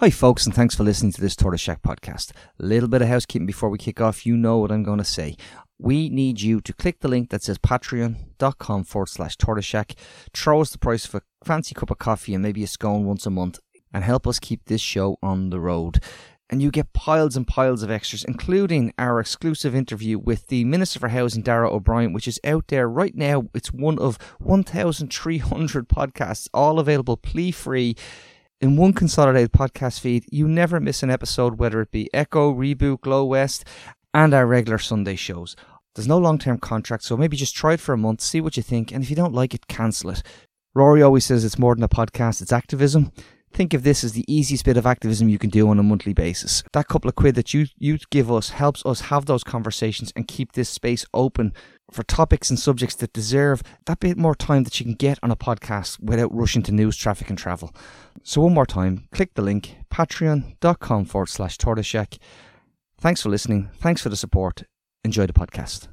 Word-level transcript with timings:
Hi, 0.00 0.08
folks, 0.08 0.46
and 0.46 0.54
thanks 0.54 0.74
for 0.74 0.82
listening 0.82 1.12
to 1.12 1.20
this 1.20 1.36
Tortoise 1.36 1.60
Shack 1.60 1.82
podcast. 1.82 2.32
A 2.58 2.64
little 2.64 2.88
bit 2.88 3.02
of 3.02 3.08
housekeeping 3.08 3.44
before 3.44 3.68
we 3.68 3.76
kick 3.76 4.00
off. 4.00 4.24
You 4.24 4.34
know 4.34 4.56
what 4.56 4.72
I'm 4.72 4.82
going 4.82 4.96
to 4.96 5.04
say. 5.04 5.36
We 5.78 6.08
need 6.08 6.40
you 6.40 6.62
to 6.62 6.72
click 6.72 7.00
the 7.00 7.08
link 7.08 7.28
that 7.28 7.42
says 7.42 7.58
patreon.com 7.58 8.84
forward 8.84 9.08
slash 9.10 9.36
tortoise 9.36 9.66
shack. 9.66 9.94
Throw 10.32 10.62
us 10.62 10.70
the 10.70 10.78
price 10.78 11.04
of 11.04 11.16
a 11.16 11.22
fancy 11.44 11.74
cup 11.74 11.90
of 11.90 11.98
coffee 11.98 12.32
and 12.32 12.42
maybe 12.42 12.64
a 12.64 12.66
scone 12.66 13.04
once 13.04 13.26
a 13.26 13.30
month 13.30 13.58
and 13.92 14.02
help 14.02 14.26
us 14.26 14.38
keep 14.38 14.64
this 14.64 14.80
show 14.80 15.18
on 15.22 15.50
the 15.50 15.60
road. 15.60 16.02
And 16.48 16.62
you 16.62 16.70
get 16.70 16.94
piles 16.94 17.36
and 17.36 17.46
piles 17.46 17.82
of 17.82 17.90
extras, 17.90 18.24
including 18.24 18.94
our 18.98 19.20
exclusive 19.20 19.74
interview 19.74 20.18
with 20.18 20.46
the 20.46 20.64
Minister 20.64 20.98
for 20.98 21.08
Housing, 21.08 21.42
Darragh 21.42 21.72
O'Brien, 21.72 22.14
which 22.14 22.26
is 22.26 22.40
out 22.42 22.68
there 22.68 22.88
right 22.88 23.14
now. 23.14 23.50
It's 23.54 23.70
one 23.70 23.98
of 23.98 24.16
1,300 24.38 25.88
podcasts, 25.90 26.48
all 26.54 26.78
available 26.78 27.18
plea 27.18 27.50
free 27.50 27.96
in 28.60 28.76
one 28.76 28.92
consolidated 28.92 29.52
podcast 29.52 30.00
feed. 30.00 30.24
You 30.30 30.46
never 30.46 30.80
miss 30.80 31.02
an 31.02 31.10
episode, 31.10 31.58
whether 31.58 31.80
it 31.80 31.90
be 31.90 32.12
Echo, 32.12 32.52
Reboot, 32.52 33.00
Glow 33.00 33.24
West, 33.24 33.64
and 34.12 34.34
our 34.34 34.46
regular 34.46 34.78
Sunday 34.78 35.16
shows. 35.16 35.56
There's 35.94 36.08
no 36.08 36.18
long 36.18 36.38
term 36.38 36.58
contract, 36.58 37.04
so 37.04 37.16
maybe 37.16 37.36
just 37.36 37.56
try 37.56 37.74
it 37.74 37.80
for 37.80 37.92
a 37.92 37.98
month, 37.98 38.20
see 38.20 38.40
what 38.40 38.56
you 38.56 38.62
think, 38.62 38.92
and 38.92 39.02
if 39.02 39.10
you 39.10 39.16
don't 39.16 39.34
like 39.34 39.54
it, 39.54 39.66
cancel 39.66 40.10
it. 40.10 40.22
Rory 40.74 41.02
always 41.02 41.24
says 41.24 41.44
it's 41.44 41.58
more 41.58 41.74
than 41.74 41.82
a 41.82 41.88
podcast, 41.88 42.40
it's 42.40 42.52
activism. 42.52 43.10
Think 43.52 43.74
of 43.74 43.82
this 43.82 44.04
as 44.04 44.12
the 44.12 44.24
easiest 44.32 44.64
bit 44.64 44.76
of 44.76 44.86
activism 44.86 45.28
you 45.28 45.38
can 45.38 45.50
do 45.50 45.68
on 45.68 45.78
a 45.78 45.82
monthly 45.82 46.12
basis. 46.12 46.62
That 46.72 46.88
couple 46.88 47.08
of 47.08 47.16
quid 47.16 47.34
that 47.34 47.52
you, 47.52 47.66
you 47.76 47.98
give 48.10 48.30
us 48.30 48.50
helps 48.50 48.86
us 48.86 49.02
have 49.02 49.26
those 49.26 49.42
conversations 49.42 50.12
and 50.14 50.28
keep 50.28 50.52
this 50.52 50.68
space 50.68 51.04
open 51.12 51.52
for 51.90 52.04
topics 52.04 52.48
and 52.48 52.58
subjects 52.58 52.94
that 52.96 53.12
deserve 53.12 53.62
that 53.86 54.00
bit 54.00 54.16
more 54.16 54.36
time 54.36 54.62
that 54.64 54.78
you 54.78 54.86
can 54.86 54.94
get 54.94 55.18
on 55.22 55.32
a 55.32 55.36
podcast 55.36 56.00
without 56.00 56.32
rushing 56.34 56.62
to 56.62 56.72
news, 56.72 56.96
traffic, 56.96 57.28
and 57.28 57.38
travel. 57.38 57.74
So, 58.22 58.42
one 58.42 58.54
more 58.54 58.66
time, 58.66 59.08
click 59.12 59.34
the 59.34 59.42
link 59.42 59.76
patreon.com 59.90 61.04
forward 61.06 61.28
slash 61.28 61.58
tortoiseshack. 61.58 62.18
Thanks 63.00 63.22
for 63.22 63.30
listening. 63.30 63.70
Thanks 63.78 64.00
for 64.00 64.10
the 64.10 64.16
support. 64.16 64.62
Enjoy 65.04 65.26
the 65.26 65.32
podcast. 65.32 65.89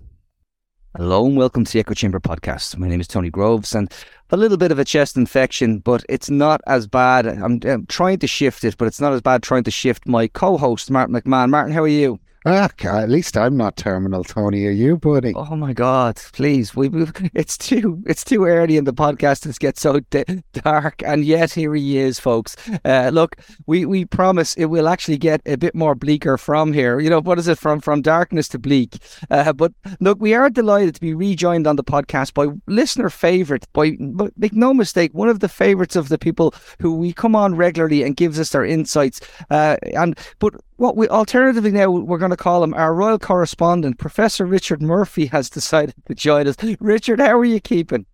Hello 0.96 1.26
and 1.28 1.38
welcome 1.38 1.64
to 1.64 1.74
the 1.74 1.80
Echo 1.80 1.94
Chamber 1.94 2.20
podcast. 2.20 2.76
My 2.78 2.88
name 2.88 3.00
is 3.00 3.08
Tony 3.08 3.30
Groves 3.30 3.76
and 3.76 3.92
a 4.32 4.38
little 4.38 4.58
bit 4.58 4.72
of 4.72 4.80
a 4.80 4.86
chest 4.86 5.16
infection, 5.16 5.78
but 5.78 6.04
it's 6.10 6.30
not 6.30 6.62
as 6.66 6.88
bad. 6.88 7.28
I'm, 7.28 7.60
I'm 7.66 7.86
trying 7.86 8.18
to 8.20 8.28
shift 8.28 8.64
it, 8.64 8.78
but 8.78 8.88
it's 8.88 9.00
not 9.00 9.14
as 9.14 9.22
bad 9.22 9.44
trying 9.44 9.64
to 9.66 9.72
shift 9.72 10.08
my 10.08 10.28
co 10.28 10.58
host, 10.58 10.90
Martin 10.90 11.14
McMahon. 11.14 11.50
Martin, 11.50 11.74
how 11.74 11.84
are 11.84 11.88
you? 11.88 12.20
Ah, 12.50 12.70
at 12.86 13.10
least 13.10 13.36
I'm 13.36 13.58
not 13.58 13.76
terminal, 13.76 14.24
Tony. 14.24 14.66
Are 14.68 14.72
you, 14.72 14.96
buddy? 14.96 15.34
Oh 15.36 15.58
my 15.58 15.74
God! 15.74 16.16
Please, 16.32 16.74
we, 16.74 16.88
move. 16.88 17.12
it's 17.34 17.58
too 17.58 18.02
it's 18.06 18.24
too 18.24 18.46
early 18.46 18.78
in 18.78 18.86
the 18.86 18.94
podcast 18.94 19.42
to 19.42 19.60
get 19.60 19.78
so 19.78 20.00
d- 20.12 20.24
dark, 20.54 21.04
and 21.04 21.26
yet 21.26 21.52
here 21.52 21.76
he 21.76 21.98
is, 21.98 22.22
folks. 22.22 22.56
Uh, 22.86 23.10
look, 23.12 23.36
we 23.66 23.86
we 23.86 24.06
promise 24.06 24.54
it 24.54 24.68
will 24.68 24.88
actually 24.88 25.18
get 25.18 25.42
a 25.46 25.58
bit 25.58 25.76
more 25.76 25.94
bleaker 25.94 26.38
from 26.38 26.72
here. 26.72 27.02
You 27.02 27.10
know 27.10 27.20
what 27.20 27.38
is 27.38 27.50
it 27.50 27.58
from 27.58 27.82
from 27.82 28.02
darkness 28.02 28.48
to 28.50 28.60
bleak? 28.60 28.96
Uh, 29.30 29.52
but 29.52 29.74
look, 30.00 30.22
we 30.22 30.34
are 30.34 30.50
delighted 30.50 30.96
to 30.96 31.02
be 31.02 31.14
rejoined 31.14 31.68
on 31.68 31.76
the 31.76 31.84
podcast 31.84 32.34
by 32.34 32.48
listener 32.66 33.10
favorite. 33.10 33.68
By 33.74 33.98
make 34.38 34.54
no 34.54 34.74
mistake, 34.74 35.12
one 35.14 35.28
of 35.28 35.42
the 35.42 35.50
favorites 35.50 35.98
of 35.98 36.08
the 36.08 36.18
people 36.18 36.54
who 36.80 36.96
we 36.96 37.12
come 37.12 37.36
on 37.36 37.56
regularly 37.56 38.04
and 38.04 38.16
gives 38.16 38.40
us 38.40 38.52
their 38.52 38.64
insights. 38.64 39.20
Uh, 39.50 39.76
and 39.94 40.18
but 40.40 40.54
what 40.78 40.96
we 40.96 41.08
alternatively 41.10 41.72
now 41.72 41.90
we're 41.90 42.18
going 42.18 42.32
to 42.32 42.38
call 42.38 42.64
him 42.64 42.74
our 42.74 42.94
royal 42.94 43.20
correspondent, 43.20 43.98
Professor 43.98 44.46
Richard 44.46 44.82
Murphy, 44.82 45.26
has 45.28 45.50
decided 45.50 45.96
to 46.08 46.16
join 46.16 46.48
us. 46.48 46.56
Richard, 46.80 47.20
how 47.20 47.38
are 47.38 47.46
you 47.46 47.60
keeping? 47.60 48.06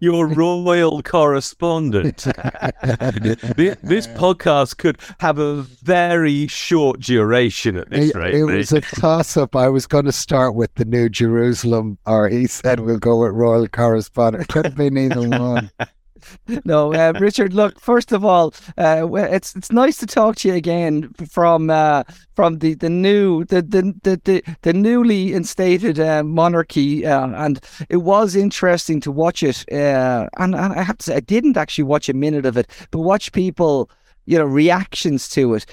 Your 0.00 0.26
royal 0.26 1.00
correspondent. 1.00 2.16
this 2.24 4.08
podcast 4.08 4.78
could 4.78 4.98
have 5.20 5.38
a 5.38 5.62
very 5.62 6.48
short 6.48 6.98
duration 6.98 7.76
at 7.76 7.88
this 7.90 8.10
it, 8.10 8.16
rate. 8.16 8.34
It 8.34 8.44
was 8.44 8.72
a 8.72 8.80
toss 8.80 9.36
up. 9.36 9.54
I 9.54 9.68
was 9.68 9.86
going 9.86 10.06
to 10.06 10.12
start 10.12 10.56
with 10.56 10.74
the 10.74 10.84
New 10.84 11.08
Jerusalem, 11.08 11.98
or 12.04 12.28
he 12.28 12.48
said 12.48 12.80
we'll 12.80 12.98
go 12.98 13.20
with 13.20 13.32
royal 13.32 13.68
correspondent. 13.68 14.48
Could 14.48 14.64
have 14.64 14.74
been 14.74 14.98
either 14.98 15.28
one. 15.28 15.70
no, 16.64 16.92
uh, 16.92 17.12
Richard. 17.18 17.54
Look, 17.54 17.80
first 17.80 18.12
of 18.12 18.24
all, 18.24 18.54
uh, 18.78 19.08
it's 19.12 19.54
it's 19.56 19.72
nice 19.72 19.96
to 19.98 20.06
talk 20.06 20.36
to 20.36 20.48
you 20.48 20.54
again 20.54 21.12
from 21.30 21.70
uh, 21.70 22.04
from 22.34 22.58
the, 22.58 22.74
the 22.74 22.90
new 22.90 23.44
the 23.44 23.62
the 23.62 23.94
the, 24.02 24.20
the, 24.24 24.42
the 24.62 24.72
newly 24.72 25.32
instated 25.32 25.98
uh, 25.98 26.22
monarchy, 26.22 27.06
uh, 27.06 27.28
and 27.28 27.60
it 27.88 27.98
was 27.98 28.36
interesting 28.36 29.00
to 29.00 29.10
watch 29.10 29.42
it. 29.42 29.64
Uh, 29.72 30.28
and, 30.38 30.54
and 30.54 30.72
I 30.72 30.82
have 30.82 30.98
to 30.98 31.04
say, 31.04 31.16
I 31.16 31.20
didn't 31.20 31.56
actually 31.56 31.84
watch 31.84 32.08
a 32.08 32.14
minute 32.14 32.46
of 32.46 32.56
it, 32.56 32.68
but 32.90 33.00
watch 33.00 33.32
people, 33.32 33.90
you 34.26 34.38
know, 34.38 34.44
reactions 34.44 35.28
to 35.30 35.54
it 35.54 35.66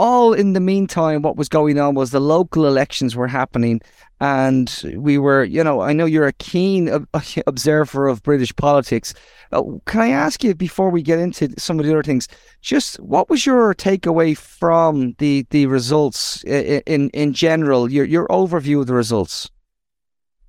all 0.00 0.32
in 0.32 0.54
the 0.54 0.60
meantime, 0.60 1.20
what 1.20 1.36
was 1.36 1.50
going 1.50 1.78
on 1.78 1.94
was 1.94 2.10
the 2.10 2.20
local 2.20 2.66
elections 2.66 3.14
were 3.14 3.28
happening, 3.28 3.82
and 4.18 4.82
we 4.96 5.18
were, 5.18 5.44
you 5.44 5.62
know, 5.62 5.82
I 5.82 5.92
know 5.92 6.06
you're 6.06 6.26
a 6.26 6.32
keen 6.32 7.06
observer 7.46 8.08
of 8.08 8.22
British 8.22 8.56
politics. 8.56 9.12
Uh, 9.52 9.62
can 9.84 10.00
I 10.00 10.08
ask 10.08 10.42
you 10.42 10.54
before 10.54 10.88
we 10.88 11.02
get 11.02 11.18
into 11.18 11.52
some 11.58 11.78
of 11.78 11.84
the 11.84 11.92
other 11.92 12.02
things, 12.02 12.28
just 12.62 12.98
what 13.00 13.28
was 13.28 13.44
your 13.44 13.74
takeaway 13.74 14.34
from 14.34 15.14
the 15.18 15.46
the 15.50 15.66
results 15.66 16.42
in 16.44 16.80
in, 16.86 17.10
in 17.10 17.34
general? 17.34 17.92
Your 17.92 18.06
your 18.06 18.26
overview 18.28 18.80
of 18.80 18.86
the 18.86 18.94
results. 18.94 19.50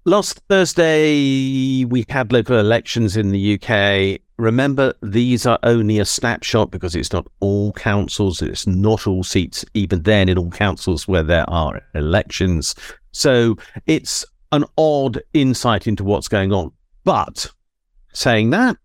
Last 0.05 0.41
Thursday, 0.47 1.83
we 1.83 2.05
had 2.07 2.31
local 2.31 2.57
elections 2.57 3.17
in 3.17 3.31
the 3.31 3.59
UK. 3.59 4.21
Remember, 4.41 4.95
these 5.03 5.45
are 5.45 5.59
only 5.61 5.99
a 5.99 6.05
snapshot 6.05 6.71
because 6.71 6.95
it's 6.95 7.13
not 7.13 7.27
all 7.41 7.71
councils, 7.73 8.41
it's 8.41 8.65
not 8.65 9.05
all 9.05 9.23
seats, 9.23 9.63
even 9.75 10.01
then 10.01 10.27
in 10.27 10.39
all 10.39 10.49
councils 10.49 11.07
where 11.07 11.21
there 11.21 11.47
are 11.47 11.79
elections. 11.93 12.73
So 13.11 13.57
it's 13.85 14.25
an 14.51 14.65
odd 14.79 15.21
insight 15.35 15.85
into 15.85 16.03
what's 16.03 16.27
going 16.27 16.51
on. 16.51 16.71
But 17.03 17.51
saying 18.13 18.49
that, 18.49 18.77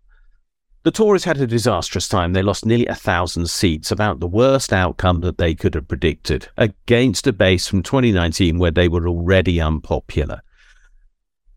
the 0.83 0.91
Tories 0.91 1.23
had 1.23 1.41
a 1.41 1.47
disastrous 1.47 2.07
time. 2.07 2.33
They 2.33 2.43
lost 2.43 2.63
nearly 2.63 2.85
a 2.85 2.93
thousand 2.93 3.49
seats, 3.49 3.89
about 3.89 4.19
the 4.19 4.27
worst 4.27 4.71
outcome 4.71 5.21
that 5.21 5.39
they 5.39 5.55
could 5.55 5.73
have 5.73 5.87
predicted, 5.87 6.49
against 6.57 7.25
a 7.25 7.33
base 7.33 7.67
from 7.67 7.81
2019 7.81 8.59
where 8.59 8.69
they 8.69 8.87
were 8.87 9.07
already 9.07 9.59
unpopular. 9.59 10.43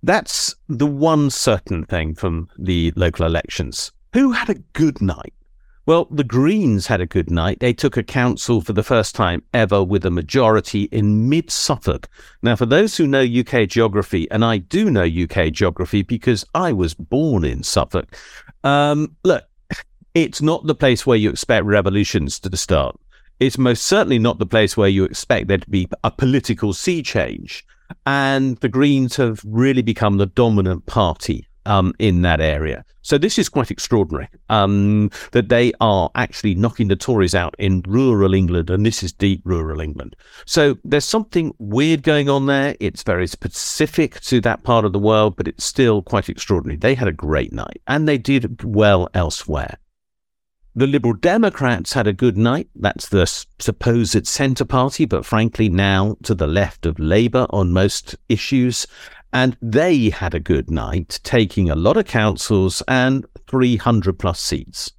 That's 0.02 0.54
the 0.68 0.86
one 0.86 1.30
certain 1.30 1.84
thing 1.84 2.14
from 2.14 2.48
the 2.58 2.92
local 2.96 3.26
elections. 3.26 3.92
Who 4.14 4.32
had 4.32 4.48
a 4.48 4.54
good 4.72 5.02
night? 5.02 5.34
Well, 5.86 6.06
the 6.10 6.24
Greens 6.24 6.86
had 6.86 7.00
a 7.00 7.06
good 7.06 7.30
night. 7.30 7.60
They 7.60 7.72
took 7.72 7.96
a 7.96 8.02
council 8.02 8.60
for 8.60 8.72
the 8.72 8.82
first 8.82 9.14
time 9.14 9.42
ever 9.52 9.82
with 9.82 10.06
a 10.06 10.10
majority 10.10 10.84
in 10.84 11.28
mid 11.28 11.50
Suffolk. 11.50 12.08
Now, 12.42 12.54
for 12.54 12.66
those 12.66 12.96
who 12.96 13.06
know 13.06 13.22
UK 13.22 13.68
geography, 13.68 14.30
and 14.30 14.44
I 14.44 14.58
do 14.58 14.90
know 14.90 15.02
UK 15.02 15.52
geography 15.52 16.02
because 16.02 16.44
I 16.54 16.72
was 16.72 16.94
born 16.94 17.44
in 17.44 17.62
Suffolk, 17.62 18.14
um, 18.62 19.16
look, 19.24 19.44
it's 20.14 20.42
not 20.42 20.66
the 20.66 20.74
place 20.74 21.06
where 21.06 21.16
you 21.16 21.30
expect 21.30 21.64
revolutions 21.66 22.38
to 22.40 22.56
start. 22.56 22.98
It's 23.38 23.58
most 23.58 23.84
certainly 23.84 24.18
not 24.18 24.38
the 24.38 24.46
place 24.46 24.76
where 24.76 24.88
you 24.88 25.04
expect 25.04 25.48
there 25.48 25.58
to 25.58 25.70
be 25.70 25.88
a 26.04 26.10
political 26.10 26.72
sea 26.72 27.02
change. 27.02 27.64
And 28.06 28.56
the 28.58 28.68
Greens 28.68 29.16
have 29.16 29.40
really 29.44 29.82
become 29.82 30.18
the 30.18 30.26
dominant 30.26 30.86
party 30.86 31.46
um, 31.66 31.92
in 31.98 32.22
that 32.22 32.40
area. 32.40 32.84
So 33.02 33.18
this 33.18 33.38
is 33.38 33.48
quite 33.48 33.70
extraordinary 33.70 34.28
um, 34.48 35.10
that 35.32 35.48
they 35.48 35.72
are 35.80 36.10
actually 36.14 36.54
knocking 36.54 36.88
the 36.88 36.96
Tories 36.96 37.34
out 37.34 37.54
in 37.58 37.82
rural 37.86 38.34
England, 38.34 38.70
and 38.70 38.84
this 38.84 39.02
is 39.02 39.12
deep 39.12 39.42
rural 39.44 39.80
England. 39.80 40.16
So 40.46 40.76
there's 40.84 41.04
something 41.04 41.52
weird 41.58 42.02
going 42.02 42.28
on 42.28 42.46
there. 42.46 42.76
It's 42.80 43.02
very 43.02 43.26
specific 43.26 44.20
to 44.22 44.40
that 44.42 44.62
part 44.62 44.84
of 44.84 44.92
the 44.92 44.98
world, 44.98 45.36
but 45.36 45.48
it's 45.48 45.64
still 45.64 46.02
quite 46.02 46.28
extraordinary. 46.28 46.76
They 46.76 46.94
had 46.94 47.08
a 47.08 47.12
great 47.12 47.52
night, 47.52 47.80
and 47.86 48.08
they 48.08 48.18
did 48.18 48.64
well 48.64 49.08
elsewhere. 49.14 49.78
The 50.76 50.86
Liberal 50.86 51.14
Democrats 51.14 51.94
had 51.94 52.06
a 52.06 52.12
good 52.12 52.36
night. 52.36 52.68
That's 52.76 53.08
the 53.08 53.26
supposed 53.58 54.26
centre 54.28 54.64
party, 54.64 55.04
but 55.04 55.26
frankly, 55.26 55.68
now 55.68 56.16
to 56.22 56.34
the 56.34 56.46
left 56.46 56.86
of 56.86 57.00
Labour 57.00 57.46
on 57.50 57.72
most 57.72 58.14
issues. 58.28 58.86
And 59.32 59.56
they 59.60 60.10
had 60.10 60.32
a 60.32 60.40
good 60.40 60.70
night, 60.70 61.18
taking 61.24 61.70
a 61.70 61.74
lot 61.74 61.96
of 61.96 62.06
councils 62.06 62.82
and 62.86 63.26
300 63.48 64.16
plus 64.16 64.40
seats. 64.40 64.92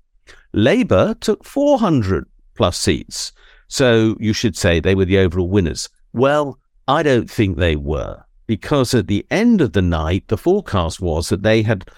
Labour 0.51 1.15
took 1.21 1.45
400 1.45 2.25
plus 2.55 2.77
seats. 2.77 3.31
So 3.69 4.17
you 4.19 4.33
should 4.33 4.57
say 4.57 4.79
they 4.79 4.95
were 4.95 5.05
the 5.05 5.19
overall 5.19 5.47
winners. 5.47 5.87
Well, 6.11 6.59
I 6.89 7.01
don't 7.01 7.31
think 7.31 7.55
they 7.57 7.77
were, 7.77 8.23
because 8.45 8.93
at 8.93 9.07
the 9.07 9.25
end 9.31 9.61
of 9.61 9.71
the 9.71 9.81
night, 9.81 10.27
the 10.27 10.37
forecast 10.37 10.99
was 10.99 11.29
that 11.29 11.43
they 11.43 11.61
had 11.61 11.89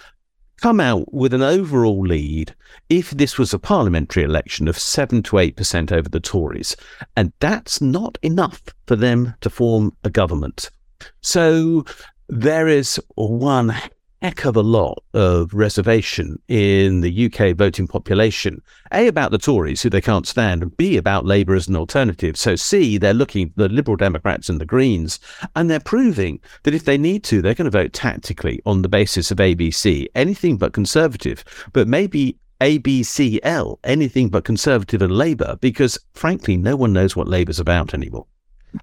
come 0.64 0.80
out 0.80 1.14
with 1.14 1.34
an 1.34 1.42
overall 1.42 2.08
lead 2.08 2.56
if 2.88 3.10
this 3.10 3.38
was 3.38 3.54
a 3.54 3.60
parliamentary 3.60 4.24
election 4.24 4.66
of 4.70 4.80
7 4.80 5.22
to 5.22 5.36
8% 5.36 5.92
over 5.92 6.08
the 6.08 6.22
Tories. 6.22 6.78
And 7.18 7.34
that's 7.42 7.82
not 7.82 8.18
enough 8.22 8.62
for 8.88 8.96
them 8.96 9.34
to 9.42 9.50
form 9.50 9.94
a 10.06 10.10
government. 10.10 10.72
So 11.20 11.84
there 12.30 12.70
is 12.70 12.98
one 13.16 13.76
heck 14.24 14.46
of 14.46 14.56
a 14.56 14.62
lot 14.62 15.04
of 15.14 15.54
reservation 15.54 16.42
in 16.48 17.02
the 17.02 17.26
UK 17.26 17.54
voting 17.58 17.86
population. 17.86 18.62
A, 18.94 19.08
about 19.08 19.32
the 19.32 19.38
Tories, 19.38 19.82
who 19.82 19.90
they 19.90 20.00
can't 20.00 20.26
stand, 20.26 20.64
and 20.64 20.76
B, 20.78 20.96
about 20.96 21.26
Labour 21.26 21.56
as 21.56 21.68
an 21.68 21.76
alternative. 21.76 22.38
So, 22.38 22.56
C, 22.56 22.98
they're 22.98 23.14
looking 23.14 23.52
the 23.58 23.68
Liberal 23.68 23.98
Democrats 23.98 24.48
and 24.48 24.62
the 24.62 24.66
Greens, 24.66 25.20
and 25.58 25.70
they're 25.70 25.82
proving 25.82 26.40
that 26.64 26.74
if 26.74 26.86
they 26.86 26.98
need 26.98 27.26
to, 27.26 27.42
they're 27.42 27.54
going 27.54 27.70
to 27.70 27.78
vote 27.78 27.92
tactically 27.92 28.62
on 28.66 28.82
the 28.82 28.88
basis 28.88 29.30
of 29.30 29.40
ABC, 29.40 30.08
anything 30.16 30.56
but 30.56 30.72
Conservative, 30.72 31.44
but 31.74 31.90
maybe 31.90 32.38
ABCL, 32.62 33.78
anything 33.84 34.30
but 34.30 34.46
Conservative 34.46 35.02
and 35.02 35.12
Labour, 35.12 35.58
because 35.60 36.00
frankly, 36.14 36.56
no 36.56 36.78
one 36.78 36.94
knows 36.94 37.14
what 37.14 37.28
Labour's 37.28 37.60
about 37.60 37.94
anymore. 37.94 38.26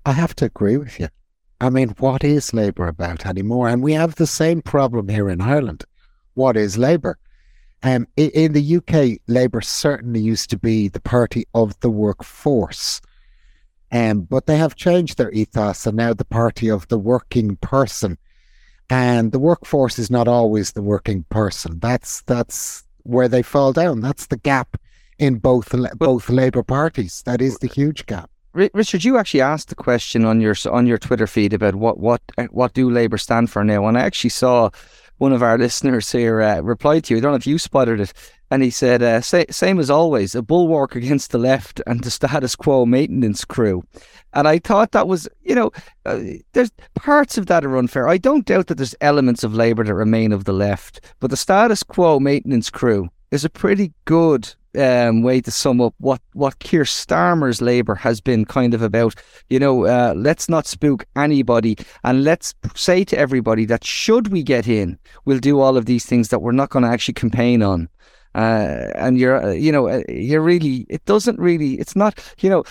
I 0.05 0.13
have 0.13 0.37
to 0.37 0.45
agree 0.45 0.77
with 0.77 1.01
you. 1.01 1.09
I 1.61 1.69
mean, 1.69 1.91
what 1.99 2.25
is 2.25 2.55
Labour 2.55 2.89
about 2.89 3.27
anymore? 3.27 3.69
And 3.69 3.83
we 3.83 3.93
have 3.93 4.15
the 4.15 4.27
same 4.27 4.63
problem 4.63 5.09
here 5.09 5.29
in 5.29 5.43
Ireland. 5.43 5.85
What 6.35 6.57
is 6.57 6.79
Labour? 6.79 7.19
Um, 7.83 8.07
in, 8.17 8.31
in 8.31 8.53
the 8.53 8.77
UK, 8.77 9.21
Labour 9.29 9.61
certainly 9.61 10.21
used 10.21 10.49
to 10.51 10.59
be 10.59 10.89
the 10.89 11.01
party 11.01 11.47
of 11.55 11.79
the 11.81 11.91
workforce. 11.91 13.01
Um, 13.93 14.23
but 14.23 14.47
they 14.47 14.57
have 14.57 14.77
changed 14.77 15.19
their 15.19 15.33
ethos 15.33 15.87
and 15.87 15.97
now 15.97 16.15
the 16.15 16.25
party 16.25 16.71
of 16.71 16.89
the 16.89 16.99
working 16.99 17.57
person. 17.57 18.17
And 18.89 19.33
the 19.33 19.39
workforce 19.39 19.99
is 19.99 20.11
not 20.11 20.29
always 20.29 20.73
the 20.73 20.83
working 20.83 21.25
person. 21.29 21.79
That's 21.79 22.23
that's 22.23 22.85
where 23.03 23.29
they 23.29 23.43
fall 23.43 23.73
down. 23.73 24.01
That's 24.01 24.27
the 24.27 24.37
gap 24.37 24.77
in 25.19 25.39
both 25.39 25.75
both 25.97 26.29
Labour 26.29 26.63
parties. 26.63 27.23
That 27.25 27.41
is 27.41 27.59
the 27.59 27.69
huge 27.69 28.07
gap. 28.07 28.30
Richard, 28.53 29.05
you 29.05 29.17
actually 29.17 29.43
asked 29.43 29.69
the 29.69 29.77
question 29.77 30.25
on 30.25 30.41
your 30.41 30.57
on 30.71 30.87
your 30.87 30.99
Twitter 30.99 31.29
feed 31.29 31.53
about 31.53 31.77
what 31.77 31.99
what 31.99 32.21
uh, 32.37 32.47
what 32.51 32.75
do 32.75 32.91
Labour 32.91 33.17
stand 33.17 33.49
for 33.49 33.63
now, 33.63 33.87
and 33.87 33.97
I 33.97 34.01
actually 34.01 34.31
saw 34.31 34.71
one 35.19 35.33
of 35.33 35.43
our 35.43 35.57
listeners 35.67 36.11
here 36.11 36.43
uh, 36.43 36.61
reply 36.61 36.99
to 37.01 37.15
you. 37.15 37.19
I 37.19 37.21
don't 37.21 37.31
know 37.31 37.37
if 37.37 37.47
you 37.47 37.59
spotted 37.59 38.01
it, 38.01 38.13
and 38.51 38.65
he 38.65 38.71
said, 38.71 39.05
uh, 39.05 39.21
"Same 39.21 39.79
as 39.79 39.89
always, 39.89 40.35
a 40.35 40.43
bulwark 40.43 40.97
against 40.97 41.31
the 41.31 41.39
left 41.39 41.81
and 41.87 42.03
the 42.03 42.11
status 42.11 42.57
quo 42.57 42.85
maintenance 42.87 43.45
crew." 43.45 43.85
And 44.33 44.49
I 44.49 44.59
thought 44.59 44.91
that 44.93 45.07
was, 45.07 45.29
you 45.43 45.55
know, 45.55 45.71
uh, 46.05 46.21
there's 46.53 46.73
parts 46.97 47.39
of 47.39 47.47
that 47.47 47.65
are 47.65 47.77
unfair. 47.77 48.09
I 48.09 48.19
don't 48.19 48.47
doubt 48.47 48.67
that 48.67 48.79
there's 48.79 48.97
elements 49.01 49.45
of 49.45 49.55
Labour 49.55 49.85
that 49.85 49.95
remain 49.95 50.33
of 50.33 50.45
the 50.45 50.53
left, 50.53 51.01
but 51.21 51.31
the 51.31 51.37
status 51.37 51.85
quo 51.85 52.19
maintenance 52.19 52.69
crew 52.69 53.11
is 53.31 53.45
a 53.45 53.51
pretty 53.51 53.93
good 54.05 54.53
um, 54.79 55.23
way 55.23 55.41
to 55.41 55.51
sum 55.51 55.81
up 55.81 55.95
what, 55.99 56.21
what 56.33 56.59
Keir 56.59 56.85
Starmer's 56.85 57.61
Labour 57.61 57.95
has 57.95 58.21
been 58.21 58.45
kind 58.45 58.75
of 58.75 58.83
about. 58.83 59.15
You 59.49 59.59
know, 59.59 59.87
uh, 59.87 60.15
let's 60.17 60.49
not 60.49 60.67
spook 60.67 61.07
anybody 61.17 61.77
and 62.05 62.25
let's 62.25 62.55
say 62.75 63.05
to 63.05 63.19
everybody 63.19 63.65
that 63.67 63.85
should 63.85 64.29
we 64.29 64.43
get 64.43 64.69
in, 64.69 64.99
we'll 65.25 65.39
do 65.39 65.61
all 65.61 65.77
of 65.77 65.87
these 65.87 66.07
things 66.07 66.29
that 66.29 66.41
we're 66.41 66.53
not 66.53 66.71
going 66.71 66.85
to 66.85 66.91
actually 66.91 67.15
campaign 67.15 67.63
on. 67.63 67.89
Uh, 68.35 68.91
and 68.95 69.19
you're, 69.19 69.45
uh, 69.45 69.51
you 69.51 69.73
know, 69.73 69.89
uh, 69.89 70.03
you're 70.09 70.41
really, 70.41 70.87
it 70.89 71.05
doesn't 71.05 71.39
really, 71.39 71.75
it's 71.75 71.97
not, 71.97 72.19
you 72.41 72.49
know, 72.49 72.63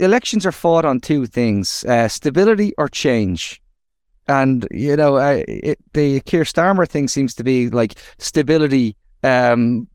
elections 0.00 0.44
are 0.44 0.52
fought 0.52 0.84
on 0.84 0.98
two 0.98 1.24
things 1.26 1.84
uh, 1.84 2.08
stability 2.08 2.72
or 2.78 2.88
change. 2.88 3.60
And, 4.26 4.66
you 4.70 4.96
know, 4.96 5.18
it, 5.18 5.78
the 5.92 6.20
Keir 6.20 6.44
Starmer 6.44 6.88
thing 6.88 7.08
seems 7.08 7.34
to 7.34 7.44
be 7.44 7.68
like 7.68 7.94
stability 8.18 8.96
um, 9.22 9.86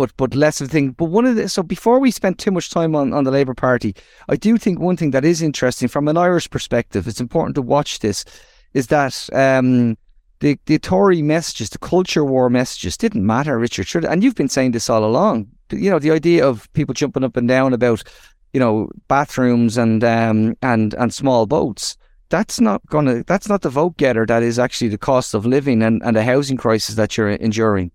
but 0.00 0.16
but 0.16 0.34
less 0.34 0.62
of 0.62 0.68
a 0.68 0.70
thing. 0.70 0.92
But 0.92 1.06
one 1.06 1.26
of 1.26 1.36
the 1.36 1.46
so 1.48 1.62
before 1.62 1.98
we 2.00 2.10
spend 2.10 2.38
too 2.38 2.50
much 2.50 2.70
time 2.70 2.96
on, 2.96 3.12
on 3.12 3.24
the 3.24 3.30
Labour 3.30 3.54
Party, 3.54 3.94
I 4.30 4.36
do 4.36 4.56
think 4.56 4.78
one 4.78 4.96
thing 4.96 5.10
that 5.10 5.26
is 5.26 5.42
interesting 5.42 5.88
from 5.88 6.08
an 6.08 6.16
Irish 6.16 6.48
perspective, 6.48 7.06
it's 7.06 7.20
important 7.20 7.54
to 7.56 7.62
watch 7.62 7.98
this, 7.98 8.24
is 8.72 8.86
that 8.86 9.28
um, 9.34 9.98
the 10.40 10.58
the 10.64 10.78
Tory 10.78 11.20
messages, 11.20 11.68
the 11.68 11.78
culture 11.78 12.24
war 12.24 12.48
messages, 12.48 12.96
didn't 12.96 13.26
matter, 13.26 13.58
Richard. 13.58 14.06
And 14.06 14.24
you've 14.24 14.34
been 14.34 14.48
saying 14.48 14.72
this 14.72 14.88
all 14.88 15.04
along. 15.04 15.48
You 15.70 15.90
know, 15.90 15.98
the 15.98 16.12
idea 16.12 16.48
of 16.48 16.72
people 16.72 16.94
jumping 16.94 17.22
up 17.22 17.36
and 17.36 17.46
down 17.46 17.74
about, 17.74 18.02
you 18.54 18.60
know, 18.60 18.88
bathrooms 19.06 19.76
and 19.76 20.02
um, 20.02 20.56
and 20.62 20.94
and 20.94 21.12
small 21.12 21.44
boats. 21.46 21.98
That's 22.30 22.58
not 22.58 22.80
gonna. 22.86 23.22
That's 23.24 23.50
not 23.50 23.60
the 23.60 23.68
vote 23.68 23.98
getter. 23.98 24.24
That 24.24 24.42
is 24.42 24.58
actually 24.58 24.88
the 24.88 24.98
cost 24.98 25.34
of 25.34 25.44
living 25.44 25.82
and, 25.82 26.00
and 26.02 26.16
the 26.16 26.24
housing 26.24 26.56
crisis 26.56 26.94
that 26.94 27.18
you're 27.18 27.28
enduring. 27.28 27.90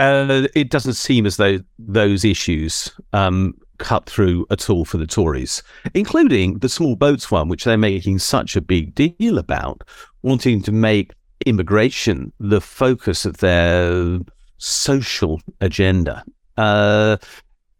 Uh, 0.00 0.48
it 0.54 0.70
doesn't 0.70 0.94
seem 0.94 1.26
as 1.26 1.36
though 1.36 1.58
those 1.78 2.24
issues 2.24 2.90
um, 3.12 3.54
cut 3.76 4.06
through 4.06 4.46
at 4.50 4.70
all 4.70 4.86
for 4.86 4.96
the 4.96 5.06
Tories, 5.06 5.62
including 5.92 6.58
the 6.60 6.70
small 6.70 6.96
boats 6.96 7.30
one, 7.30 7.48
which 7.48 7.64
they're 7.64 7.76
making 7.76 8.18
such 8.18 8.56
a 8.56 8.62
big 8.62 8.94
deal 8.94 9.36
about, 9.36 9.82
wanting 10.22 10.62
to 10.62 10.72
make 10.72 11.12
immigration 11.44 12.32
the 12.40 12.62
focus 12.62 13.26
of 13.26 13.36
their 13.38 14.18
social 14.56 15.38
agenda. 15.60 16.24
Uh, 16.56 17.18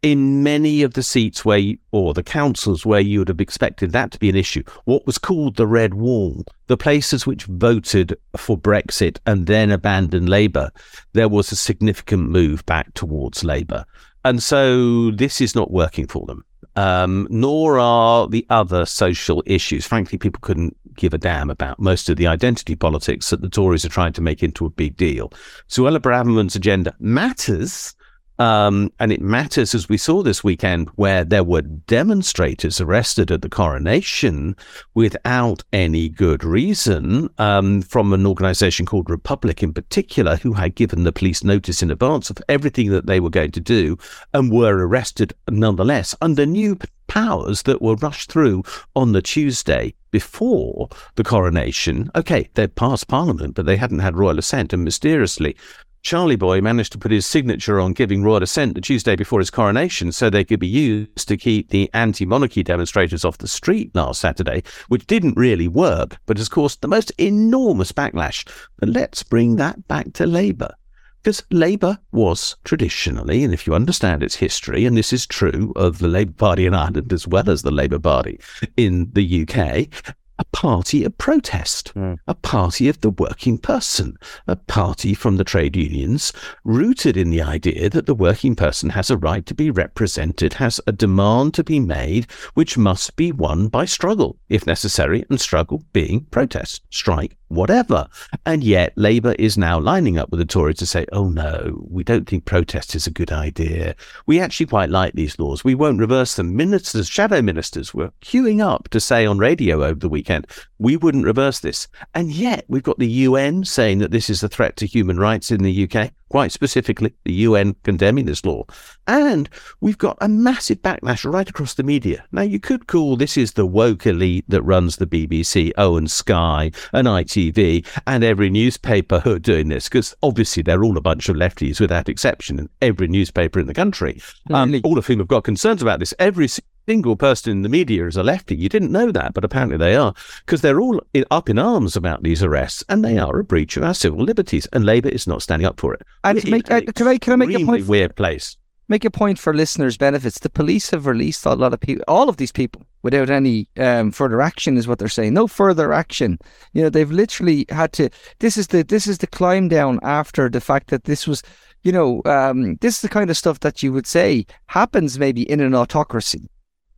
in 0.01 0.41
many 0.41 0.81
of 0.81 0.93
the 0.95 1.03
seats 1.03 1.45
where, 1.45 1.59
you, 1.59 1.77
or 1.91 2.13
the 2.13 2.23
councils 2.23 2.85
where 2.85 2.99
you 2.99 3.19
would 3.19 3.27
have 3.27 3.41
expected 3.41 3.91
that 3.91 4.11
to 4.11 4.19
be 4.19 4.29
an 4.29 4.35
issue, 4.35 4.63
what 4.85 5.05
was 5.05 5.17
called 5.17 5.55
the 5.55 5.67
Red 5.67 5.93
Wall, 5.93 6.43
the 6.67 6.77
places 6.77 7.27
which 7.27 7.45
voted 7.45 8.17
for 8.35 8.57
Brexit 8.57 9.19
and 9.25 9.45
then 9.45 9.71
abandoned 9.71 10.27
Labour, 10.27 10.71
there 11.13 11.29
was 11.29 11.51
a 11.51 11.55
significant 11.55 12.29
move 12.29 12.65
back 12.65 12.93
towards 12.95 13.43
Labour. 13.43 13.85
And 14.25 14.41
so 14.41 15.11
this 15.11 15.39
is 15.41 15.55
not 15.55 15.71
working 15.71 16.07
for 16.07 16.25
them. 16.25 16.45
Um, 16.77 17.27
nor 17.29 17.79
are 17.79 18.27
the 18.27 18.45
other 18.49 18.85
social 18.85 19.43
issues. 19.45 19.85
Frankly, 19.85 20.17
people 20.17 20.39
couldn't 20.41 20.77
give 20.95 21.13
a 21.13 21.17
damn 21.17 21.49
about 21.49 21.79
most 21.79 22.09
of 22.09 22.15
the 22.15 22.27
identity 22.27 22.75
politics 22.75 23.29
that 23.29 23.41
the 23.41 23.49
Tories 23.49 23.83
are 23.83 23.89
trying 23.89 24.13
to 24.13 24.21
make 24.21 24.41
into 24.41 24.65
a 24.65 24.69
big 24.69 24.95
deal. 24.95 25.33
Suella 25.67 25.99
Braverman's 25.99 26.55
agenda 26.55 26.95
matters, 26.99 27.93
um, 28.41 28.91
and 28.99 29.11
it 29.11 29.21
matters, 29.21 29.75
as 29.75 29.87
we 29.87 29.97
saw 29.97 30.23
this 30.23 30.43
weekend, 30.43 30.89
where 30.95 31.23
there 31.23 31.43
were 31.43 31.61
demonstrators 31.61 32.81
arrested 32.81 33.29
at 33.29 33.43
the 33.43 33.49
coronation 33.49 34.55
without 34.95 35.63
any 35.71 36.09
good 36.09 36.43
reason 36.43 37.29
um, 37.37 37.83
from 37.83 38.13
an 38.13 38.25
organization 38.25 38.87
called 38.87 39.11
Republic 39.11 39.61
in 39.61 39.75
particular, 39.75 40.37
who 40.37 40.53
had 40.53 40.73
given 40.73 41.03
the 41.03 41.11
police 41.11 41.43
notice 41.43 41.83
in 41.83 41.91
advance 41.91 42.31
of 42.31 42.39
everything 42.49 42.89
that 42.89 43.05
they 43.05 43.19
were 43.19 43.29
going 43.29 43.51
to 43.51 43.59
do 43.59 43.95
and 44.33 44.51
were 44.51 44.87
arrested 44.87 45.35
nonetheless 45.47 46.15
under 46.19 46.43
new 46.43 46.75
powers 47.05 47.61
that 47.63 47.79
were 47.79 47.95
rushed 47.97 48.31
through 48.31 48.63
on 48.95 49.11
the 49.11 49.21
Tuesday 49.21 49.93
before 50.09 50.89
the 51.13 51.23
coronation. 51.23 52.09
Okay, 52.15 52.49
they'd 52.55 52.73
passed 52.73 53.07
Parliament, 53.07 53.53
but 53.53 53.67
they 53.67 53.77
hadn't 53.77 53.99
had 53.99 54.17
royal 54.17 54.39
assent, 54.39 54.73
and 54.73 54.83
mysteriously, 54.83 55.55
Charlie 56.03 56.35
Boy 56.35 56.61
managed 56.61 56.91
to 56.93 56.97
put 56.97 57.11
his 57.11 57.27
signature 57.27 57.79
on 57.79 57.93
giving 57.93 58.23
royal 58.23 58.41
assent 58.41 58.73
the 58.73 58.81
Tuesday 58.81 59.15
before 59.15 59.39
his 59.39 59.51
coronation 59.51 60.11
so 60.11 60.29
they 60.29 60.43
could 60.43 60.59
be 60.59 60.67
used 60.67 61.27
to 61.27 61.37
keep 61.37 61.69
the 61.69 61.89
anti 61.93 62.25
monarchy 62.25 62.63
demonstrators 62.63 63.23
off 63.23 63.37
the 63.37 63.47
street 63.47 63.93
last 63.93 64.19
Saturday, 64.19 64.63
which 64.87 65.05
didn't 65.05 65.37
really 65.37 65.67
work, 65.67 66.17
but 66.25 66.37
has 66.37 66.49
caused 66.49 66.81
the 66.81 66.87
most 66.87 67.11
enormous 67.17 67.91
backlash. 67.91 68.47
But 68.77 68.89
let's 68.89 69.21
bring 69.21 69.57
that 69.57 69.87
back 69.87 70.13
to 70.13 70.25
Labour. 70.25 70.73
Because 71.21 71.43
Labour 71.51 71.99
was 72.11 72.55
traditionally, 72.63 73.43
and 73.43 73.53
if 73.53 73.67
you 73.67 73.75
understand 73.75 74.23
its 74.23 74.35
history, 74.35 74.85
and 74.85 74.97
this 74.97 75.13
is 75.13 75.27
true 75.27 75.71
of 75.75 75.99
the 75.99 76.07
Labour 76.07 76.33
Party 76.33 76.65
in 76.65 76.73
Ireland 76.73 77.13
as 77.13 77.27
well 77.27 77.47
as 77.47 77.61
the 77.61 77.69
Labour 77.69 77.99
Party 77.99 78.39
in 78.75 79.07
the 79.13 79.43
UK, 79.43 80.15
a 80.41 80.45
party 80.45 81.03
of 81.03 81.15
protest, 81.19 81.93
mm. 81.93 82.17
a 82.27 82.33
party 82.33 82.89
of 82.89 82.99
the 83.01 83.11
working 83.11 83.59
person, 83.59 84.17
a 84.47 84.55
party 84.55 85.13
from 85.13 85.37
the 85.37 85.43
trade 85.43 85.75
unions, 85.75 86.33
rooted 86.63 87.15
in 87.15 87.29
the 87.29 87.43
idea 87.43 87.91
that 87.91 88.07
the 88.07 88.15
working 88.15 88.55
person 88.55 88.89
has 88.89 89.11
a 89.11 89.17
right 89.17 89.45
to 89.45 89.53
be 89.53 89.69
represented, 89.69 90.53
has 90.53 90.81
a 90.87 90.91
demand 90.91 91.53
to 91.53 91.63
be 91.63 91.79
made, 91.79 92.25
which 92.55 92.75
must 92.75 93.15
be 93.15 93.31
won 93.31 93.67
by 93.67 93.85
struggle, 93.85 94.39
if 94.49 94.65
necessary, 94.65 95.23
and 95.29 95.39
struggle 95.39 95.83
being 95.93 96.25
protest, 96.31 96.81
strike, 96.89 97.37
whatever. 97.51 98.07
And 98.45 98.63
yet, 98.63 98.93
Labour 98.95 99.33
is 99.33 99.57
now 99.57 99.79
lining 99.79 100.17
up 100.17 100.29
with 100.31 100.39
the 100.39 100.45
Tories 100.45 100.77
to 100.77 100.85
say, 100.85 101.05
oh 101.11 101.29
no, 101.29 101.85
we 101.89 102.03
don't 102.03 102.27
think 102.27 102.45
protest 102.45 102.95
is 102.95 103.07
a 103.07 103.11
good 103.11 103.31
idea. 103.31 103.95
We 104.25 104.39
actually 104.39 104.65
quite 104.67 104.89
like 104.89 105.13
these 105.13 105.37
laws. 105.37 105.63
We 105.63 105.75
won't 105.75 105.99
reverse 105.99 106.35
them. 106.35 106.55
Ministers, 106.55 107.07
shadow 107.07 107.41
ministers, 107.41 107.93
were 107.93 108.11
queuing 108.21 108.63
up 108.65 108.89
to 108.89 108.99
say 108.99 109.25
on 109.25 109.37
radio 109.37 109.83
over 109.83 109.99
the 109.99 110.09
weekend, 110.09 110.47
we 110.79 110.97
wouldn't 110.97 111.25
reverse 111.25 111.59
this. 111.59 111.87
And 112.15 112.31
yet, 112.31 112.65
we've 112.67 112.83
got 112.83 112.99
the 112.99 113.07
UN 113.07 113.63
saying 113.63 113.99
that 113.99 114.11
this 114.11 114.29
is 114.29 114.41
a 114.41 114.49
threat 114.49 114.77
to 114.77 114.85
human 114.85 115.19
rights 115.19 115.51
in 115.51 115.63
the 115.63 115.89
UK 115.89 116.11
quite 116.31 116.53
specifically 116.53 117.13
the 117.25 117.33
UN 117.33 117.75
condemning 117.83 118.25
this 118.25 118.45
law. 118.45 118.63
And 119.05 119.49
we've 119.81 119.97
got 119.97 120.17
a 120.21 120.29
massive 120.29 120.81
backlash 120.81 121.29
right 121.29 121.49
across 121.49 121.73
the 121.73 121.83
media. 121.83 122.23
Now, 122.31 122.43
you 122.43 122.57
could 122.57 122.87
call 122.87 123.17
this 123.17 123.35
is 123.35 123.51
the 123.51 123.65
woke 123.65 124.07
elite 124.07 124.45
that 124.47 124.61
runs 124.61 124.95
the 124.95 125.05
BBC, 125.05 125.73
Owen 125.77 126.07
Sky, 126.07 126.71
and 126.93 127.05
ITV, 127.05 127.85
and 128.07 128.23
every 128.23 128.49
newspaper 128.49 129.19
who 129.19 129.33
are 129.33 129.39
doing 129.39 129.67
this, 129.67 129.89
because 129.89 130.15
obviously 130.23 130.63
they're 130.63 130.85
all 130.85 130.97
a 130.97 131.01
bunch 131.01 131.27
of 131.27 131.35
lefties 131.35 131.81
without 131.81 132.07
exception, 132.07 132.59
and 132.59 132.69
every 132.81 133.09
newspaper 133.09 133.59
in 133.59 133.67
the 133.67 133.73
country, 133.73 134.21
um, 134.51 134.79
all 134.85 134.97
of 134.97 135.05
whom 135.07 135.19
have 135.19 135.27
got 135.27 135.43
concerns 135.43 135.81
about 135.81 135.99
this. 135.99 136.13
Every 136.17 136.47
single 136.87 137.15
person 137.15 137.51
in 137.51 137.61
the 137.61 137.69
media 137.69 138.05
is 138.07 138.17
a 138.17 138.23
lefty. 138.23 138.55
You 138.55 138.69
didn't 138.69 138.91
know 138.91 139.11
that, 139.11 139.33
but 139.33 139.43
apparently 139.43 139.77
they 139.77 139.95
are, 139.95 140.13
because 140.45 140.61
they're 140.61 140.81
all 140.81 141.01
in, 141.13 141.25
up 141.31 141.49
in 141.49 141.59
arms 141.59 141.95
about 141.95 142.23
these 142.23 142.43
arrests, 142.43 142.83
and 142.89 143.03
they 143.03 143.17
are 143.17 143.39
a 143.39 143.43
breach 143.43 143.77
of 143.77 143.83
our 143.83 143.93
civil 143.93 144.23
liberties, 144.23 144.67
and 144.73 144.85
Labour 144.85 145.09
is 145.09 145.27
not 145.27 145.41
standing 145.41 145.65
up 145.65 145.79
for 145.79 145.93
it. 145.93 146.01
And 146.23 146.43
make, 146.49 146.69
uh, 146.71 146.81
can 146.95 147.07
I 147.07 147.17
can 147.17 147.33
I 147.33 147.35
make 147.37 147.59
a 147.59 147.65
point? 147.65 147.87
Weird 147.87 148.15
place. 148.15 148.57
Make 148.87 149.05
a 149.05 149.11
point 149.11 149.39
for 149.39 149.53
listeners' 149.53 149.95
benefits. 149.95 150.39
The 150.39 150.49
police 150.49 150.89
have 150.89 151.05
released 151.05 151.45
a 151.45 151.53
lot 151.53 151.73
of 151.73 151.79
people, 151.79 152.03
all 152.09 152.27
of 152.27 152.35
these 152.35 152.51
people, 152.51 152.85
without 153.03 153.29
any 153.29 153.69
um, 153.77 154.11
further 154.11 154.41
action, 154.41 154.75
is 154.75 154.85
what 154.85 154.99
they're 154.99 155.07
saying. 155.07 155.33
No 155.33 155.47
further 155.47 155.93
action. 155.93 156.37
You 156.73 156.83
know, 156.83 156.89
they've 156.89 157.09
literally 157.09 157.65
had 157.69 157.93
to. 157.93 158.09
This 158.39 158.57
is 158.57 158.67
the 158.67 158.83
this 158.83 159.07
is 159.07 159.19
the 159.19 159.27
climb 159.27 159.69
down 159.69 159.99
after 160.03 160.49
the 160.49 160.59
fact 160.59 160.89
that 160.89 161.05
this 161.05 161.25
was 161.25 161.41
you 161.83 161.91
know, 161.91 162.21
um, 162.25 162.75
this 162.75 162.95
is 162.95 163.01
the 163.01 163.09
kind 163.09 163.29
of 163.29 163.37
stuff 163.37 163.61
that 163.61 163.81
you 163.81 163.91
would 163.91 164.05
say 164.05 164.45
happens 164.67 165.17
maybe 165.17 165.49
in 165.49 165.59
an 165.61 165.73
autocracy 165.73 166.49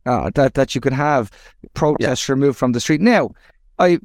uh, 0.06 0.30
that 0.34 0.54
that 0.54 0.74
you 0.74 0.80
could 0.80 0.92
have 0.92 1.30
protests 1.74 2.28
yeah. 2.28 2.32
removed 2.32 2.58
from 2.58 2.72
the 2.72 2.80
street. 2.80 3.00
Now, 3.00 3.30
I, 3.78 3.98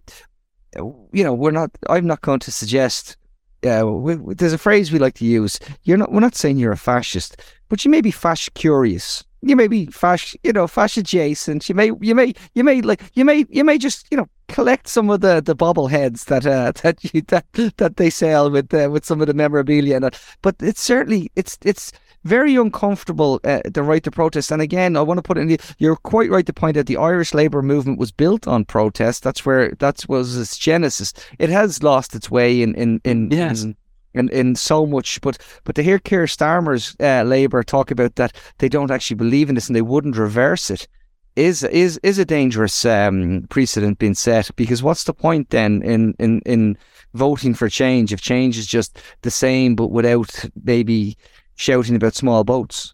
you 0.75 1.23
know, 1.23 1.33
we're 1.33 1.51
not. 1.51 1.71
I'm 1.89 2.07
not 2.07 2.21
going 2.21 2.39
to 2.39 2.51
suggest. 2.51 3.17
Uh, 3.65 3.85
we, 3.85 4.15
there's 4.35 4.53
a 4.53 4.57
phrase 4.57 4.91
we 4.91 4.99
like 4.99 5.15
to 5.15 5.25
use. 5.25 5.59
You're 5.83 5.97
not. 5.97 6.11
We're 6.11 6.21
not 6.21 6.35
saying 6.35 6.57
you're 6.57 6.71
a 6.71 6.77
fascist, 6.77 7.41
but 7.67 7.83
you 7.83 7.91
may 7.91 8.01
be 8.01 8.11
fascist 8.11 8.53
curious. 8.53 9.23
You 9.41 9.55
may 9.55 9.67
be 9.67 9.85
fascist, 9.87 10.37
you 10.43 10.51
know, 10.51 10.67
fascist 10.67 10.97
adjacent. 10.97 11.69
You 11.69 11.75
may, 11.75 11.91
you 12.01 12.13
may, 12.13 12.33
you 12.55 12.63
may 12.63 12.81
like, 12.81 13.01
you 13.13 13.23
may, 13.23 13.45
you 13.49 13.63
may 13.63 13.77
just, 13.77 14.05
you 14.11 14.17
know, 14.17 14.27
collect 14.49 14.87
some 14.87 15.09
of 15.09 15.21
the 15.21 15.41
the 15.41 15.55
bobbleheads 15.55 16.25
that 16.25 16.45
uh, 16.45 16.73
that 16.83 17.13
you 17.13 17.21
that 17.23 17.45
that 17.77 17.97
they 17.97 18.09
sell 18.09 18.49
with 18.51 18.73
uh, 18.73 18.89
with 18.91 19.05
some 19.05 19.21
of 19.21 19.27
the 19.27 19.33
memorabilia 19.33 19.95
and 19.95 20.03
that. 20.05 20.21
But 20.41 20.55
it's 20.59 20.81
certainly 20.81 21.31
it's 21.35 21.57
it's 21.63 21.91
very 22.23 22.55
uncomfortable, 22.55 23.39
uh, 23.43 23.61
the 23.65 23.83
right 23.83 24.03
to 24.03 24.11
protest. 24.11 24.51
And 24.51 24.61
again, 24.61 24.97
I 24.97 25.01
want 25.01 25.17
to 25.17 25.21
put 25.21 25.38
in 25.38 25.47
the, 25.47 25.59
you're 25.77 25.95
quite 25.95 26.29
right 26.29 26.45
to 26.45 26.53
point 26.53 26.77
out 26.77 26.85
the 26.85 26.97
Irish 26.97 27.33
labour 27.33 27.61
movement 27.61 27.99
was 27.99 28.11
built 28.11 28.47
on 28.47 28.65
protest. 28.65 29.23
That's 29.23 29.45
where, 29.45 29.71
that 29.79 30.03
was 30.07 30.38
its 30.38 30.57
genesis. 30.57 31.13
It 31.38 31.49
has 31.49 31.83
lost 31.83 32.15
its 32.15 32.29
way 32.29 32.61
in, 32.61 32.75
in, 32.75 33.01
in, 33.03 33.31
yes. 33.31 33.63
in 33.63 33.75
in, 34.15 34.27
in 34.29 34.55
so 34.55 34.88
much. 34.88 35.21
But 35.21 35.38
but 35.63 35.75
to 35.75 35.83
hear 35.83 35.99
Keir 35.99 36.25
Starmer's 36.25 36.95
uh, 36.99 37.23
Labour 37.23 37.63
talk 37.63 37.91
about 37.91 38.15
that 38.15 38.35
they 38.57 38.67
don't 38.67 38.89
actually 38.89 39.15
believe 39.15 39.49
in 39.49 39.55
this 39.55 39.67
and 39.67 39.75
they 39.75 39.83
wouldn't 39.83 40.17
reverse 40.17 40.71
it 40.71 40.88
is 41.35 41.63
is 41.63 41.99
is 42.03 42.19
a 42.19 42.25
dangerous 42.25 42.85
um, 42.85 43.45
precedent 43.49 43.99
being 43.99 44.15
set. 44.15 44.49
Because 44.55 44.83
what's 44.83 45.03
the 45.03 45.13
point 45.13 45.49
then 45.49 45.81
in 45.83 46.13
in 46.19 46.41
in 46.41 46.77
voting 47.13 47.53
for 47.53 47.69
change 47.69 48.13
if 48.13 48.21
change 48.21 48.57
is 48.57 48.67
just 48.67 48.99
the 49.21 49.31
same 49.31 49.75
but 49.75 49.88
without 49.88 50.45
maybe 50.63 51.17
shouting 51.59 51.95
about 51.95 52.15
small 52.15 52.45
boats. 52.45 52.93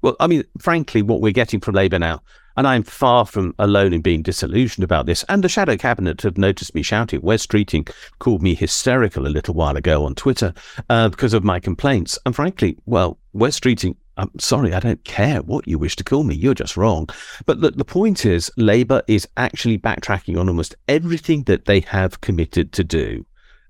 Well, 0.00 0.14
I 0.20 0.28
mean, 0.28 0.44
frankly, 0.60 1.02
what 1.02 1.20
we're 1.20 1.32
getting 1.32 1.58
from 1.60 1.74
Labour 1.74 1.98
now, 1.98 2.22
and 2.56 2.64
I'm 2.64 2.84
far 2.84 3.26
from 3.26 3.54
alone 3.58 3.92
in 3.92 4.02
being 4.02 4.22
disillusioned 4.22 4.84
about 4.84 5.06
this, 5.06 5.24
and 5.28 5.42
the 5.42 5.48
shadow 5.48 5.76
cabinet 5.76 6.22
have 6.22 6.38
noticed 6.38 6.76
me 6.76 6.82
shouting. 6.82 7.20
Wes 7.22 7.44
Streeting 7.44 7.92
called 8.20 8.40
me 8.40 8.54
hysterical 8.54 9.26
a 9.26 9.28
little 9.28 9.52
while 9.52 9.76
ago 9.76 10.04
on 10.04 10.14
Twitter 10.14 10.54
uh, 10.88 11.08
because 11.08 11.34
of 11.34 11.42
my 11.42 11.58
complaints. 11.58 12.20
And 12.24 12.36
frankly, 12.36 12.78
well, 12.86 13.18
Wes 13.32 13.58
Streeting, 13.58 13.96
I'm 14.16 14.30
sorry, 14.38 14.72
I 14.72 14.78
don't 14.78 15.04
care 15.04 15.42
what 15.42 15.66
you 15.66 15.76
wish 15.76 15.96
to 15.96 16.04
call 16.04 16.22
me. 16.22 16.36
You're 16.36 16.54
just 16.54 16.76
wrong. 16.76 17.08
But 17.46 17.60
the, 17.62 17.72
the 17.72 17.84
point 17.84 18.24
is, 18.24 18.48
Labour 18.56 19.02
is 19.08 19.26
actually 19.36 19.78
backtracking 19.78 20.38
on 20.38 20.48
almost 20.48 20.76
everything 20.86 21.42
that 21.44 21.64
they 21.64 21.80
have 21.80 22.20
committed 22.20 22.72
to 22.74 22.84
do. 22.84 23.26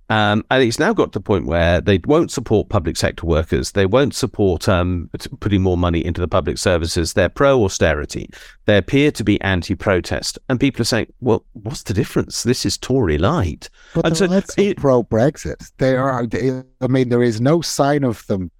Um, 0.08 0.44
and 0.50 0.62
it's 0.62 0.78
now 0.78 0.92
got 0.92 1.12
to 1.12 1.18
the 1.18 1.22
point 1.22 1.46
where 1.46 1.80
they 1.80 1.98
won't 2.06 2.30
support 2.30 2.68
public 2.68 2.96
sector 2.96 3.26
workers. 3.26 3.72
They 3.72 3.86
won't 3.86 4.14
support 4.14 4.68
um, 4.68 5.10
putting 5.40 5.62
more 5.62 5.76
money 5.76 6.04
into 6.04 6.20
the 6.20 6.28
public 6.28 6.58
services. 6.58 7.14
They're 7.14 7.28
pro 7.28 7.64
austerity. 7.64 8.30
They 8.66 8.78
appear 8.78 9.10
to 9.10 9.24
be 9.24 9.40
anti 9.40 9.74
protest. 9.74 10.38
And 10.48 10.60
people 10.60 10.82
are 10.82 10.84
saying, 10.84 11.12
well, 11.20 11.44
what's 11.54 11.82
the 11.82 11.94
difference? 11.94 12.44
This 12.44 12.64
is 12.64 12.78
Tory 12.78 13.18
light. 13.18 13.68
But 13.94 14.06
and 14.06 14.16
so 14.16 14.26
pro 14.74 15.02
Brexit. 15.02 15.72
They 15.78 15.96
are, 15.96 16.24
they, 16.24 16.62
I 16.80 16.86
mean, 16.86 17.08
there 17.08 17.22
is 17.22 17.40
no 17.40 17.60
sign 17.60 18.04
of 18.04 18.24
them, 18.28 18.52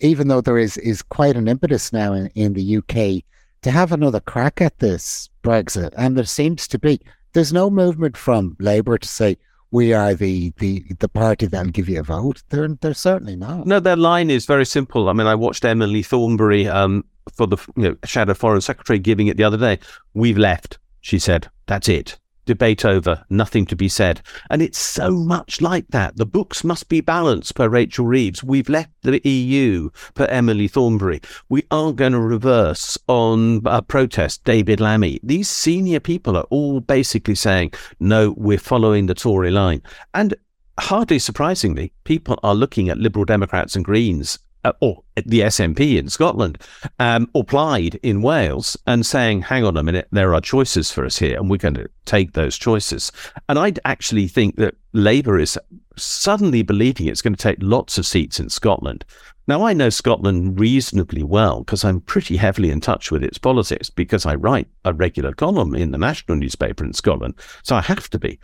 even 0.00 0.26
though 0.26 0.40
there 0.40 0.58
is, 0.58 0.76
is 0.78 1.00
quite 1.00 1.36
an 1.36 1.46
impetus 1.46 1.92
now 1.92 2.12
in, 2.12 2.26
in 2.34 2.54
the 2.54 2.78
UK 2.78 3.22
to 3.62 3.70
have 3.70 3.92
another 3.92 4.18
crack 4.18 4.60
at 4.60 4.80
this 4.80 5.30
Brexit. 5.44 5.92
And 5.96 6.16
there 6.16 6.24
seems 6.24 6.66
to 6.68 6.78
be, 6.78 7.00
there's 7.34 7.52
no 7.52 7.70
movement 7.70 8.16
from 8.16 8.56
Labour 8.58 8.98
to 8.98 9.08
say, 9.08 9.36
we 9.72 9.92
are 9.92 10.14
the 10.14 10.52
the 10.58 10.84
the 11.00 11.08
party 11.08 11.46
that'll 11.46 11.72
give 11.72 11.88
you 11.88 11.98
a 11.98 12.04
vote. 12.04 12.44
They're 12.50 12.68
they're 12.68 12.94
certainly 12.94 13.34
not. 13.34 13.66
No, 13.66 13.80
their 13.80 13.96
line 13.96 14.30
is 14.30 14.46
very 14.46 14.66
simple. 14.66 15.08
I 15.08 15.12
mean, 15.12 15.26
I 15.26 15.34
watched 15.34 15.64
Emily 15.64 16.02
Thornberry 16.02 16.68
um, 16.68 17.04
for 17.32 17.48
the 17.48 17.56
you 17.76 17.82
know, 17.82 17.96
Shadow 18.04 18.34
Foreign 18.34 18.60
Secretary 18.60 19.00
giving 19.00 19.26
it 19.26 19.36
the 19.36 19.44
other 19.44 19.56
day. 19.56 19.80
We've 20.14 20.38
left, 20.38 20.78
she 21.00 21.18
said. 21.18 21.48
That's 21.66 21.88
it 21.88 22.18
debate 22.44 22.84
over, 22.84 23.24
nothing 23.30 23.66
to 23.66 23.76
be 23.76 23.88
said. 23.88 24.20
And 24.50 24.62
it's 24.62 24.78
so 24.78 25.10
much 25.10 25.60
like 25.60 25.88
that. 25.88 26.16
The 26.16 26.26
books 26.26 26.64
must 26.64 26.88
be 26.88 27.00
balanced, 27.00 27.54
per 27.54 27.68
Rachel 27.68 28.06
Reeves. 28.06 28.42
We've 28.42 28.68
left 28.68 28.90
the 29.02 29.20
EU, 29.28 29.90
per 30.14 30.24
Emily 30.26 30.68
Thornberry. 30.68 31.20
We 31.48 31.64
aren't 31.70 31.96
going 31.96 32.12
to 32.12 32.20
reverse 32.20 32.98
on 33.08 33.62
a 33.64 33.82
protest, 33.82 34.44
David 34.44 34.80
Lammy. 34.80 35.20
These 35.22 35.48
senior 35.48 36.00
people 36.00 36.36
are 36.36 36.46
all 36.50 36.80
basically 36.80 37.34
saying, 37.34 37.72
no, 38.00 38.34
we're 38.36 38.58
following 38.58 39.06
the 39.06 39.14
Tory 39.14 39.50
line. 39.50 39.82
And 40.14 40.34
hardly 40.78 41.18
surprisingly, 41.18 41.92
people 42.04 42.38
are 42.42 42.54
looking 42.54 42.88
at 42.88 42.98
Liberal 42.98 43.24
Democrats 43.24 43.76
and 43.76 43.84
Greens 43.84 44.38
uh, 44.64 44.72
or 44.80 45.02
the 45.16 45.40
SNP 45.40 45.98
in 45.98 46.08
Scotland, 46.08 46.58
um, 46.98 47.28
or 47.34 47.44
Plaid 47.44 47.98
in 48.02 48.22
Wales, 48.22 48.76
and 48.86 49.04
saying, 49.04 49.42
hang 49.42 49.64
on 49.64 49.76
a 49.76 49.82
minute, 49.82 50.08
there 50.12 50.34
are 50.34 50.40
choices 50.40 50.90
for 50.90 51.04
us 51.04 51.18
here, 51.18 51.36
and 51.36 51.50
we're 51.50 51.56
going 51.56 51.74
to 51.74 51.88
take 52.04 52.32
those 52.32 52.56
choices. 52.56 53.12
And 53.48 53.58
I 53.58 53.72
actually 53.84 54.28
think 54.28 54.56
that 54.56 54.76
Labour 54.92 55.38
is 55.38 55.58
suddenly 55.96 56.62
believing 56.62 57.06
it's 57.06 57.22
going 57.22 57.34
to 57.34 57.42
take 57.42 57.58
lots 57.60 57.98
of 57.98 58.06
seats 58.06 58.40
in 58.40 58.48
Scotland. 58.48 59.04
Now, 59.48 59.64
I 59.64 59.72
know 59.72 59.90
Scotland 59.90 60.60
reasonably 60.60 61.24
well 61.24 61.60
because 61.60 61.84
I'm 61.84 62.00
pretty 62.00 62.36
heavily 62.36 62.70
in 62.70 62.80
touch 62.80 63.10
with 63.10 63.24
its 63.24 63.38
politics 63.38 63.90
because 63.90 64.24
I 64.24 64.36
write 64.36 64.68
a 64.84 64.92
regular 64.94 65.32
column 65.32 65.74
in 65.74 65.90
the 65.90 65.98
national 65.98 66.36
newspaper 66.36 66.84
in 66.84 66.92
Scotland. 66.92 67.34
So 67.64 67.74
I 67.74 67.80
have 67.80 68.08
to 68.10 68.20
be. 68.20 68.38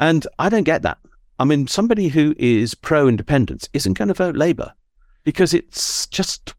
And 0.00 0.26
I 0.40 0.48
don't 0.48 0.64
get 0.64 0.82
that. 0.82 0.98
I 1.38 1.44
mean, 1.44 1.68
somebody 1.68 2.08
who 2.08 2.34
is 2.38 2.74
pro 2.74 3.06
independence 3.06 3.68
isn't 3.72 3.96
going 3.96 4.08
to 4.08 4.14
vote 4.14 4.36
Labour 4.36 4.72
because 5.24 5.54
it's 5.54 6.06
just 6.06 6.54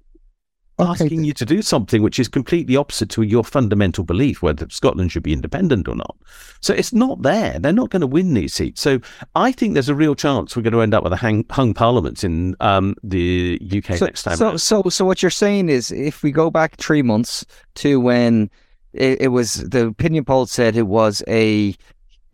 asking 0.79 1.19
okay. 1.19 1.27
you 1.27 1.33
to 1.33 1.45
do 1.45 1.61
something 1.61 2.01
which 2.01 2.17
is 2.17 2.27
completely 2.27 2.75
opposite 2.75 3.09
to 3.09 3.21
your 3.21 3.43
fundamental 3.43 4.03
belief 4.03 4.41
whether 4.41 4.67
Scotland 4.69 5.11
should 5.11 5.23
be 5.23 5.33
independent 5.33 5.87
or 5.87 5.95
not. 5.95 6.15
So 6.61 6.73
it's 6.73 6.93
not 6.93 7.21
there. 7.21 7.59
They're 7.59 7.71
not 7.71 7.89
going 7.89 8.01
to 8.01 8.07
win 8.07 8.33
these 8.33 8.53
seats. 8.53 8.81
So 8.81 8.99
I 9.35 9.51
think 9.51 9.73
there's 9.73 9.89
a 9.89 9.95
real 9.95 10.15
chance 10.15 10.55
we're 10.55 10.63
going 10.63 10.73
to 10.73 10.81
end 10.81 10.93
up 10.93 11.03
with 11.03 11.13
a 11.13 11.17
hang, 11.17 11.45
hung 11.49 11.73
parliament 11.73 12.23
in 12.23 12.55
um, 12.59 12.95
the 13.03 13.59
UK 13.61 13.97
so, 13.97 14.05
next 14.05 14.23
time. 14.23 14.37
So, 14.37 14.57
so, 14.57 14.83
so 14.89 15.05
what 15.05 15.21
you're 15.21 15.29
saying 15.29 15.69
is, 15.69 15.91
if 15.91 16.23
we 16.23 16.31
go 16.31 16.49
back 16.49 16.77
three 16.77 17.03
months 17.03 17.45
to 17.75 17.99
when 17.99 18.49
it, 18.93 19.21
it 19.21 19.27
was 19.29 19.55
the 19.55 19.87
opinion 19.87 20.25
poll 20.25 20.45
said 20.45 20.75
it 20.75 20.87
was 20.87 21.23
a 21.27 21.75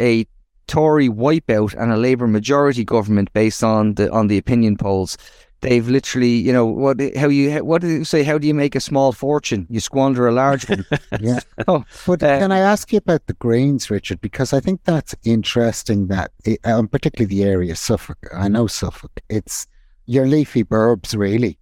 a 0.01 0.25
Tory 0.67 1.09
wipeout 1.09 1.73
and 1.73 1.91
a 1.91 1.97
Labour 1.97 2.27
majority 2.27 2.83
government 2.83 3.33
based 3.33 3.63
on 3.63 3.95
the 3.95 4.11
on 4.11 4.27
the 4.27 4.37
opinion 4.37 4.77
polls 4.77 5.17
they've 5.61 5.87
literally, 5.87 6.31
you 6.31 6.53
know, 6.53 6.65
what 6.65 6.99
how 7.15 7.27
you 7.27 7.63
what 7.63 7.81
do 7.81 7.87
you 7.87 8.03
say? 8.05 8.23
How 8.23 8.37
do 8.37 8.47
you 8.47 8.53
make 8.53 8.75
a 8.75 8.79
small 8.79 9.11
fortune? 9.11 9.67
You 9.69 9.79
squander 9.79 10.27
a 10.27 10.31
large 10.31 10.69
one. 10.69 10.85
yeah. 11.19 11.39
Oh, 11.67 11.83
but 12.07 12.23
uh, 12.23 12.39
can 12.39 12.51
I 12.51 12.59
ask 12.59 12.91
you 12.91 12.97
about 12.97 13.27
the 13.27 13.33
Greens, 13.33 13.89
Richard? 13.89 14.21
Because 14.21 14.53
I 14.53 14.59
think 14.59 14.81
that's 14.85 15.13
interesting. 15.23 16.07
That 16.07 16.31
it, 16.45 16.59
um, 16.65 16.87
particularly 16.87 17.27
the 17.35 17.43
area 17.43 17.73
of 17.73 17.77
Suffolk. 17.77 18.17
I 18.33 18.47
know 18.47 18.67
Suffolk. 18.67 19.19
It's 19.29 19.67
your 20.05 20.25
leafy 20.25 20.63
burbs, 20.63 21.15
really, 21.15 21.59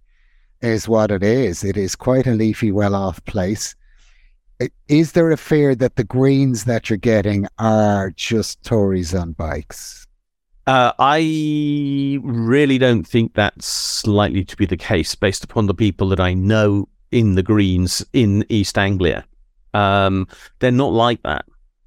is 0.62 0.88
what 0.88 1.10
it 1.10 1.22
is. 1.22 1.64
It 1.64 1.76
is 1.76 1.94
quite 1.94 2.26
a 2.26 2.32
leafy, 2.32 2.72
well-off 2.72 3.22
place. 3.24 3.74
Is 4.88 5.12
there 5.12 5.30
a 5.30 5.36
fear 5.36 5.74
that 5.76 5.96
the 5.96 6.04
Greens 6.04 6.64
that 6.64 6.90
you're 6.90 6.96
getting 6.96 7.46
are 7.58 8.10
just 8.10 8.62
Tories 8.64 9.14
on 9.14 9.32
bikes? 9.32 10.07
Uh, 10.68 10.92
I 10.98 12.18
really 12.22 12.76
don't 12.76 13.04
think 13.04 13.32
that's 13.32 14.06
likely 14.06 14.44
to 14.44 14.54
be 14.54 14.66
the 14.66 14.76
case 14.76 15.14
based 15.14 15.42
upon 15.42 15.64
the 15.64 15.72
people 15.72 16.10
that 16.10 16.20
I 16.20 16.34
know 16.34 16.90
in 17.10 17.36
the 17.36 17.42
Greens 17.42 18.04
in 18.12 18.44
East 18.50 18.76
Anglia. 18.76 19.24
Um, 19.72 20.28
they're 20.58 20.70
not 20.70 20.92
like 20.92 21.22
that. 21.22 21.46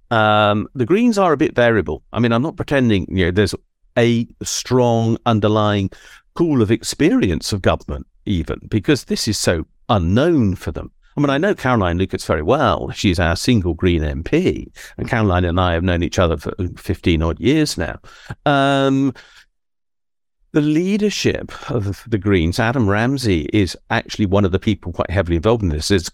Um, 0.09 0.67
the 0.73 0.87
Greens 0.87 1.19
are 1.19 1.31
a 1.31 1.37
bit 1.37 1.55
variable. 1.55 2.01
I 2.11 2.19
mean, 2.19 2.31
I'm 2.31 2.41
not 2.41 2.55
pretending, 2.55 3.05
you 3.07 3.25
know, 3.25 3.31
there's 3.31 3.53
a 3.99 4.27
strong 4.41 5.15
underlying 5.27 5.91
pool 6.33 6.63
of 6.63 6.71
experience 6.71 7.53
of 7.53 7.61
government, 7.61 8.07
even 8.25 8.61
because 8.67 9.03
this 9.03 9.27
is 9.27 9.37
so 9.37 9.67
unknown 9.89 10.55
for 10.55 10.71
them. 10.71 10.91
I 11.17 11.21
mean, 11.21 11.29
I 11.29 11.37
know 11.37 11.53
Caroline 11.53 11.97
Lucas 11.97 12.25
very 12.25 12.41
well. 12.41 12.89
She's 12.91 13.19
our 13.19 13.35
single 13.35 13.73
Green 13.73 14.01
MP, 14.01 14.67
and 14.97 15.09
Caroline 15.09 15.45
and 15.45 15.59
I 15.59 15.73
have 15.73 15.83
known 15.83 16.03
each 16.03 16.19
other 16.19 16.37
for 16.37 16.53
15 16.77 17.21
odd 17.21 17.39
years 17.39 17.77
now. 17.77 17.99
Um, 18.45 19.13
the 20.53 20.61
leadership 20.61 21.51
of 21.69 22.03
the 22.07 22.17
Greens, 22.17 22.59
Adrian 22.59 22.87
Ramsay, 22.87 23.49
is 23.53 23.77
actually 23.89 24.25
one 24.25 24.45
of 24.45 24.51
the 24.51 24.59
people 24.59 24.91
quite 24.91 25.09
heavily 25.09 25.37
involved 25.37 25.63
in 25.63 25.69
this. 25.69 25.91
Is 25.91 26.09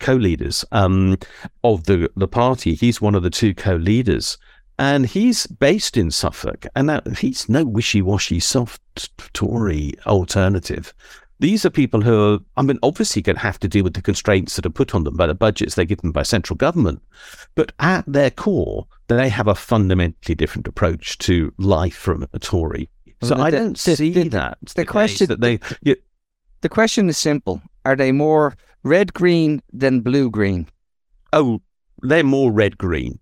co-leaders 0.00 0.64
um, 0.72 1.16
of 1.64 1.84
the 1.84 2.10
the 2.16 2.28
party. 2.28 2.74
He's 2.74 3.00
one 3.00 3.14
of 3.14 3.22
the 3.22 3.30
two 3.30 3.54
co-leaders, 3.54 4.38
and 4.78 5.06
he's 5.06 5.46
based 5.46 5.96
in 5.96 6.10
Suffolk. 6.10 6.66
And 6.74 6.88
now 6.88 7.00
he's 7.16 7.48
no 7.48 7.64
wishy-washy 7.64 8.40
soft 8.40 8.80
Tory 9.32 9.94
alternative. 10.06 10.92
These 11.42 11.64
are 11.66 11.70
people 11.70 12.00
who 12.02 12.34
are, 12.34 12.38
I 12.56 12.62
mean, 12.62 12.78
obviously 12.84 13.20
going 13.20 13.34
to 13.34 13.42
have 13.42 13.58
to 13.60 13.68
deal 13.68 13.82
with 13.82 13.94
the 13.94 14.00
constraints 14.00 14.54
that 14.54 14.64
are 14.64 14.70
put 14.70 14.94
on 14.94 15.02
them 15.02 15.16
by 15.16 15.26
the 15.26 15.34
budgets 15.34 15.74
they're 15.74 15.84
given 15.84 16.12
by 16.12 16.22
central 16.22 16.56
government. 16.56 17.02
But 17.56 17.72
at 17.80 18.04
their 18.06 18.30
core, 18.30 18.86
they 19.08 19.28
have 19.28 19.48
a 19.48 19.56
fundamentally 19.56 20.36
different 20.36 20.68
approach 20.68 21.18
to 21.18 21.52
life 21.58 21.96
from 21.96 22.28
a 22.32 22.38
Tory. 22.38 22.88
So 23.22 23.34
Well, 23.34 23.44
I 23.44 23.50
the- 23.50 23.56
don't 23.56 23.76
the- 23.76 23.96
see 23.96 24.12
the- 24.12 24.28
that. 24.28 24.58
the 24.76 24.84
question- 24.86 25.26
that 25.26 25.40
they, 25.40 25.58
you, 25.82 25.96
The 26.60 26.68
question 26.68 27.08
is 27.08 27.18
simple: 27.18 27.60
Are 27.84 27.96
they 27.96 28.12
more 28.12 28.54
red 28.84 29.12
green 29.12 29.62
than 29.72 30.00
blue 30.00 30.30
green? 30.30 30.68
oh, 31.32 31.60
they're 32.02 32.22
more 32.22 32.52
red 32.52 32.78
green. 32.78 33.18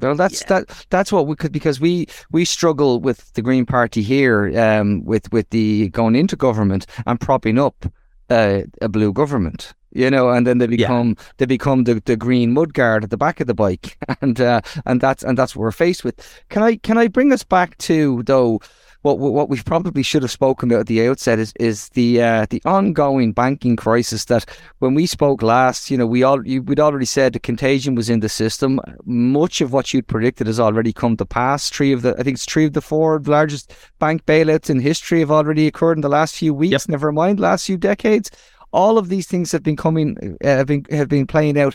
Well, 0.00 0.14
that's 0.16 0.44
that. 0.44 0.64
That's 0.90 1.12
what 1.12 1.26
we 1.26 1.36
could 1.36 1.52
because 1.52 1.80
we 1.80 2.06
we 2.30 2.44
struggle 2.44 3.00
with 3.00 3.32
the 3.34 3.42
Green 3.42 3.66
Party 3.66 4.02
here, 4.02 4.38
um, 4.58 5.04
with 5.04 5.32
with 5.32 5.48
the 5.50 5.88
going 5.90 6.16
into 6.16 6.36
government 6.36 6.86
and 7.06 7.20
propping 7.20 7.58
up 7.58 7.86
uh, 8.30 8.62
a 8.80 8.88
blue 8.88 9.12
government. 9.12 9.74
You 9.94 10.10
know, 10.10 10.30
and 10.30 10.46
then 10.46 10.56
they 10.58 10.66
Yeah. 10.68 10.76
become 10.86 11.16
they 11.36 11.44
become 11.46 11.84
the, 11.84 12.00
the 12.04 12.16
green 12.16 12.54
mudguard 12.54 13.04
at 13.04 13.10
the 13.10 13.18
back 13.18 13.40
of 13.40 13.46
the 13.46 13.54
bike, 13.54 13.98
and 14.22 14.40
uh, 14.40 14.60
and 14.86 15.00
that's 15.00 15.22
and 15.22 15.36
that's 15.36 15.54
what 15.54 15.62
we're 15.62 15.70
faced 15.86 16.02
with. 16.04 16.16
Can 16.48 16.62
I 16.62 16.76
can 16.76 16.96
I 16.96 17.08
bring 17.08 17.30
us 17.32 17.44
back 17.44 17.76
to 17.88 18.22
though 18.24 18.60
what 19.02 19.18
what 19.18 19.48
we 19.48 19.60
probably 19.62 20.02
should 20.02 20.22
have 20.22 20.30
spoken 20.30 20.70
about 20.70 20.80
at 20.80 20.86
the 20.86 21.06
outset 21.06 21.38
is 21.38 21.52
is 21.58 21.88
the 21.90 22.22
uh, 22.22 22.46
the 22.48 22.62
ongoing 22.64 23.32
banking 23.32 23.76
crisis 23.76 24.24
that 24.26 24.44
when 24.78 24.94
we 24.94 25.06
spoke 25.06 25.42
last, 25.42 25.90
you 25.90 25.98
know, 25.98 26.06
we 26.06 26.22
all 26.22 26.46
you, 26.46 26.62
we'd 26.62 26.80
already 26.80 27.04
said 27.04 27.32
the 27.32 27.40
contagion 27.40 27.94
was 27.94 28.08
in 28.08 28.20
the 28.20 28.28
system. 28.28 28.80
Much 29.04 29.60
of 29.60 29.72
what 29.72 29.92
you'd 29.92 30.06
predicted 30.06 30.46
has 30.46 30.60
already 30.60 30.92
come 30.92 31.16
to 31.16 31.26
pass. 31.26 31.68
Three 31.68 31.92
of 31.92 32.02
the 32.02 32.14
I 32.18 32.22
think 32.22 32.36
it's 32.36 32.44
three 32.44 32.64
of 32.64 32.72
the 32.72 32.80
four 32.80 33.20
largest 33.20 33.74
bank 33.98 34.24
bailouts 34.24 34.70
in 34.70 34.80
history 34.80 35.20
have 35.20 35.30
already 35.30 35.66
occurred 35.66 35.98
in 35.98 36.02
the 36.02 36.08
last 36.08 36.36
few 36.36 36.54
weeks. 36.54 36.72
Yep. 36.72 36.88
Never 36.88 37.12
mind 37.12 37.40
last 37.40 37.66
few 37.66 37.76
decades. 37.76 38.30
All 38.72 38.98
of 38.98 39.08
these 39.08 39.26
things 39.26 39.52
have 39.52 39.62
been 39.62 39.76
coming 39.76 40.36
uh, 40.44 40.46
have 40.46 40.66
been 40.66 40.86
have 40.90 41.08
been 41.08 41.26
playing 41.26 41.58
out, 41.58 41.74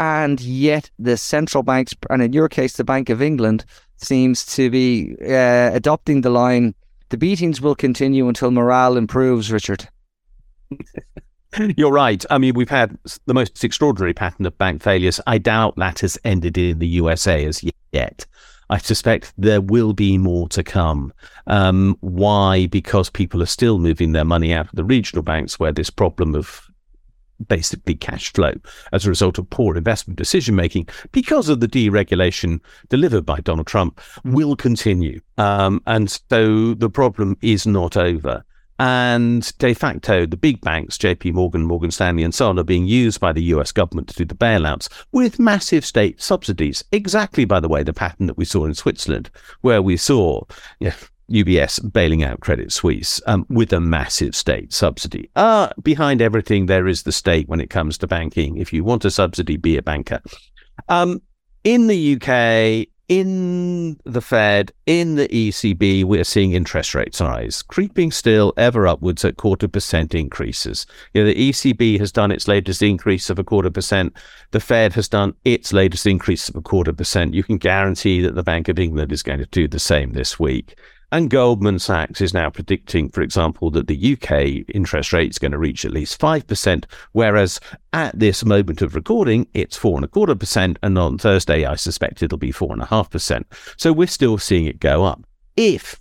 and 0.00 0.40
yet 0.40 0.90
the 0.98 1.16
central 1.16 1.62
banks, 1.62 1.94
and 2.10 2.20
in 2.20 2.32
your 2.32 2.48
case, 2.48 2.76
the 2.76 2.84
Bank 2.84 3.08
of 3.10 3.22
England, 3.22 3.64
seems 3.98 4.44
to 4.56 4.70
be 4.70 5.16
uh, 5.22 5.70
adopting 5.72 6.22
the 6.22 6.30
line. 6.30 6.74
The 7.10 7.16
beatings 7.16 7.60
will 7.60 7.74
continue 7.74 8.28
until 8.28 8.50
morale 8.50 8.96
improves, 8.96 9.50
Richard. 9.50 9.88
You're 11.76 11.92
right. 11.92 12.24
I 12.30 12.38
mean, 12.38 12.54
we've 12.54 12.68
had 12.68 12.98
the 13.26 13.34
most 13.34 13.62
extraordinary 13.64 14.12
pattern 14.12 14.46
of 14.46 14.56
bank 14.58 14.82
failures. 14.82 15.20
I 15.26 15.38
doubt 15.38 15.76
that 15.76 16.00
has 16.00 16.18
ended 16.24 16.58
in 16.58 16.78
the 16.78 16.86
USA 16.88 17.44
as 17.44 17.64
yet. 17.92 18.26
I 18.70 18.78
suspect 18.78 19.32
there 19.38 19.62
will 19.62 19.94
be 19.94 20.18
more 20.18 20.48
to 20.50 20.62
come. 20.62 21.12
Um, 21.46 21.96
why? 22.00 22.66
Because 22.66 23.08
people 23.08 23.42
are 23.42 23.46
still 23.46 23.78
moving 23.78 24.12
their 24.12 24.26
money 24.26 24.52
out 24.52 24.66
of 24.66 24.72
the 24.74 24.84
regional 24.84 25.22
banks 25.22 25.58
where 25.58 25.72
this 25.72 25.88
problem 25.88 26.34
of 26.34 26.68
basically 27.46 27.94
cash 27.94 28.32
flow 28.32 28.52
as 28.92 29.06
a 29.06 29.08
result 29.08 29.38
of 29.38 29.48
poor 29.50 29.76
investment 29.76 30.18
decision 30.18 30.54
making 30.54 30.88
because 31.12 31.48
of 31.48 31.60
the 31.60 31.68
deregulation 31.68 32.60
delivered 32.88 33.24
by 33.24 33.40
Donald 33.40 33.66
Trump 33.66 34.00
will 34.24 34.56
continue. 34.56 35.20
Um, 35.36 35.82
and 35.86 36.10
so 36.10 36.74
the 36.74 36.90
problem 36.90 37.36
is 37.42 37.66
not 37.66 37.96
over. 37.96 38.44
And 38.80 39.52
de 39.58 39.74
facto, 39.74 40.24
the 40.24 40.36
big 40.36 40.60
banks, 40.60 40.96
JP 40.96 41.32
Morgan, 41.32 41.64
Morgan 41.64 41.90
Stanley, 41.90 42.22
and 42.22 42.34
so 42.34 42.48
on, 42.48 42.58
are 42.60 42.64
being 42.64 42.86
used 42.86 43.18
by 43.18 43.32
the 43.32 43.42
US 43.44 43.72
government 43.72 44.08
to 44.08 44.14
do 44.14 44.24
the 44.24 44.36
bailouts 44.36 44.88
with 45.10 45.40
massive 45.40 45.84
state 45.84 46.22
subsidies. 46.22 46.84
Exactly, 46.92 47.44
by 47.44 47.58
the 47.58 47.68
way, 47.68 47.82
the 47.82 47.92
pattern 47.92 48.26
that 48.26 48.36
we 48.36 48.44
saw 48.44 48.64
in 48.64 48.74
Switzerland, 48.74 49.30
where 49.62 49.82
we 49.82 49.96
saw 49.96 50.42
you 50.78 50.90
know, 50.90 50.94
UBS 51.30 51.92
bailing 51.92 52.22
out 52.22 52.40
Credit 52.40 52.72
Suisse 52.72 53.20
um, 53.26 53.46
with 53.48 53.72
a 53.72 53.80
massive 53.80 54.34
state 54.34 54.72
subsidy. 54.72 55.30
Uh, 55.36 55.68
behind 55.82 56.22
everything, 56.22 56.66
there 56.66 56.88
is 56.88 57.02
the 57.02 57.12
state 57.12 57.48
when 57.48 57.60
it 57.60 57.70
comes 57.70 57.98
to 57.98 58.06
banking. 58.06 58.56
If 58.56 58.72
you 58.72 58.84
want 58.84 59.04
a 59.04 59.10
subsidy, 59.10 59.56
be 59.56 59.76
a 59.76 59.82
banker. 59.82 60.20
Um, 60.88 61.20
in 61.64 61.86
the 61.86 62.14
UK, 62.14 62.88
in 63.08 63.98
the 64.04 64.20
Fed, 64.20 64.70
in 64.84 65.14
the 65.14 65.28
ECB, 65.28 66.04
we're 66.04 66.24
seeing 66.24 66.52
interest 66.52 66.94
rates 66.94 67.20
rise, 67.20 67.62
creeping 67.62 68.10
still 68.10 68.52
ever 68.58 68.86
upwards 68.86 69.24
at 69.24 69.38
quarter 69.38 69.66
percent 69.66 70.14
increases. 70.14 70.86
You 71.14 71.22
know, 71.22 71.28
the 71.28 71.50
ECB 71.50 71.98
has 72.00 72.12
done 72.12 72.30
its 72.30 72.46
latest 72.46 72.82
increase 72.82 73.30
of 73.30 73.38
a 73.38 73.44
quarter 73.44 73.70
percent. 73.70 74.14
The 74.50 74.60
Fed 74.60 74.92
has 74.92 75.08
done 75.08 75.34
its 75.44 75.72
latest 75.72 76.06
increase 76.06 76.50
of 76.50 76.56
a 76.56 76.62
quarter 76.62 76.92
percent. 76.92 77.32
You 77.32 77.42
can 77.42 77.56
guarantee 77.56 78.20
that 78.20 78.34
the 78.34 78.42
Bank 78.42 78.68
of 78.68 78.78
England 78.78 79.10
is 79.10 79.22
going 79.22 79.40
to 79.40 79.46
do 79.46 79.66
the 79.66 79.78
same 79.78 80.12
this 80.12 80.38
week. 80.38 80.78
And 81.10 81.30
Goldman 81.30 81.78
Sachs 81.78 82.20
is 82.20 82.34
now 82.34 82.50
predicting, 82.50 83.08
for 83.08 83.22
example, 83.22 83.70
that 83.70 83.86
the 83.86 84.12
UK 84.12 84.68
interest 84.74 85.14
rate 85.14 85.30
is 85.30 85.38
going 85.38 85.52
to 85.52 85.58
reach 85.58 85.86
at 85.86 85.90
least 85.90 86.20
5%, 86.20 86.84
whereas 87.12 87.58
at 87.94 88.18
this 88.18 88.44
moment 88.44 88.82
of 88.82 88.94
recording, 88.94 89.46
it's 89.54 89.74
four 89.76 89.98
and 89.98 90.98
on 90.98 91.16
Thursday, 91.16 91.64
I 91.64 91.76
suspect 91.76 92.22
it'll 92.22 92.36
be 92.36 92.52
four 92.52 92.74
and 92.74 92.82
a 92.82 92.86
half 92.86 93.08
percent. 93.08 93.46
So 93.78 93.90
we're 93.90 94.06
still 94.06 94.36
seeing 94.36 94.66
it 94.66 94.80
go 94.80 95.04
up. 95.04 95.24
If, 95.56 95.98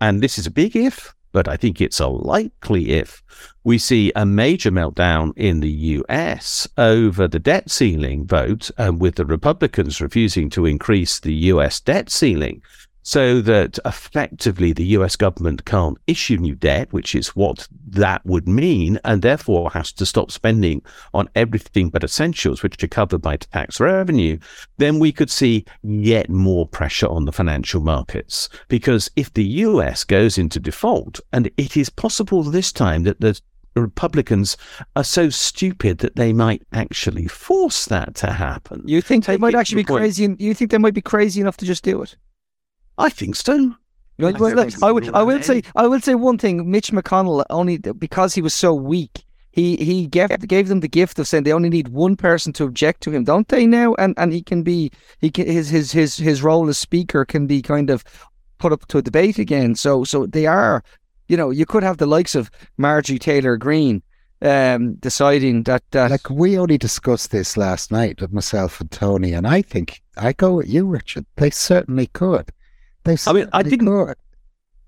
and 0.00 0.20
this 0.20 0.38
is 0.38 0.48
a 0.48 0.50
big 0.50 0.74
if, 0.74 1.14
but 1.30 1.46
I 1.46 1.56
think 1.56 1.80
it's 1.80 2.00
a 2.00 2.08
likely 2.08 2.90
if, 2.90 3.22
we 3.62 3.78
see 3.78 4.10
a 4.16 4.26
major 4.26 4.72
meltdown 4.72 5.32
in 5.36 5.60
the 5.60 5.70
US 5.70 6.66
over 6.76 7.28
the 7.28 7.38
debt 7.38 7.70
ceiling 7.70 8.26
vote, 8.26 8.72
and 8.76 9.00
with 9.00 9.14
the 9.14 9.24
Republicans 9.24 10.00
refusing 10.00 10.50
to 10.50 10.66
increase 10.66 11.20
the 11.20 11.32
US 11.32 11.78
debt 11.78 12.10
ceiling, 12.10 12.60
so 13.02 13.40
that 13.40 13.78
effectively 13.84 14.72
the 14.72 14.84
US 14.98 15.16
government 15.16 15.64
can't 15.64 15.98
issue 16.06 16.36
new 16.36 16.54
debt, 16.54 16.92
which 16.92 17.14
is 17.14 17.28
what 17.36 17.68
that 17.88 18.24
would 18.24 18.48
mean, 18.48 18.98
and 19.04 19.22
therefore 19.22 19.70
has 19.70 19.92
to 19.92 20.06
stop 20.06 20.30
spending 20.30 20.82
on 21.12 21.28
everything 21.34 21.88
but 21.88 22.04
essentials, 22.04 22.62
which 22.62 22.82
are 22.82 22.88
covered 22.88 23.22
by 23.22 23.36
tax 23.36 23.80
revenue, 23.80 24.38
then 24.78 24.98
we 24.98 25.12
could 25.12 25.30
see 25.30 25.64
yet 25.82 26.28
more 26.30 26.66
pressure 26.66 27.08
on 27.08 27.24
the 27.24 27.32
financial 27.32 27.80
markets. 27.80 28.48
Because 28.68 29.10
if 29.16 29.32
the 29.34 29.44
US 29.44 30.04
goes 30.04 30.38
into 30.38 30.60
default, 30.60 31.20
and 31.32 31.50
it 31.56 31.76
is 31.76 31.90
possible 31.90 32.42
this 32.42 32.72
time 32.72 33.02
that 33.04 33.20
the 33.20 33.38
Republicans 33.74 34.56
are 34.96 35.04
so 35.04 35.30
stupid 35.30 35.98
that 35.98 36.16
they 36.16 36.32
might 36.32 36.62
actually 36.72 37.26
force 37.26 37.86
that 37.86 38.14
to 38.16 38.30
happen. 38.32 38.82
You 38.84 39.00
think 39.00 39.24
they 39.24 39.38
might 39.38 39.54
actually 39.54 39.82
be 39.82 39.86
point. 39.86 40.00
crazy? 40.00 40.36
You 40.38 40.54
think 40.54 40.70
they 40.70 40.78
might 40.78 40.94
be 40.94 41.00
crazy 41.00 41.40
enough 41.40 41.56
to 41.58 41.64
just 41.64 41.82
do 41.82 42.02
it? 42.02 42.16
I 43.02 43.08
think 43.08 43.36
so. 43.36 43.74
Well, 44.18 44.28
I 44.28 44.38
well, 44.38 44.54
think 44.54 44.74
look, 44.74 44.82
I 44.82 44.92
would, 44.92 45.08
I 45.08 45.18
rule 45.18 45.26
will 45.26 45.42
say, 45.42 45.62
I 45.74 45.86
will 45.86 46.00
say 46.00 46.14
one 46.14 46.38
thing. 46.38 46.70
Mitch 46.70 46.92
McConnell 46.92 47.44
only 47.50 47.78
because 47.78 48.34
he 48.34 48.42
was 48.42 48.54
so 48.54 48.72
weak, 48.72 49.24
he 49.50 49.76
he 49.76 50.06
gave 50.06 50.30
gave 50.46 50.68
them 50.68 50.80
the 50.80 50.88
gift 50.88 51.18
of 51.18 51.26
saying 51.26 51.42
they 51.42 51.52
only 51.52 51.68
need 51.68 51.88
one 51.88 52.14
person 52.14 52.52
to 52.54 52.64
object 52.64 53.02
to 53.02 53.10
him, 53.10 53.24
don't 53.24 53.48
they? 53.48 53.66
Now, 53.66 53.94
and 53.94 54.14
and 54.16 54.32
he 54.32 54.42
can 54.42 54.62
be 54.62 54.92
he 55.20 55.30
can 55.30 55.46
his 55.46 55.68
his 55.68 55.90
his 55.90 56.16
his 56.16 56.42
role 56.42 56.68
as 56.68 56.78
speaker 56.78 57.24
can 57.24 57.46
be 57.46 57.60
kind 57.60 57.90
of 57.90 58.04
put 58.58 58.72
up 58.72 58.86
to 58.88 58.98
a 58.98 59.02
debate 59.02 59.38
again. 59.38 59.74
So 59.74 60.04
so 60.04 60.26
they 60.26 60.46
are, 60.46 60.84
you 61.26 61.36
know, 61.36 61.50
you 61.50 61.66
could 61.66 61.82
have 61.82 61.98
the 61.98 62.06
likes 62.06 62.36
of 62.36 62.50
Marjorie 62.78 63.18
Taylor 63.18 63.56
Greene 63.56 64.02
um, 64.42 64.94
deciding 64.94 65.64
that 65.64 65.82
that 65.90 66.10
Like 66.10 66.30
we 66.30 66.58
only 66.58 66.78
discussed 66.78 67.30
this 67.30 67.56
last 67.56 67.90
night 67.90 68.20
with 68.20 68.32
myself 68.32 68.80
and 68.80 68.90
Tony, 68.90 69.32
and 69.32 69.46
I 69.46 69.62
think 69.62 70.02
I 70.16 70.32
go 70.32 70.54
with 70.54 70.68
you, 70.68 70.86
Richard. 70.86 71.26
They 71.36 71.50
certainly 71.50 72.06
could. 72.08 72.50
They 73.04 73.16
I 73.26 73.32
mean, 73.32 73.48
I 73.52 73.62
didn't- 73.62 73.86
could. 73.86 74.16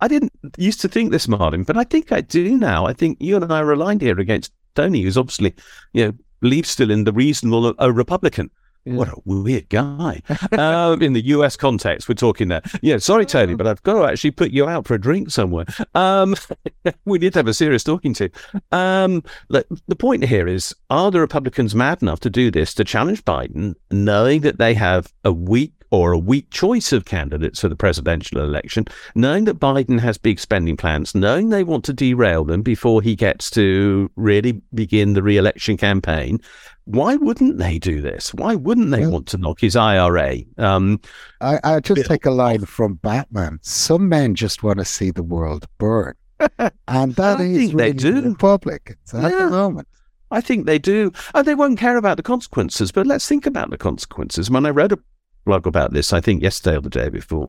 I 0.00 0.08
didn't 0.08 0.32
used 0.58 0.80
to 0.82 0.88
think 0.88 1.12
this, 1.12 1.28
Martin, 1.28 1.62
but 1.62 1.76
I 1.76 1.84
think 1.84 2.12
I 2.12 2.20
do 2.20 2.58
now. 2.58 2.84
I 2.84 2.92
think 2.92 3.16
you 3.20 3.36
and 3.36 3.50
I 3.50 3.60
are 3.60 3.72
aligned 3.72 4.02
here 4.02 4.18
against 4.18 4.52
Tony, 4.74 5.02
who's 5.02 5.16
obviously, 5.16 5.54
you 5.92 6.06
know, 6.06 6.12
believes 6.40 6.68
still 6.68 6.90
in 6.90 7.04
the 7.04 7.12
reasonable 7.12 7.74
a 7.78 7.90
Republican. 7.90 8.50
What 8.84 9.08
a 9.08 9.16
weird 9.24 9.70
guy. 9.70 10.20
um, 10.52 11.00
in 11.00 11.14
the 11.14 11.24
US 11.26 11.56
context, 11.56 12.06
we're 12.06 12.16
talking 12.16 12.48
there. 12.48 12.60
Yeah, 12.82 12.98
sorry, 12.98 13.24
Tony, 13.24 13.54
but 13.54 13.66
I've 13.66 13.82
got 13.82 13.94
to 13.94 14.04
actually 14.12 14.32
put 14.32 14.50
you 14.50 14.68
out 14.68 14.86
for 14.86 14.92
a 14.92 15.00
drink 15.00 15.30
somewhere. 15.30 15.64
Um, 15.94 16.36
we 17.06 17.18
need 17.18 17.32
to 17.32 17.38
have 17.38 17.48
a 17.48 17.54
serious 17.54 17.82
talking 17.82 18.12
to. 18.14 18.28
Um, 18.72 19.22
look, 19.48 19.66
the 19.88 19.96
point 19.96 20.24
here 20.24 20.46
is 20.46 20.74
are 20.90 21.10
the 21.10 21.20
Republicans 21.20 21.74
mad 21.74 22.02
enough 22.02 22.20
to 22.20 22.30
do 22.30 22.50
this 22.50 22.74
to 22.74 22.84
challenge 22.84 23.24
Biden, 23.24 23.74
knowing 23.90 24.42
that 24.42 24.58
they 24.58 24.74
have 24.74 25.12
a 25.24 25.32
weak 25.32 25.72
or 25.94 26.12
a 26.12 26.18
weak 26.18 26.50
choice 26.50 26.92
of 26.92 27.04
candidates 27.04 27.60
for 27.60 27.68
the 27.68 27.76
presidential 27.76 28.40
election, 28.40 28.84
knowing 29.14 29.44
that 29.44 29.60
Biden 29.60 30.00
has 30.00 30.18
big 30.18 30.38
spending 30.40 30.76
plans, 30.76 31.14
knowing 31.14 31.48
they 31.50 31.64
want 31.64 31.84
to 31.84 31.92
derail 31.92 32.44
them 32.44 32.62
before 32.62 33.00
he 33.02 33.14
gets 33.14 33.50
to 33.50 34.10
really 34.16 34.60
begin 34.74 35.12
the 35.14 35.22
re 35.22 35.36
election 35.36 35.76
campaign? 35.76 36.40
Why 36.86 37.16
wouldn't 37.16 37.58
they 37.58 37.78
do 37.78 38.00
this? 38.02 38.34
Why 38.34 38.54
wouldn't 38.54 38.90
they 38.90 39.00
Well- 39.02 39.12
want 39.12 39.28
to 39.28 39.38
knock 39.38 39.60
his 39.60 39.76
IRA? 39.76 40.38
Um, 40.58 41.00
I, 41.40 41.58
I 41.64 41.80
just 41.80 42.06
take 42.06 42.26
a 42.26 42.30
line 42.30 42.64
from 42.66 42.94
Batman. 42.94 43.58
Some 43.62 44.08
men 44.08 44.34
just 44.34 44.62
want 44.62 44.80
to 44.80 44.84
see 44.84 45.10
the 45.10 45.22
world 45.22 45.66
burn. 45.78 46.14
And 46.88 47.14
that 47.14 47.38
I 47.40 47.44
is 47.44 47.56
think 47.58 47.76
they 47.78 47.92
do. 47.92 48.20
the 48.20 48.30
Republic 48.30 48.98
at 49.12 49.22
Yeah. 49.30 49.44
the 49.44 49.50
moment. 49.50 49.88
I 50.30 50.40
think 50.40 50.66
they 50.66 50.78
do. 50.78 51.12
And 51.34 51.46
they 51.46 51.54
won't 51.54 51.78
care 51.78 51.96
about 51.96 52.16
the 52.16 52.22
consequences, 52.22 52.90
but 52.90 53.06
let's 53.06 53.26
think 53.28 53.46
about 53.46 53.70
the 53.70 53.78
consequences. 53.78 54.50
When 54.50 54.66
I 54.66 54.70
read 54.70 54.90
a 54.92 54.98
blog 55.44 55.66
about 55.66 55.92
this, 55.92 56.12
I 56.12 56.20
think 56.20 56.42
yesterday 56.42 56.76
or 56.76 56.80
the 56.80 56.90
day 56.90 57.08
before, 57.08 57.48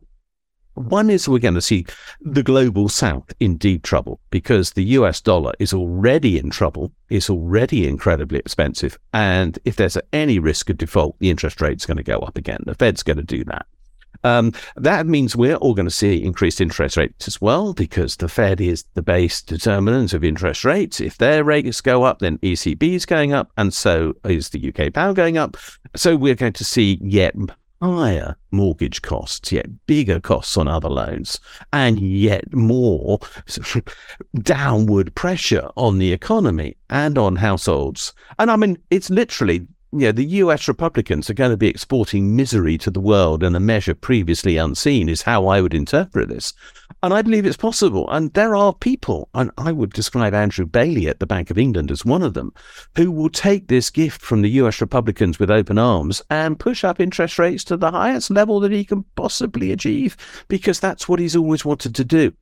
one 0.76 1.10
is 1.10 1.28
we're 1.28 1.40
going 1.40 1.54
to 1.54 1.62
see 1.62 1.86
the 2.20 2.44
global 2.44 2.90
south 2.90 3.34
in 3.40 3.56
deep 3.58 3.84
trouble 3.84 4.20
because 4.30 4.72
the 4.72 4.84
US 4.84 5.22
dollar 5.22 5.54
is 5.58 5.74
already 5.74 6.38
in 6.38 6.50
trouble. 6.50 6.92
It's 7.10 7.30
already 7.30 7.88
incredibly 7.88 8.40
expensive. 8.40 9.00
And 9.14 9.58
if 9.64 9.78
there's 9.78 9.98
any 10.12 10.38
risk 10.38 10.70
of 10.70 10.78
default, 10.78 11.18
the 11.20 11.30
interest 11.30 11.62
rate's 11.62 11.86
going 11.86 11.98
to 11.98 12.04
go 12.04 12.20
up 12.20 12.38
again. 12.38 12.60
The 12.66 12.76
Fed's 12.76 13.04
going 13.04 13.18
to 13.18 13.24
do 13.24 13.46
that. 13.46 13.66
Um, 14.24 14.54
that 14.76 15.06
means 15.06 15.36
we're 15.36 15.56
all 15.56 15.76
going 15.76 15.88
to 15.88 15.92
see 15.92 16.24
increased 16.24 16.60
interest 16.60 16.98
rates 16.98 17.28
as 17.28 17.40
well 17.40 17.74
because 17.74 18.18
the 18.18 18.28
Fed 18.28 18.60
is 18.60 18.84
the 18.96 19.02
base 19.02 19.42
determinant 19.42 20.14
of 20.14 20.24
interest 20.24 20.66
rates. 20.66 21.00
If 21.00 21.18
their 21.18 21.44
rates 21.44 21.80
go 21.80 22.04
up, 22.04 22.20
then 22.20 22.40
ECB 22.40 22.96
is 22.96 23.06
going 23.06 23.34
up, 23.34 23.52
and 23.56 23.74
so 23.74 24.14
is 24.26 24.50
the 24.50 24.74
UK 24.74 24.94
pound 24.94 25.16
going 25.16 25.38
up. 25.38 25.58
So 25.96 26.16
we're 26.16 26.36
going 26.36 26.54
to 26.54 26.66
see 26.66 26.98
yet 27.02 27.36
higher 27.82 28.36
mortgage 28.52 29.02
costs, 29.02 29.52
yet 29.52 29.86
bigger 29.86 30.20
costs 30.20 30.58
on 30.58 30.68
other 30.68 30.90
loans, 30.90 31.40
and 31.74 32.00
yet 32.00 32.54
more 32.54 33.20
downward 34.36 35.14
pressure 35.16 35.70
on 35.76 35.98
the 35.98 36.12
economy 36.12 36.76
and 36.90 37.18
on 37.18 37.36
households. 37.36 38.14
And 38.40 38.50
I 38.50 38.56
mean, 38.56 38.78
it's 38.90 39.10
literally 39.10 39.68
you 39.92 40.08
know, 40.08 40.12
the 40.12 40.26
US 40.26 40.68
Republicans 40.68 41.30
are 41.30 41.36
going 41.36 41.52
to 41.52 41.58
be 41.58 41.70
exporting 41.70 42.36
misery 42.36 42.78
to 42.80 42.92
the 42.92 43.00
world 43.00 43.44
in 43.44 43.56
a 43.56 43.62
measure 43.62 43.96
previously 43.96 44.58
unseen, 44.58 45.08
is 45.08 45.22
how 45.22 45.48
I 45.48 45.62
would 45.62 45.74
interpret 45.74 46.28
this. 46.28 46.54
And 47.06 47.14
I 47.14 47.22
believe 47.22 47.46
it's 47.46 47.56
possible. 47.56 48.10
And 48.10 48.34
there 48.34 48.56
are 48.56 48.74
people, 48.74 49.30
and 49.36 49.52
I 49.60 49.72
would 49.72 49.94
describe 49.94 50.34
Andrew 50.34 50.66
Bailey 50.66 51.08
at 51.08 51.20
the 51.20 51.28
Bank 51.28 51.52
of 51.52 51.58
England 51.60 51.92
as 51.92 52.04
one 52.04 52.24
of 52.24 52.34
them, 52.34 52.52
who 52.96 53.12
will 53.12 53.30
take 53.30 53.68
this 53.68 53.92
gift 53.92 54.20
from 54.22 54.42
the 54.42 54.50
US 54.50 54.82
Republicans 54.82 55.38
with 55.38 55.52
open 55.52 55.78
arms 55.78 56.24
and 56.32 56.60
push 56.60 56.84
up 56.84 57.00
interest 57.00 57.38
rates 57.38 57.64
to 57.66 57.78
the 57.78 57.92
highest 57.92 58.32
level 58.32 58.60
that 58.62 58.72
he 58.72 58.84
can 58.84 59.04
possibly 59.16 59.72
achieve, 59.72 60.18
because 60.48 60.80
that's 60.80 61.08
what 61.08 61.20
he's 61.20 61.36
always 61.36 61.64
wanted 61.64 61.94
to 61.94 62.04
do. 62.04 62.34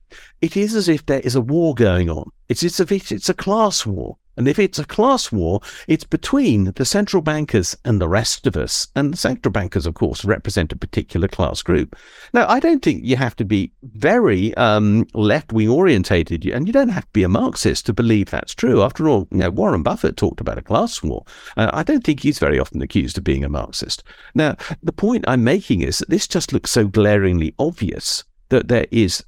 It 0.42 0.56
is 0.56 0.76
as 0.76 0.88
if 0.88 1.06
there 1.08 1.20
is 1.20 1.36
a 1.36 1.42
war 1.42 1.76
going 1.76 2.10
on. 2.10 2.32
It's, 2.48 2.64
it's, 2.64 2.80
a, 2.80 2.86
it's 2.90 3.28
a 3.28 3.34
class 3.34 3.86
war. 3.86 4.18
And 4.38 4.48
if 4.48 4.60
it's 4.60 4.80
a 4.80 4.86
class 4.86 5.32
war, 5.32 5.62
it's 5.88 6.04
between 6.04 6.72
the 6.76 6.86
central 6.86 7.22
bankers 7.22 7.78
and 7.86 8.02
the 8.02 8.10
rest 8.10 8.48
of 8.48 8.58
us. 8.58 8.88
And 8.96 9.14
the 9.14 9.18
central 9.18 9.52
bankers, 9.52 9.86
of 9.86 9.94
course, 9.94 10.26
represent 10.26 10.72
a 10.72 10.78
particular 10.78 11.28
class 11.28 11.62
group. 11.62 11.96
Now, 12.34 12.48
I 12.48 12.60
don't 12.60 12.84
think 12.84 13.04
you 13.04 13.16
have 13.16 13.36
to 13.38 13.46
be 13.46 13.72
very 13.84 14.54
um, 14.56 15.08
left 15.14 15.54
wing 15.54 15.70
orientated, 15.70 16.46
and 16.46 16.68
you 16.68 16.74
don't 16.74 16.90
have 16.90 17.06
to 17.06 17.14
be 17.14 17.24
a 17.24 17.30
Marxist 17.30 17.86
to 17.86 17.94
believe 17.94 18.30
that's 18.30 18.56
true. 18.56 18.82
After 18.82 19.08
all, 19.08 19.28
you 19.32 19.38
know, 19.38 19.50
Warren 19.50 19.84
Buffett 19.84 20.18
talked 20.18 20.42
about 20.42 20.58
a 20.58 20.64
class 20.64 21.04
war. 21.04 21.26
Uh, 21.58 21.70
I 21.74 21.84
don't 21.84 22.04
think 22.04 22.22
he's 22.22 22.40
very 22.40 22.60
often 22.60 22.82
accused 22.82 23.18
of 23.18 23.24
being 23.24 23.44
a 23.44 23.50
Marxist. 23.50 24.04
Now, 24.34 24.56
the 24.82 24.94
point 24.94 25.26
I'm 25.28 25.44
making 25.44 25.82
is 25.82 26.00
that 26.00 26.10
this 26.10 26.28
just 26.28 26.54
looks 26.54 26.72
so 26.72 26.88
glaringly 26.88 27.54
obvious 27.60 28.24
that 28.50 28.68
there 28.68 28.88
is 28.92 29.24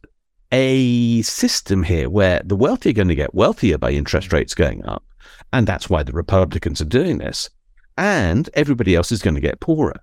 a 0.58 1.22
system 1.24 1.84
here 1.84 2.10
where 2.10 2.42
the 2.46 2.56
wealthy 2.56 2.92
are 2.92 2.94
going 2.94 3.10
to 3.10 3.16
get 3.16 3.36
wealthier 3.36 3.78
by 3.78 3.92
interest 3.92 4.32
rates 4.32 4.56
going 4.56 4.86
up. 4.86 5.04
And 5.52 5.68
that's 5.68 5.90
why 5.90 6.02
the 6.02 6.14
Republicans 6.14 6.80
are 6.80 6.86
doing 6.86 7.18
this. 7.18 7.50
And 7.98 8.50
everybody 8.54 8.96
else 8.96 9.12
is 9.12 9.22
going 9.22 9.36
to 9.36 9.42
get 9.42 9.60
poorer. 9.60 10.00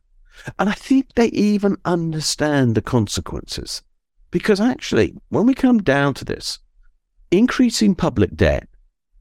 And 0.58 0.68
I 0.68 0.74
think 0.74 1.14
they 1.14 1.28
even 1.28 1.78
understand 1.86 2.74
the 2.74 2.82
consequences. 2.82 3.80
Because 4.30 4.60
actually, 4.60 5.14
when 5.30 5.46
we 5.46 5.54
come 5.54 5.82
down 5.82 6.12
to 6.14 6.24
this, 6.26 6.58
increasing 7.30 7.94
public 7.94 8.36
debt 8.36 8.68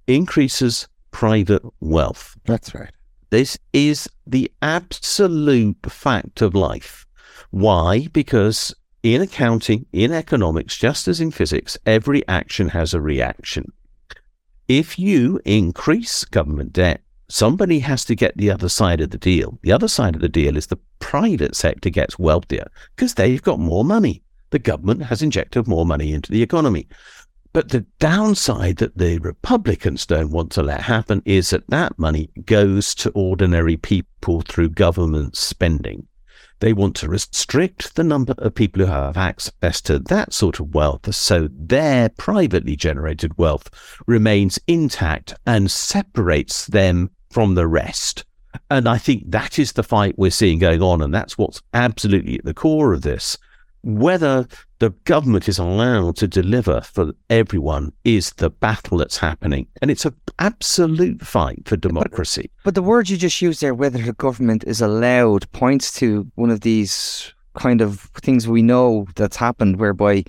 increases 0.07 0.89
private 1.11 1.63
wealth. 1.79 2.35
That's 2.43 2.75
right. 2.75 2.91
This 3.29 3.57
is 3.71 4.09
the 4.27 4.51
absolute 4.61 5.89
fact 5.89 6.41
of 6.41 6.55
life. 6.55 7.05
Why? 7.51 8.09
Because 8.11 8.75
in 9.03 9.21
accounting, 9.21 9.85
in 9.91 10.11
economics, 10.11 10.77
just 10.77 11.07
as 11.07 11.19
in 11.19 11.31
physics, 11.31 11.77
every 11.85 12.27
action 12.27 12.69
has 12.69 12.93
a 12.93 13.01
reaction. 13.01 13.71
If 14.67 14.99
you 14.99 15.39
increase 15.43 16.23
government 16.25 16.73
debt, 16.73 17.01
somebody 17.27 17.79
has 17.79 18.05
to 18.05 18.15
get 18.15 18.37
the 18.37 18.51
other 18.51 18.69
side 18.69 19.01
of 19.01 19.09
the 19.09 19.17
deal. 19.17 19.57
The 19.63 19.71
other 19.71 19.87
side 19.87 20.15
of 20.15 20.21
the 20.21 20.29
deal 20.29 20.55
is 20.55 20.67
the 20.67 20.79
private 20.99 21.55
sector 21.55 21.89
gets 21.89 22.19
wealthier 22.19 22.67
because 22.95 23.15
they've 23.15 23.41
got 23.41 23.59
more 23.59 23.83
money. 23.83 24.23
The 24.51 24.59
government 24.59 25.03
has 25.03 25.21
injected 25.21 25.67
more 25.67 25.85
money 25.85 26.13
into 26.13 26.31
the 26.31 26.43
economy. 26.43 26.87
But 27.53 27.69
the 27.69 27.85
downside 27.99 28.77
that 28.77 28.97
the 28.97 29.17
Republicans 29.19 30.05
don't 30.05 30.31
want 30.31 30.51
to 30.53 30.63
let 30.63 30.81
happen 30.81 31.21
is 31.25 31.49
that 31.49 31.69
that 31.69 31.97
money 31.99 32.29
goes 32.45 32.95
to 32.95 33.09
ordinary 33.11 33.75
people 33.75 34.41
through 34.41 34.69
government 34.69 35.35
spending. 35.35 36.07
They 36.61 36.73
want 36.73 36.95
to 36.97 37.09
restrict 37.09 37.95
the 37.95 38.03
number 38.03 38.35
of 38.37 38.53
people 38.53 38.85
who 38.85 38.91
have 38.91 39.17
access 39.17 39.81
to 39.81 39.97
that 39.97 40.31
sort 40.31 40.59
of 40.59 40.75
wealth 40.75 41.13
so 41.13 41.49
their 41.51 42.09
privately 42.09 42.75
generated 42.75 43.35
wealth 43.39 43.69
remains 44.05 44.59
intact 44.67 45.33
and 45.47 45.71
separates 45.71 46.67
them 46.67 47.09
from 47.31 47.55
the 47.55 47.65
rest. 47.65 48.25
And 48.69 48.87
I 48.87 48.99
think 48.99 49.31
that 49.31 49.57
is 49.57 49.71
the 49.71 49.81
fight 49.81 50.19
we're 50.19 50.29
seeing 50.29 50.59
going 50.59 50.83
on. 50.83 51.01
And 51.01 51.11
that's 51.11 51.35
what's 51.35 51.63
absolutely 51.73 52.37
at 52.37 52.45
the 52.45 52.53
core 52.53 52.93
of 52.93 53.01
this 53.01 53.37
whether 53.83 54.47
the 54.79 54.91
government 55.05 55.47
is 55.47 55.57
allowed 55.57 56.15
to 56.17 56.27
deliver 56.27 56.81
for 56.81 57.13
everyone 57.29 57.91
is 58.03 58.31
the 58.33 58.49
battle 58.49 58.97
that's 58.97 59.17
happening. 59.17 59.67
And 59.81 59.89
it's 59.91 60.05
an 60.05 60.15
absolute 60.39 61.21
fight 61.21 61.67
for 61.67 61.77
democracy. 61.77 62.49
But, 62.57 62.63
but 62.63 62.75
the 62.75 62.83
word 62.83 63.09
you 63.09 63.17
just 63.17 63.41
used 63.41 63.61
there, 63.61 63.73
whether 63.73 64.01
the 64.01 64.13
government 64.13 64.63
is 64.65 64.81
allowed, 64.81 65.51
points 65.51 65.93
to 65.95 66.29
one 66.35 66.49
of 66.49 66.61
these 66.61 67.33
kind 67.55 67.81
of 67.81 68.01
things 68.21 68.47
we 68.47 68.61
know 68.61 69.07
that's 69.15 69.37
happened 69.37 69.77
whereby 69.77 70.23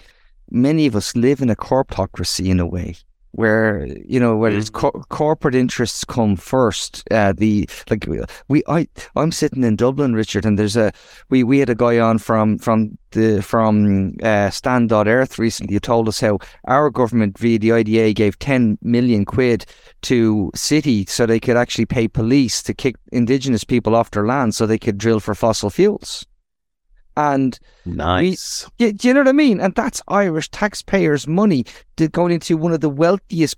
many 0.50 0.86
of 0.86 0.96
us 0.96 1.14
live 1.14 1.40
in 1.40 1.50
a 1.50 1.56
corporatocracy 1.56 2.48
in 2.48 2.60
a 2.60 2.66
way 2.66 2.96
where 3.32 3.86
you 4.06 4.20
know 4.20 4.36
where 4.36 4.52
mm. 4.52 4.72
co- 4.72 5.04
corporate 5.08 5.54
interests 5.54 6.04
come 6.04 6.36
first. 6.36 7.04
Uh, 7.10 7.32
the 7.32 7.68
like 7.90 8.06
we 8.48 8.62
I 8.68 8.88
I'm 9.16 9.32
sitting 9.32 9.64
in 9.64 9.76
Dublin, 9.76 10.14
Richard, 10.14 10.44
and 10.44 10.58
there's 10.58 10.76
a 10.76 10.92
we 11.30 11.42
we 11.42 11.58
had 11.58 11.70
a 11.70 11.74
guy 11.74 11.98
on 11.98 12.18
from 12.18 12.58
from 12.58 12.98
the 13.12 13.42
from 13.42 14.14
uh, 14.22 14.50
Stand 14.50 14.92
Earth 14.92 15.38
recently 15.38 15.74
who 15.74 15.80
told 15.80 16.08
us 16.08 16.20
how 16.20 16.38
our 16.66 16.90
government 16.90 17.38
via 17.38 17.58
the 17.58 17.72
IDA 17.72 18.12
gave 18.12 18.38
10 18.38 18.78
million 18.82 19.24
quid 19.24 19.64
to 20.02 20.50
Citi 20.54 21.08
so 21.08 21.26
they 21.26 21.40
could 21.40 21.56
actually 21.56 21.86
pay 21.86 22.08
police 22.08 22.62
to 22.62 22.74
kick 22.74 22.96
indigenous 23.12 23.64
people 23.64 23.94
off 23.94 24.10
their 24.10 24.26
land 24.26 24.54
so 24.54 24.66
they 24.66 24.78
could 24.78 24.98
drill 24.98 25.20
for 25.20 25.34
fossil 25.34 25.70
fuels. 25.70 26.26
And 27.16 27.58
nice. 27.84 28.68
We, 28.78 28.92
do 28.92 29.08
you 29.08 29.14
know 29.14 29.20
what 29.20 29.28
I 29.28 29.32
mean? 29.32 29.60
And 29.60 29.74
that's 29.74 30.00
Irish 30.08 30.50
taxpayers' 30.50 31.26
money 31.26 31.64
going 32.10 32.32
into 32.32 32.56
one 32.56 32.72
of 32.72 32.80
the 32.80 32.88
wealthiest 32.88 33.56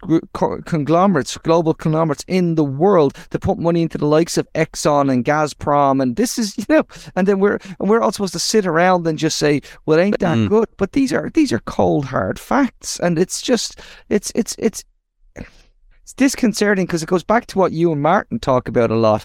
conglomerates, 0.64 1.38
global 1.38 1.72
conglomerates 1.72 2.24
in 2.26 2.56
the 2.56 2.64
world 2.64 3.14
to 3.30 3.38
put 3.38 3.58
money 3.58 3.82
into 3.82 3.96
the 3.96 4.06
likes 4.06 4.36
of 4.36 4.52
Exxon 4.54 5.10
and 5.10 5.24
Gazprom. 5.24 6.02
And 6.02 6.16
this 6.16 6.38
is, 6.38 6.58
you 6.58 6.64
know, 6.68 6.84
and 7.16 7.28
then 7.28 7.38
we're 7.38 7.58
and 7.78 7.88
we're 7.88 8.00
all 8.00 8.12
supposed 8.12 8.34
to 8.34 8.38
sit 8.38 8.66
around 8.66 9.06
and 9.06 9.18
just 9.18 9.38
say, 9.38 9.62
"Well, 9.86 10.00
ain't 10.00 10.18
that 10.18 10.36
mm. 10.36 10.48
good?" 10.48 10.68
But 10.76 10.92
these 10.92 11.12
are 11.12 11.30
these 11.30 11.52
are 11.52 11.60
cold 11.60 12.06
hard 12.06 12.38
facts, 12.38 12.98
and 13.00 13.18
it's 13.18 13.40
just 13.40 13.80
it's 14.08 14.32
it's 14.34 14.56
it's 14.58 14.84
it's 16.04 16.12
disconcerting 16.12 16.86
because 16.86 17.02
it 17.02 17.08
goes 17.08 17.24
back 17.24 17.46
to 17.46 17.58
what 17.58 17.72
you 17.72 17.90
and 17.92 18.02
Martin 18.02 18.38
talk 18.38 18.68
about 18.68 18.90
a 18.90 18.96
lot 18.96 19.24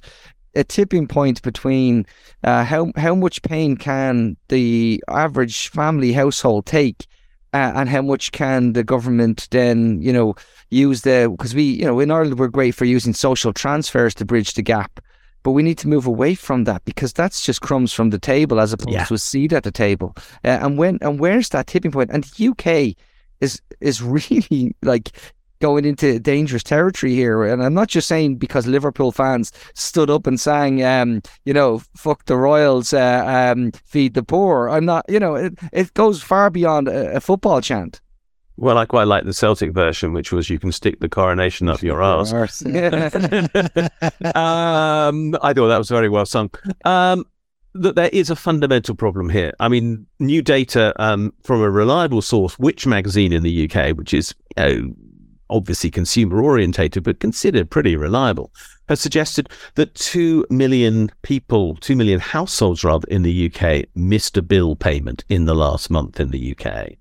a 0.55 0.63
tipping 0.63 1.07
point 1.07 1.41
between 1.41 2.05
uh, 2.43 2.63
how 2.63 2.91
how 2.95 3.15
much 3.15 3.41
pain 3.41 3.77
can 3.77 4.37
the 4.49 5.03
average 5.07 5.69
family 5.69 6.13
household 6.13 6.65
take, 6.65 7.07
uh, 7.53 7.73
and 7.75 7.89
how 7.89 8.01
much 8.01 8.31
can 8.31 8.73
the 8.73 8.83
government 8.83 9.47
then 9.51 10.01
you 10.01 10.13
know 10.13 10.35
use 10.69 11.01
the 11.01 11.27
because 11.31 11.55
we 11.55 11.63
you 11.63 11.85
know 11.85 11.99
in 11.99 12.11
Ireland 12.11 12.39
we're 12.39 12.47
great 12.47 12.75
for 12.75 12.85
using 12.85 13.13
social 13.13 13.53
transfers 13.53 14.13
to 14.15 14.25
bridge 14.25 14.53
the 14.53 14.61
gap. 14.61 14.99
But 15.41 15.51
we 15.51 15.63
need 15.63 15.77
to 15.77 15.87
move 15.87 16.05
away 16.05 16.35
from 16.35 16.65
that 16.65 16.83
because 16.83 17.13
that's 17.13 17.45
just 17.45 17.61
crumbs 17.61 17.93
from 17.93 18.09
the 18.09 18.19
table 18.19 18.59
as 18.59 18.73
opposed 18.73 18.91
yeah. 18.91 19.05
to 19.05 19.13
a 19.13 19.17
seat 19.17 19.53
at 19.53 19.63
the 19.63 19.71
table. 19.71 20.13
Uh, 20.43 20.59
and 20.61 20.77
when 20.77 20.97
and 21.01 21.19
where's 21.19 21.49
that 21.49 21.67
tipping 21.67 21.91
point? 21.91 22.11
And 22.11 22.25
the 22.25 22.49
UK 22.49 22.97
is 23.39 23.61
is 23.79 24.01
really 24.31 24.75
like 24.83 25.11
going 25.59 25.85
into 25.85 26.19
dangerous 26.19 26.63
territory 26.63 27.13
here. 27.13 27.43
And 27.43 27.63
I'm 27.63 27.73
not 27.73 27.89
just 27.89 28.07
saying 28.07 28.37
because 28.37 28.65
Liverpool 28.67 29.11
fans 29.11 29.51
stood 29.73 30.09
up 30.09 30.25
and 30.27 30.39
sang, 30.39 30.83
um, 30.83 31.21
you 31.45 31.53
know, 31.53 31.81
fuck 31.95 32.25
the 32.25 32.37
Royals, 32.37 32.93
uh, 32.93 33.23
um, 33.55 33.71
feed 33.85 34.13
the 34.13 34.23
poor. 34.23 34.69
I'm 34.69 34.85
not, 34.85 35.05
you 35.09 35.19
know, 35.19 35.35
it, 35.35 35.53
it 35.71 35.93
goes 35.93 36.21
far 36.21 36.49
beyond 36.49 36.87
a, 36.87 37.17
a, 37.17 37.19
football 37.19 37.61
chant. 37.61 38.01
Well, 38.57 38.77
I 38.77 38.85
quite 38.85 39.07
like 39.07 39.25
the 39.25 39.33
Celtic 39.33 39.71
version, 39.71 40.11
which 40.11 40.31
was 40.33 40.49
you 40.49 40.59
can 40.59 40.71
stick 40.73 40.99
the 40.99 41.07
coronation 41.07 41.69
up 41.69 41.81
your 41.81 42.01
arse. 42.01 42.33
um, 42.33 42.43
I 45.41 45.53
thought 45.53 45.69
that 45.69 45.77
was 45.77 45.89
very 45.89 46.09
well 46.09 46.25
sung. 46.25 46.49
Um, 46.83 47.25
that 47.73 47.95
there 47.95 48.09
is 48.11 48.29
a 48.29 48.35
fundamental 48.35 48.95
problem 48.95 49.29
here. 49.29 49.53
I 49.59 49.69
mean, 49.69 50.05
new 50.19 50.41
data 50.41 50.93
um, 51.01 51.33
from 51.43 51.61
a 51.61 51.69
reliable 51.69 52.21
source, 52.21 52.59
Which 52.59 52.85
magazine 52.85 53.31
in 53.31 53.43
the 53.43 53.69
UK, 53.69 53.95
which 53.95 54.13
is 54.13 54.35
you 54.57 54.63
know, 54.63 54.93
obviously 55.49 55.91
consumer 55.91 56.41
orientated, 56.41 57.03
but 57.03 57.19
considered 57.19 57.69
pretty 57.69 57.95
reliable, 57.95 58.51
has 58.87 58.99
suggested 58.99 59.49
that 59.75 59.95
2 59.95 60.45
million 60.49 61.11
people, 61.21 61.75
2 61.75 61.95
million 61.95 62.19
households 62.19 62.83
rather, 62.83 63.07
in 63.07 63.23
the 63.23 63.51
UK 63.51 63.85
missed 63.95 64.37
a 64.37 64.41
bill 64.41 64.75
payment 64.75 65.23
in 65.29 65.45
the 65.45 65.55
last 65.55 65.89
month 65.89 66.19
in 66.19 66.31
the 66.31 66.55
UK. 66.55 66.93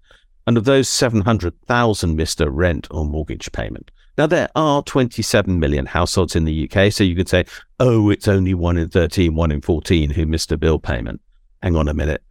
And 0.46 0.56
of 0.56 0.64
those, 0.64 0.88
700,000 0.88 2.16
missed 2.16 2.40
a 2.40 2.50
rent 2.50 2.88
or 2.90 3.04
mortgage 3.04 3.52
payment. 3.52 3.90
Now, 4.16 4.26
there 4.26 4.48
are 4.56 4.82
27 4.82 5.60
million 5.60 5.86
households 5.86 6.34
in 6.34 6.44
the 6.44 6.68
UK, 6.68 6.92
so 6.92 7.04
you 7.04 7.14
could 7.14 7.28
say, 7.28 7.44
oh, 7.78 8.10
it's 8.10 8.26
only 8.26 8.52
1 8.52 8.76
in 8.76 8.88
13, 8.88 9.34
1 9.34 9.52
in 9.52 9.60
14 9.60 10.10
who 10.10 10.26
missed 10.26 10.50
a 10.50 10.56
bill 10.56 10.78
payment. 10.78 11.20
Hang 11.62 11.76
on 11.76 11.86
a 11.86 11.94
minute. 11.94 12.24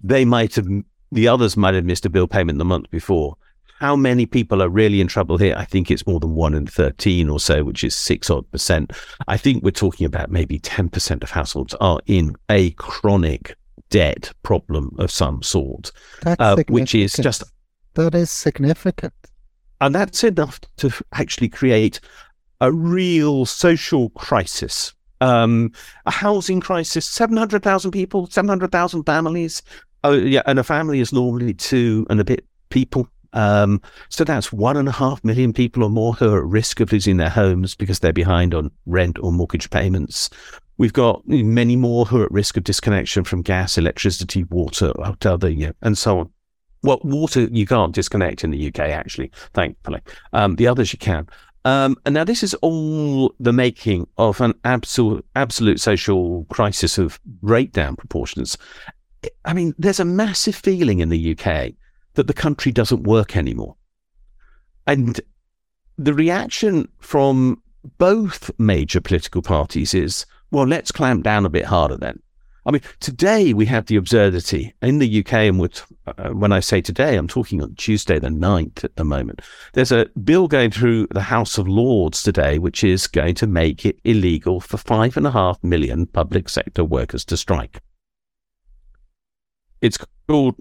They 0.00 0.24
might 0.24 0.54
have, 0.54 0.68
the 1.10 1.26
others 1.26 1.56
might 1.56 1.74
have 1.74 1.84
missed 1.84 2.06
a 2.06 2.10
bill 2.10 2.28
payment 2.28 2.58
the 2.58 2.64
month 2.64 2.90
before. 2.90 3.36
How 3.78 3.94
many 3.94 4.24
people 4.24 4.62
are 4.62 4.68
really 4.68 5.00
in 5.00 5.06
trouble 5.06 5.36
here? 5.36 5.54
I 5.56 5.64
think 5.64 5.90
it's 5.90 6.06
more 6.06 6.18
than 6.18 6.34
1 6.34 6.54
in 6.54 6.66
13 6.66 7.28
or 7.28 7.38
so, 7.38 7.62
which 7.62 7.84
is 7.84 7.94
6 7.94 8.30
odd 8.30 8.50
percent. 8.50 8.92
I 9.28 9.36
think 9.36 9.62
we're 9.62 9.70
talking 9.70 10.06
about 10.06 10.30
maybe 10.30 10.58
10% 10.58 11.22
of 11.22 11.30
households 11.30 11.74
are 11.74 12.00
in 12.06 12.34
a 12.48 12.70
chronic 12.72 13.54
debt 13.90 14.32
problem 14.42 14.94
of 14.98 15.10
some 15.10 15.42
sort, 15.42 15.92
uh, 16.24 16.56
which 16.68 16.94
is 16.94 17.14
just. 17.14 17.44
That 17.94 18.14
is 18.14 18.30
significant. 18.30 19.14
And 19.80 19.94
that's 19.94 20.24
enough 20.24 20.60
to 20.78 20.90
actually 21.12 21.48
create 21.48 22.00
a 22.60 22.72
real 22.72 23.44
social 23.44 24.10
crisis. 24.10 24.94
Um, 25.20 25.72
a 26.04 26.10
housing 26.10 26.60
crisis, 26.60 27.06
700,000 27.06 27.90
people, 27.90 28.26
700,000 28.26 29.04
families. 29.04 29.62
Oh, 30.04 30.12
yeah. 30.12 30.42
And 30.46 30.58
a 30.58 30.64
family 30.64 31.00
is 31.00 31.12
normally 31.12 31.54
two 31.54 32.06
and 32.10 32.20
a 32.20 32.24
bit 32.24 32.44
people. 32.70 33.08
Um, 33.32 33.80
so 34.08 34.24
that's 34.24 34.52
one 34.52 34.76
and 34.76 34.88
a 34.88 34.92
half 34.92 35.22
million 35.24 35.52
people 35.52 35.82
or 35.82 35.90
more 35.90 36.14
who 36.14 36.32
are 36.32 36.38
at 36.38 36.44
risk 36.44 36.80
of 36.80 36.92
losing 36.92 37.16
their 37.16 37.30
homes 37.30 37.74
because 37.74 37.98
they're 37.98 38.12
behind 38.12 38.54
on 38.54 38.70
rent 38.86 39.18
or 39.20 39.32
mortgage 39.32 39.70
payments. 39.70 40.30
We've 40.78 40.92
got 40.92 41.26
many 41.26 41.76
more 41.76 42.04
who 42.04 42.20
are 42.20 42.26
at 42.26 42.30
risk 42.30 42.56
of 42.56 42.64
disconnection 42.64 43.24
from 43.24 43.42
gas, 43.42 43.78
electricity, 43.78 44.44
water, 44.44 44.92
other, 45.24 45.48
you 45.48 45.68
know, 45.68 45.72
and 45.82 45.96
so 45.96 46.20
on. 46.20 46.30
Well, 46.82 47.00
water 47.02 47.44
you 47.50 47.66
can't 47.66 47.94
disconnect 47.94 48.44
in 48.44 48.50
the 48.50 48.68
UK, 48.68 48.80
actually, 48.80 49.32
thankfully. 49.54 50.00
Um, 50.32 50.56
the 50.56 50.68
others 50.68 50.92
you 50.92 50.98
can. 50.98 51.26
Um, 51.64 51.96
and 52.04 52.14
now 52.14 52.22
this 52.22 52.44
is 52.44 52.54
all 52.54 53.34
the 53.40 53.52
making 53.52 54.06
of 54.18 54.40
an 54.40 54.54
absolute, 54.64 55.26
absolute 55.34 55.80
social 55.80 56.44
crisis 56.44 56.96
of 56.96 57.18
breakdown 57.24 57.96
proportions. 57.96 58.56
I 59.44 59.52
mean, 59.52 59.74
there's 59.76 59.98
a 59.98 60.04
massive 60.04 60.54
feeling 60.54 61.00
in 61.00 61.08
the 61.08 61.36
UK 61.36 61.72
that 62.16 62.26
the 62.26 62.34
country 62.34 62.72
doesn't 62.72 63.04
work 63.04 63.36
anymore. 63.36 63.76
And 64.86 65.20
the 65.96 66.14
reaction 66.14 66.88
from 66.98 67.62
both 67.98 68.50
major 68.58 69.00
political 69.00 69.42
parties 69.42 69.94
is, 69.94 70.26
well, 70.50 70.66
let's 70.66 70.92
clamp 70.92 71.24
down 71.24 71.46
a 71.46 71.50
bit 71.50 71.64
harder 71.64 71.96
then. 71.96 72.20
I 72.66 72.72
mean, 72.72 72.82
today 72.98 73.54
we 73.54 73.64
have 73.66 73.86
the 73.86 73.94
absurdity 73.94 74.74
in 74.82 74.98
the 74.98 75.20
UK, 75.20 75.32
and 75.34 75.82
uh, 76.06 76.30
when 76.30 76.50
I 76.50 76.58
say 76.58 76.80
today, 76.80 77.16
I'm 77.16 77.28
talking 77.28 77.62
on 77.62 77.76
Tuesday 77.76 78.18
the 78.18 78.28
9th 78.28 78.82
at 78.82 78.96
the 78.96 79.04
moment. 79.04 79.40
There's 79.74 79.92
a 79.92 80.06
bill 80.24 80.48
going 80.48 80.72
through 80.72 81.06
the 81.12 81.20
House 81.22 81.58
of 81.58 81.68
Lords 81.68 82.24
today, 82.24 82.58
which 82.58 82.82
is 82.82 83.06
going 83.06 83.36
to 83.36 83.46
make 83.46 83.86
it 83.86 84.00
illegal 84.02 84.60
for 84.60 84.78
five 84.78 85.16
and 85.16 85.28
a 85.28 85.30
half 85.30 85.62
million 85.62 86.06
public 86.06 86.48
sector 86.48 86.82
workers 86.82 87.24
to 87.26 87.36
strike. 87.36 87.80
It's 89.80 89.98
called 90.26 90.56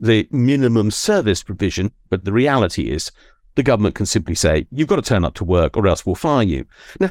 the 0.00 0.28
minimum 0.30 0.90
service 0.90 1.42
provision, 1.42 1.92
but 2.10 2.24
the 2.24 2.32
reality 2.32 2.90
is 2.90 3.10
the 3.54 3.62
government 3.62 3.94
can 3.94 4.06
simply 4.06 4.34
say, 4.34 4.66
you've 4.70 4.88
got 4.88 4.96
to 4.96 5.02
turn 5.02 5.24
up 5.24 5.34
to 5.34 5.44
work 5.44 5.76
or 5.76 5.86
else 5.86 6.04
we'll 6.04 6.14
fire 6.14 6.42
you. 6.42 6.64
Now, 6.98 7.10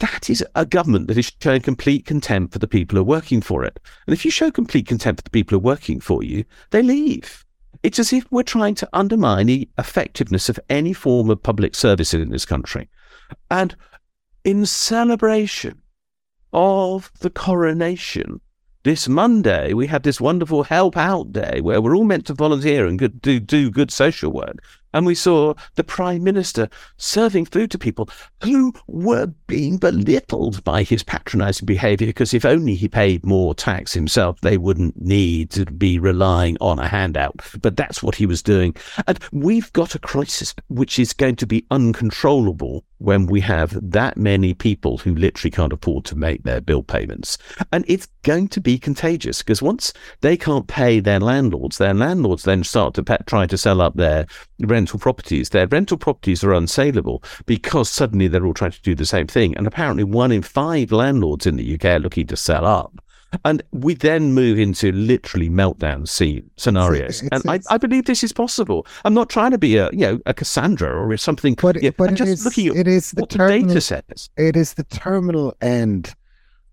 that 0.00 0.28
is 0.28 0.44
a 0.54 0.66
government 0.66 1.08
that 1.08 1.18
is 1.18 1.32
showing 1.40 1.60
complete 1.60 2.04
contempt 2.04 2.52
for 2.52 2.58
the 2.58 2.66
people 2.66 2.96
who 2.96 3.02
are 3.02 3.04
working 3.04 3.40
for 3.40 3.64
it. 3.64 3.78
And 4.06 4.14
if 4.14 4.24
you 4.24 4.30
show 4.30 4.50
complete 4.50 4.88
contempt 4.88 5.20
for 5.20 5.24
the 5.24 5.30
people 5.30 5.56
who 5.56 5.60
are 5.60 5.70
working 5.70 6.00
for 6.00 6.22
you, 6.22 6.44
they 6.70 6.82
leave. 6.82 7.44
It's 7.82 7.98
as 7.98 8.12
if 8.12 8.26
we're 8.30 8.42
trying 8.42 8.74
to 8.76 8.88
undermine 8.92 9.46
the 9.46 9.68
effectiveness 9.78 10.48
of 10.48 10.58
any 10.68 10.92
form 10.92 11.30
of 11.30 11.42
public 11.42 11.74
service 11.74 12.14
in 12.14 12.30
this 12.30 12.46
country. 12.46 12.88
And 13.50 13.76
in 14.42 14.66
celebration 14.66 15.80
of 16.52 17.10
the 17.20 17.30
coronation, 17.30 18.40
this 18.84 19.08
Monday, 19.08 19.72
we 19.72 19.86
had 19.86 20.02
this 20.02 20.20
wonderful 20.20 20.62
help 20.62 20.96
out 20.96 21.32
day 21.32 21.60
where 21.62 21.80
we're 21.80 21.96
all 21.96 22.04
meant 22.04 22.26
to 22.26 22.34
volunteer 22.34 22.86
and 22.86 23.20
do, 23.20 23.40
do 23.40 23.70
good 23.70 23.90
social 23.90 24.30
work. 24.30 24.58
And 24.92 25.04
we 25.04 25.16
saw 25.16 25.54
the 25.74 25.82
Prime 25.82 26.22
Minister 26.22 26.68
serving 26.98 27.46
food 27.46 27.70
to 27.72 27.78
people 27.78 28.08
who 28.44 28.72
were 28.86 29.26
being 29.48 29.76
belittled 29.76 30.62
by 30.62 30.84
his 30.84 31.02
patronizing 31.02 31.66
behavior 31.66 32.06
because 32.06 32.32
if 32.32 32.44
only 32.44 32.76
he 32.76 32.86
paid 32.86 33.26
more 33.26 33.54
tax 33.54 33.92
himself, 33.92 34.40
they 34.42 34.56
wouldn't 34.56 35.00
need 35.00 35.50
to 35.50 35.64
be 35.64 35.98
relying 35.98 36.56
on 36.60 36.78
a 36.78 36.86
handout. 36.86 37.40
But 37.60 37.76
that's 37.76 38.04
what 38.04 38.14
he 38.14 38.26
was 38.26 38.42
doing. 38.42 38.76
And 39.08 39.18
we've 39.32 39.72
got 39.72 39.96
a 39.96 39.98
crisis 39.98 40.54
which 40.68 41.00
is 41.00 41.12
going 41.12 41.36
to 41.36 41.46
be 41.46 41.66
uncontrollable 41.72 42.84
when 43.04 43.26
we 43.26 43.40
have 43.40 43.78
that 43.90 44.16
many 44.16 44.54
people 44.54 44.98
who 44.98 45.14
literally 45.14 45.50
can't 45.50 45.72
afford 45.72 46.04
to 46.06 46.16
make 46.16 46.42
their 46.42 46.60
bill 46.60 46.82
payments. 46.82 47.38
And 47.72 47.84
it's 47.86 48.08
going 48.22 48.48
to 48.48 48.60
be 48.60 48.78
contagious 48.78 49.42
because 49.42 49.62
once 49.62 49.92
they 50.20 50.36
can't 50.36 50.66
pay 50.66 51.00
their 51.00 51.20
landlords, 51.20 51.78
their 51.78 51.94
landlords 51.94 52.44
then 52.44 52.64
start 52.64 52.94
to 52.94 53.02
pe- 53.02 53.18
try 53.26 53.46
to 53.46 53.58
sell 53.58 53.80
up 53.80 53.94
their 53.94 54.26
rental 54.60 54.98
properties. 54.98 55.50
Their 55.50 55.66
rental 55.66 55.98
properties 55.98 56.42
are 56.42 56.50
unsaleable 56.50 57.24
because 57.46 57.88
suddenly 57.88 58.28
they're 58.28 58.46
all 58.46 58.54
trying 58.54 58.72
to 58.72 58.82
do 58.82 58.94
the 58.94 59.06
same 59.06 59.26
thing. 59.26 59.56
And 59.56 59.66
apparently, 59.66 60.04
one 60.04 60.32
in 60.32 60.42
five 60.42 60.92
landlords 60.92 61.46
in 61.46 61.56
the 61.56 61.74
UK 61.74 61.84
are 61.84 61.98
looking 61.98 62.26
to 62.28 62.36
sell 62.36 62.64
up. 62.64 63.03
And 63.44 63.62
we 63.72 63.94
then 63.94 64.32
move 64.32 64.58
into 64.58 64.92
literally 64.92 65.48
meltdown 65.48 66.08
scene 66.08 66.50
scenarios. 66.56 67.22
It's, 67.22 67.22
it's, 67.22 67.44
and 67.44 67.50
I, 67.50 67.74
I, 67.74 67.78
believe 67.78 68.04
this 68.06 68.24
is 68.24 68.32
possible. 68.32 68.86
I'm 69.04 69.14
not 69.14 69.28
trying 69.28 69.50
to 69.52 69.58
be 69.58 69.76
a 69.76 69.90
you 69.92 70.00
know 70.00 70.20
a 70.26 70.34
Cassandra 70.34 70.94
or 70.94 71.16
something. 71.16 71.54
But, 71.60 71.82
yeah, 71.82 71.90
but 71.96 72.10
I'm 72.10 72.16
just 72.16 72.30
is, 72.30 72.44
looking 72.44 72.68
at 72.68 72.76
it 72.76 72.88
is 72.88 73.12
the 73.12 73.22
what 73.22 73.30
terminal, 73.30 73.60
the 73.60 73.68
data 73.68 73.80
says. 73.80 74.30
It 74.36 74.56
is 74.56 74.74
the 74.74 74.84
terminal 74.84 75.54
end 75.60 76.14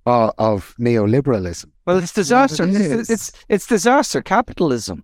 of, 0.06 0.34
of 0.38 0.76
neoliberalism. 0.80 1.66
Well, 1.86 1.98
it's 1.98 2.14
disaster. 2.14 2.66
It's, 2.68 3.10
it's 3.10 3.32
it's 3.50 3.68
disaster 3.68 4.22
capitalism. 4.22 5.04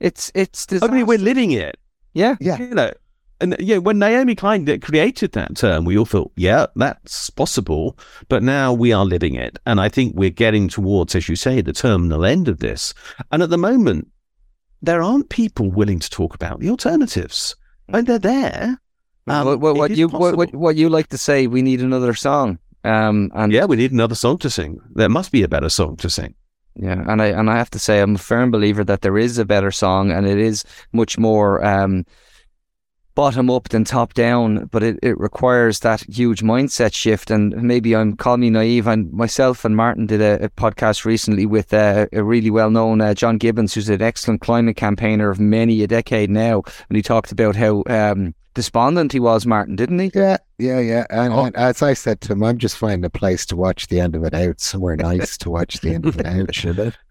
It's 0.00 0.30
it's 0.34 0.66
disaster. 0.66 0.92
I 0.92 0.96
mean, 0.96 1.06
we're 1.06 1.18
living 1.18 1.52
it. 1.52 1.78
Yeah, 2.12 2.36
yeah. 2.40 2.58
You 2.58 2.74
know, 2.74 2.92
and 3.40 3.56
yeah, 3.58 3.78
when 3.78 3.98
Naomi 3.98 4.34
Klein 4.34 4.80
created 4.80 5.32
that 5.32 5.56
term, 5.56 5.84
we 5.84 5.98
all 5.98 6.04
thought, 6.04 6.32
yeah, 6.36 6.66
that's 6.76 7.30
possible. 7.30 7.98
But 8.28 8.42
now 8.42 8.72
we 8.72 8.92
are 8.92 9.04
living 9.04 9.34
it. 9.34 9.58
And 9.66 9.80
I 9.80 9.88
think 9.88 10.14
we're 10.14 10.30
getting 10.30 10.68
towards, 10.68 11.14
as 11.14 11.28
you 11.28 11.36
say, 11.36 11.60
the 11.60 11.72
terminal 11.72 12.24
end 12.24 12.48
of 12.48 12.60
this. 12.60 12.94
And 13.32 13.42
at 13.42 13.50
the 13.50 13.58
moment, 13.58 14.08
there 14.82 15.02
aren't 15.02 15.30
people 15.30 15.70
willing 15.70 15.98
to 15.98 16.10
talk 16.10 16.34
about 16.34 16.60
the 16.60 16.70
alternatives. 16.70 17.56
I 17.88 17.96
mean, 17.96 18.04
they're 18.04 18.18
there. 18.18 18.78
Um, 19.26 19.46
what, 19.46 19.60
what, 19.60 19.76
what 19.76 19.90
you 19.90 20.08
what, 20.08 20.36
what, 20.36 20.54
what 20.54 20.76
you 20.76 20.88
like 20.88 21.08
to 21.08 21.18
say? 21.18 21.46
We 21.46 21.62
need 21.62 21.80
another 21.80 22.14
song. 22.14 22.58
Um, 22.84 23.30
and 23.34 23.52
yeah, 23.52 23.64
we 23.64 23.76
need 23.76 23.92
another 23.92 24.14
song 24.14 24.38
to 24.38 24.50
sing. 24.50 24.78
There 24.94 25.08
must 25.08 25.32
be 25.32 25.42
a 25.42 25.48
better 25.48 25.70
song 25.70 25.96
to 25.96 26.10
sing. 26.10 26.34
Yeah, 26.76 27.04
and 27.08 27.22
I 27.22 27.26
and 27.26 27.48
I 27.48 27.56
have 27.56 27.70
to 27.70 27.78
say, 27.78 28.00
I'm 28.00 28.16
a 28.16 28.18
firm 28.18 28.50
believer 28.50 28.84
that 28.84 29.02
there 29.02 29.16
is 29.16 29.38
a 29.38 29.44
better 29.44 29.70
song, 29.70 30.10
and 30.10 30.26
it 30.26 30.38
is 30.38 30.64
much 30.92 31.16
more. 31.18 31.64
Um, 31.64 32.04
bottom 33.14 33.50
up 33.50 33.68
than 33.68 33.84
top 33.84 34.14
down, 34.14 34.66
but 34.66 34.82
it, 34.82 34.98
it 35.02 35.18
requires 35.18 35.80
that 35.80 36.02
huge 36.02 36.42
mindset 36.42 36.94
shift. 36.94 37.30
And 37.30 37.54
maybe 37.62 37.94
I'm 37.94 38.16
call 38.16 38.36
me 38.36 38.50
naive. 38.50 38.86
And 38.86 39.12
myself 39.12 39.64
and 39.64 39.76
Martin 39.76 40.06
did 40.06 40.20
a, 40.20 40.44
a 40.44 40.48
podcast 40.50 41.04
recently 41.04 41.46
with 41.46 41.72
uh, 41.72 42.06
a 42.12 42.22
really 42.22 42.50
well 42.50 42.70
known 42.70 43.00
uh, 43.00 43.14
John 43.14 43.38
Gibbons, 43.38 43.74
who's 43.74 43.88
an 43.88 44.02
excellent 44.02 44.40
climate 44.40 44.76
campaigner 44.76 45.30
of 45.30 45.40
many 45.40 45.82
a 45.82 45.86
decade 45.86 46.30
now, 46.30 46.62
and 46.88 46.96
he 46.96 47.02
talked 47.02 47.32
about 47.32 47.56
how. 47.56 47.82
Um, 47.86 48.34
despondent 48.54 49.12
he 49.12 49.18
was, 49.18 49.44
Martin, 49.46 49.74
didn't 49.74 49.98
he? 49.98 50.12
Yeah, 50.14 50.36
yeah, 50.58 50.78
yeah. 50.78 51.06
And, 51.10 51.34
oh. 51.34 51.46
and, 51.46 51.56
as 51.56 51.82
I 51.82 51.92
said 51.92 52.20
to 52.20 52.32
him, 52.32 52.44
I'm 52.44 52.58
just 52.58 52.76
finding 52.76 53.04
a 53.04 53.10
place 53.10 53.44
to 53.46 53.56
watch 53.56 53.88
the 53.88 53.98
end 53.98 54.14
of 54.14 54.22
it 54.22 54.32
out, 54.32 54.60
somewhere 54.60 54.94
nice 54.94 55.36
to 55.38 55.50
watch 55.50 55.80
the 55.80 55.92
end 55.92 56.06
of 56.06 56.20
it 56.20 56.26
out. 56.26 56.94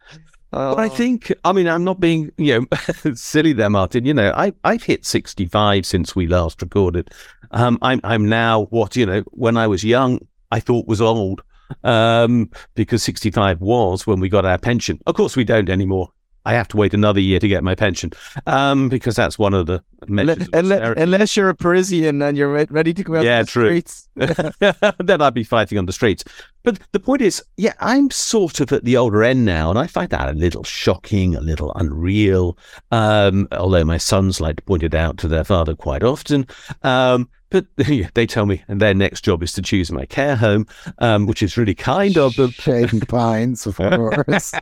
It? 0.54 0.76
But 0.76 0.80
I 0.80 0.86
oh. 0.86 0.90
think, 0.90 1.34
I 1.44 1.52
mean, 1.52 1.68
I'm 1.68 1.84
not 1.84 2.00
being, 2.00 2.32
you 2.38 2.68
know, 2.72 3.14
silly 3.16 3.54
there, 3.54 3.70
Martin. 3.70 4.06
You 4.06 4.14
know, 4.14 4.32
I, 4.36 4.54
I've 4.64 4.84
hit 4.84 5.06
65 5.06 5.86
since 5.86 6.16
we 6.16 6.28
last 6.28 6.62
recorded. 6.62 7.12
Um, 7.52 7.78
I'm, 7.82 8.00
I'm 8.04 8.28
now 8.28 8.66
what, 8.66 8.96
you 8.96 9.06
know, 9.06 9.22
when 9.32 9.58
I 9.58 9.68
was 9.68 9.84
young, 9.84 10.20
I 10.52 10.60
thought 10.60 10.88
was 10.88 11.02
old 11.02 11.44
um, 11.84 12.50
because 12.76 13.04
65 13.04 13.62
was 13.62 14.06
when 14.06 14.20
we 14.20 14.30
got 14.30 14.46
our 14.46 14.58
pension. 14.58 15.00
Of 15.06 15.16
course, 15.16 15.36
we 15.36 15.44
don't 15.44 15.70
anymore. 15.70 16.12
I 16.46 16.54
have 16.54 16.68
to 16.70 16.78
wait 16.78 16.94
another 16.94 17.20
year 17.20 17.40
to 17.40 17.48
get 17.48 17.64
my 17.64 17.76
pension 17.76 18.12
um, 18.48 18.90
because 18.90 19.16
that's 19.16 19.40
one 19.40 19.54
of 19.54 19.66
the 19.66 19.84
measures. 20.08 20.50
Unless, 20.54 20.98
unless, 20.98 21.38
you're 21.38 21.50
a 21.50 21.56
Parisian 21.56 22.22
and 22.22 22.38
you're 22.38 22.66
ready 22.70 22.94
to 22.94 23.04
go 23.04 23.16
out 23.16 23.24
yeah, 23.24 23.44
the 23.44 23.48
true. 23.48 23.68
streets. 23.68 24.10
then 25.00 25.22
I'd 25.22 25.34
be 25.34 25.44
fighting 25.44 25.78
on 25.78 25.86
the 25.86 25.94
streets. 25.94 26.24
But 26.64 26.80
the 26.92 27.00
point 27.00 27.22
is, 27.22 27.44
yeah, 27.58 27.74
I'm 27.80 28.10
sort 28.12 28.60
of 28.60 28.72
at 28.72 28.84
the 28.84 28.98
older 28.98 29.24
end 29.24 29.46
now, 29.46 29.70
and 29.70 29.80
I 29.80 29.88
find 29.88 30.10
that 30.10 30.30
a 30.30 30.34
little 30.34 30.64
shocking, 30.64 31.36
a 31.36 31.42
little 31.42 31.74
unreal. 31.76 32.58
Um, 32.92 33.48
although 33.52 33.86
my 33.86 33.98
sons 33.98 34.42
like 34.42 34.58
to 34.58 34.64
point 34.64 34.84
it 34.84 34.94
out 34.94 35.18
to 35.20 35.28
their 35.28 35.44
father 35.44 35.76
quite 35.76 36.04
often. 36.04 36.48
Um, 36.82 37.30
but 37.54 37.68
they 38.16 38.26
tell 38.26 38.48
me 38.48 38.64
and 38.68 38.82
their 38.82 38.96
next 38.96 39.24
job 39.24 39.44
is 39.44 39.54
to 39.54 39.62
choose 39.62 39.92
my 39.92 40.06
care 40.06 40.36
home, 40.36 40.66
um, 40.98 41.28
which 41.28 41.44
is 41.44 41.56
really 41.56 41.76
kind 41.76 42.18
of 42.18 42.36
them. 42.36 42.50
Shading 42.50 43.00
Pines, 43.08 43.66
of 43.68 43.78
course. 43.78 44.54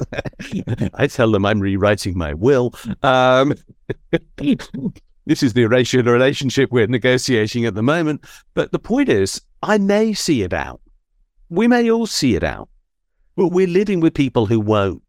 I 0.94 1.08
tell 1.08 1.32
them 1.32 1.46
I'm 1.46 1.62
rewriting 1.62 2.18
my 2.18 2.34
will. 2.34 2.76
Um, 3.02 3.56
this 4.38 5.42
is 5.42 5.54
the 5.54 5.66
relationship 5.66 6.70
we're 6.70 6.88
negotiating 6.88 7.66
at 7.66 7.76
the 7.76 7.82
moment. 7.82 8.26
But 8.54 8.74
the 8.74 8.80
point 8.80 9.08
is, 9.08 9.42
I 9.64 9.78
may 9.78 10.14
see 10.14 10.44
it 10.44 10.54
out. 10.54 10.82
We 11.50 11.68
may 11.70 11.90
all 11.90 12.08
see 12.08 12.36
it 12.36 12.44
out. 12.44 12.68
But 13.38 13.48
we're 13.48 13.68
living 13.68 14.02
with 14.02 14.14
people 14.14 14.46
who 14.46 14.60
won't. 14.60 15.02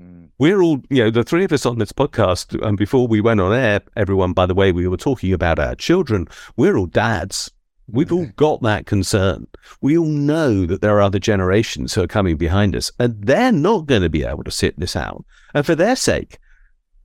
Mm. 0.00 0.28
We're 0.38 0.62
all, 0.62 0.80
you 0.90 1.04
know, 1.04 1.10
the 1.10 1.24
three 1.24 1.44
of 1.44 1.52
us 1.52 1.66
on 1.66 1.78
this 1.78 1.92
podcast, 1.92 2.60
and 2.66 2.78
before 2.78 3.08
we 3.08 3.20
went 3.20 3.40
on 3.40 3.52
air, 3.52 3.80
everyone, 3.96 4.32
by 4.32 4.46
the 4.46 4.54
way, 4.54 4.72
we 4.72 4.86
were 4.86 4.96
talking 4.96 5.32
about 5.32 5.58
our 5.58 5.74
children. 5.74 6.28
We're 6.56 6.76
all 6.76 6.86
dads. 6.86 7.50
We've 7.90 8.12
all 8.12 8.26
got 8.36 8.62
that 8.62 8.84
concern. 8.84 9.46
We 9.80 9.96
all 9.96 10.04
know 10.04 10.66
that 10.66 10.82
there 10.82 10.96
are 10.96 11.00
other 11.00 11.18
generations 11.18 11.94
who 11.94 12.02
are 12.02 12.08
coming 12.08 12.36
behind 12.36 12.76
us, 12.76 12.92
and 12.98 13.20
they're 13.22 13.50
not 13.50 13.86
going 13.86 14.02
to 14.02 14.10
be 14.10 14.24
able 14.24 14.44
to 14.44 14.50
sit 14.50 14.78
this 14.78 14.94
out. 14.94 15.24
And 15.54 15.64
for 15.64 15.74
their 15.74 15.96
sake, 15.96 16.38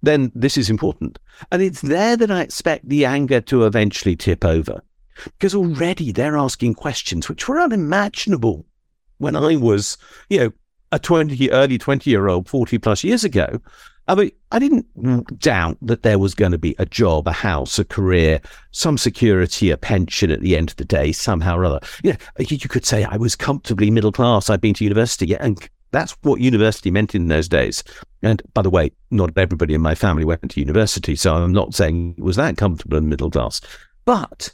then 0.02 0.32
this 0.36 0.58
is 0.58 0.70
important. 0.70 1.20
And 1.52 1.62
it's 1.62 1.82
there 1.82 2.18
that 2.18 2.30
I 2.30 2.42
expect 2.42 2.90
the 2.90 3.06
anger 3.06 3.40
to 3.42 3.66
eventually 3.66 4.18
tip 4.18 4.44
over. 4.44 4.84
Because 5.24 5.56
already 5.56 6.12
they're 6.12 6.38
asking 6.38 6.74
questions 6.74 7.30
which 7.30 7.48
were 7.48 7.62
unimaginable 7.62 8.66
when 9.20 9.38
I 9.38 9.56
was, 9.56 9.98
you 10.30 10.40
know, 10.40 10.52
a 10.94 11.00
20, 11.00 11.52
early 11.52 11.78
20 11.78 12.10
year 12.10 12.28
old 12.28 12.48
40 12.48 12.78
plus 12.78 13.04
years 13.04 13.24
ago, 13.24 13.60
I 14.08 14.16
mean, 14.16 14.32
I 14.52 14.60
didn't 14.60 15.40
doubt 15.40 15.78
that 15.82 16.04
there 16.04 16.20
was 16.20 16.36
going 16.36 16.52
to 16.52 16.58
be 16.58 16.76
a 16.78 16.86
job, 16.86 17.28
a 17.28 17.32
house, 17.32 17.80
a 17.80 17.86
career, 17.86 18.42
some 18.72 18.98
security, 18.98 19.72
a 19.72 19.78
pension 19.78 20.30
at 20.30 20.42
the 20.42 20.58
end 20.58 20.70
of 20.70 20.76
the 20.76 20.86
day, 20.86 21.12
somehow 21.14 21.58
or 21.58 21.66
other. 21.66 21.80
You 22.04 22.12
know, 22.12 22.18
you 22.38 22.70
could 22.70 22.86
say 22.86 23.06
I 23.06 23.18
was 23.18 23.36
comfortably 23.36 23.90
middle 23.90 24.12
class. 24.12 24.50
I'd 24.50 24.62
been 24.62 24.74
to 24.76 24.84
university, 24.84 25.34
and 25.36 25.68
that's 25.92 26.18
what 26.22 26.42
university 26.42 26.92
meant 26.92 27.16
in 27.16 27.28
those 27.28 27.48
days. 27.48 27.84
And 28.22 28.42
by 28.54 28.62
the 28.62 28.70
way, 28.70 28.92
not 29.10 29.38
everybody 29.38 29.74
in 29.74 29.82
my 29.82 29.96
family 29.96 30.26
went 30.26 30.52
to 30.52 30.60
university, 30.60 31.16
so 31.16 31.36
I'm 31.36 31.54
not 31.54 31.74
saying 31.74 32.16
it 32.18 32.24
was 32.24 32.36
that 32.36 32.58
comfortable 32.58 32.98
and 32.98 33.10
middle 33.10 33.32
class. 33.32 33.62
But 34.04 34.52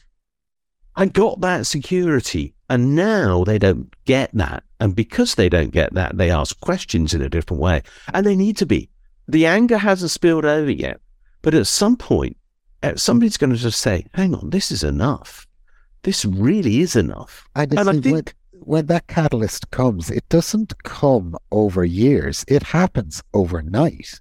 I 0.96 1.06
got 1.06 1.42
that 1.42 1.66
security 1.66 2.54
and 2.70 2.96
now 2.96 3.44
they 3.44 3.58
don't 3.58 3.94
get 4.06 4.30
that. 4.34 4.64
And 4.80 4.96
because 4.96 5.36
they 5.36 5.50
don't 5.50 5.72
get 5.72 5.94
that, 5.94 6.18
they 6.18 6.30
ask 6.30 6.60
questions 6.62 7.14
in 7.14 7.22
a 7.22 7.30
different 7.30 7.62
way. 7.62 7.82
And 8.14 8.26
they 8.26 8.36
need 8.36 8.58
to 8.58 8.66
be. 8.66 8.90
The 9.28 9.46
anger 9.46 9.78
hasn't 9.78 10.12
spilled 10.12 10.46
over 10.46 10.72
yet. 10.72 11.00
But 11.42 11.54
at 11.54 11.68
some 11.68 11.98
point, 11.98 12.38
uh, 12.84 12.96
somebody's 12.96 13.38
going 13.38 13.52
to 13.52 13.58
just 13.58 13.80
say, 13.80 14.06
hang 14.14 14.36
on, 14.36 14.52
this 14.52 14.72
is 14.72 14.84
enough. 14.84 15.48
This 16.04 16.26
really 16.26 16.82
is 16.82 16.96
enough. 16.96 17.48
And, 17.56 17.78
and 17.78 17.90
I 17.90 17.94
think 17.94 18.06
when, 18.06 18.24
when 18.52 18.86
that 18.88 19.08
catalyst 19.08 19.72
comes, 19.72 20.10
it 20.10 20.28
doesn't 20.30 20.84
come 20.84 21.36
over 21.52 21.84
years, 21.84 22.46
it 22.48 22.64
happens 22.64 23.24
overnight 23.34 24.20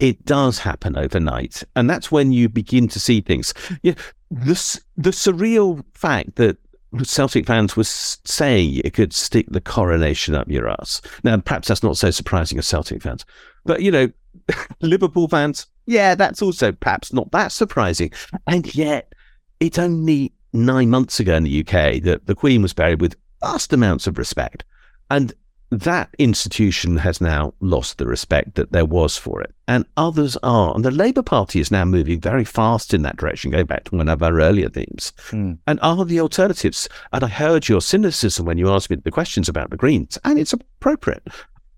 it 0.00 0.24
does 0.24 0.58
happen 0.58 0.96
overnight. 0.96 1.62
And 1.76 1.88
that's 1.88 2.10
when 2.10 2.32
you 2.32 2.48
begin 2.48 2.88
to 2.88 2.98
see 2.98 3.20
things. 3.20 3.54
Yeah, 3.82 3.94
the, 4.30 4.80
the 4.96 5.10
surreal 5.10 5.84
fact 5.94 6.36
that 6.36 6.56
Celtic 7.02 7.46
fans 7.46 7.76
were 7.76 7.84
saying 7.84 8.70
you 8.70 8.90
could 8.90 9.12
stick 9.12 9.46
the 9.48 9.60
coronation 9.60 10.34
up 10.34 10.50
your 10.50 10.68
ass. 10.68 11.00
Now, 11.22 11.36
perhaps 11.38 11.68
that's 11.68 11.82
not 11.82 11.96
so 11.96 12.10
surprising 12.10 12.58
as 12.58 12.66
Celtic 12.66 13.02
fans, 13.02 13.24
but 13.64 13.82
you 13.82 13.90
know, 13.90 14.10
Liverpool 14.80 15.28
fans, 15.28 15.66
yeah, 15.86 16.14
that's 16.14 16.42
also 16.42 16.72
perhaps 16.72 17.12
not 17.12 17.30
that 17.32 17.52
surprising. 17.52 18.12
And 18.46 18.74
yet, 18.74 19.12
it's 19.60 19.78
only 19.78 20.32
nine 20.52 20.90
months 20.90 21.20
ago 21.20 21.36
in 21.36 21.44
the 21.44 21.60
UK 21.60 22.02
that 22.02 22.22
the 22.26 22.34
Queen 22.34 22.62
was 22.62 22.72
buried 22.72 23.00
with 23.00 23.16
vast 23.40 23.72
amounts 23.72 24.06
of 24.06 24.18
respect. 24.18 24.64
And 25.10 25.32
that 25.70 26.12
institution 26.18 26.96
has 26.96 27.20
now 27.20 27.54
lost 27.60 27.98
the 27.98 28.06
respect 28.06 28.56
that 28.56 28.72
there 28.72 28.84
was 28.84 29.16
for 29.16 29.40
it, 29.40 29.54
and 29.68 29.86
others 29.96 30.36
are. 30.42 30.74
And 30.74 30.84
the 30.84 30.90
Labour 30.90 31.22
Party 31.22 31.60
is 31.60 31.70
now 31.70 31.84
moving 31.84 32.20
very 32.20 32.44
fast 32.44 32.92
in 32.92 33.02
that 33.02 33.16
direction, 33.16 33.52
going 33.52 33.66
back 33.66 33.84
to 33.84 33.96
one 33.96 34.08
of 34.08 34.22
our 34.22 34.40
earlier 34.40 34.68
themes. 34.68 35.12
Mm. 35.28 35.58
And 35.68 35.78
are 35.80 36.04
the 36.04 36.20
alternatives? 36.20 36.88
And 37.12 37.22
I 37.22 37.28
heard 37.28 37.68
your 37.68 37.80
cynicism 37.80 38.46
when 38.46 38.58
you 38.58 38.68
asked 38.68 38.90
me 38.90 38.96
the 38.96 39.12
questions 39.12 39.48
about 39.48 39.70
the 39.70 39.76
Greens, 39.76 40.18
and 40.24 40.38
it's 40.38 40.52
appropriate. 40.52 41.26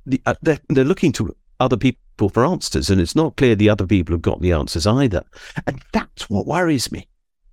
The, 0.07 0.23
uh, 0.25 0.35
they're, 0.41 0.61
they're 0.71 0.85
looking 0.85 1.13
to 1.13 1.37
other 1.61 1.77
people 1.77 2.31
for 2.31 2.47
answers, 2.47 2.89
and 2.89 2.99
it's 2.99 3.15
not 3.15 3.37
clear 3.37 3.55
the 3.55 3.69
other 3.69 3.87
people 3.87 4.15
have 4.15 4.23
got 4.23 4.41
the 4.41 4.53
answers 4.53 4.87
either. 4.87 5.23
And 5.67 5.83
that's 5.93 6.31
what 6.31 6.47
worries 6.47 6.91
me. 6.91 7.09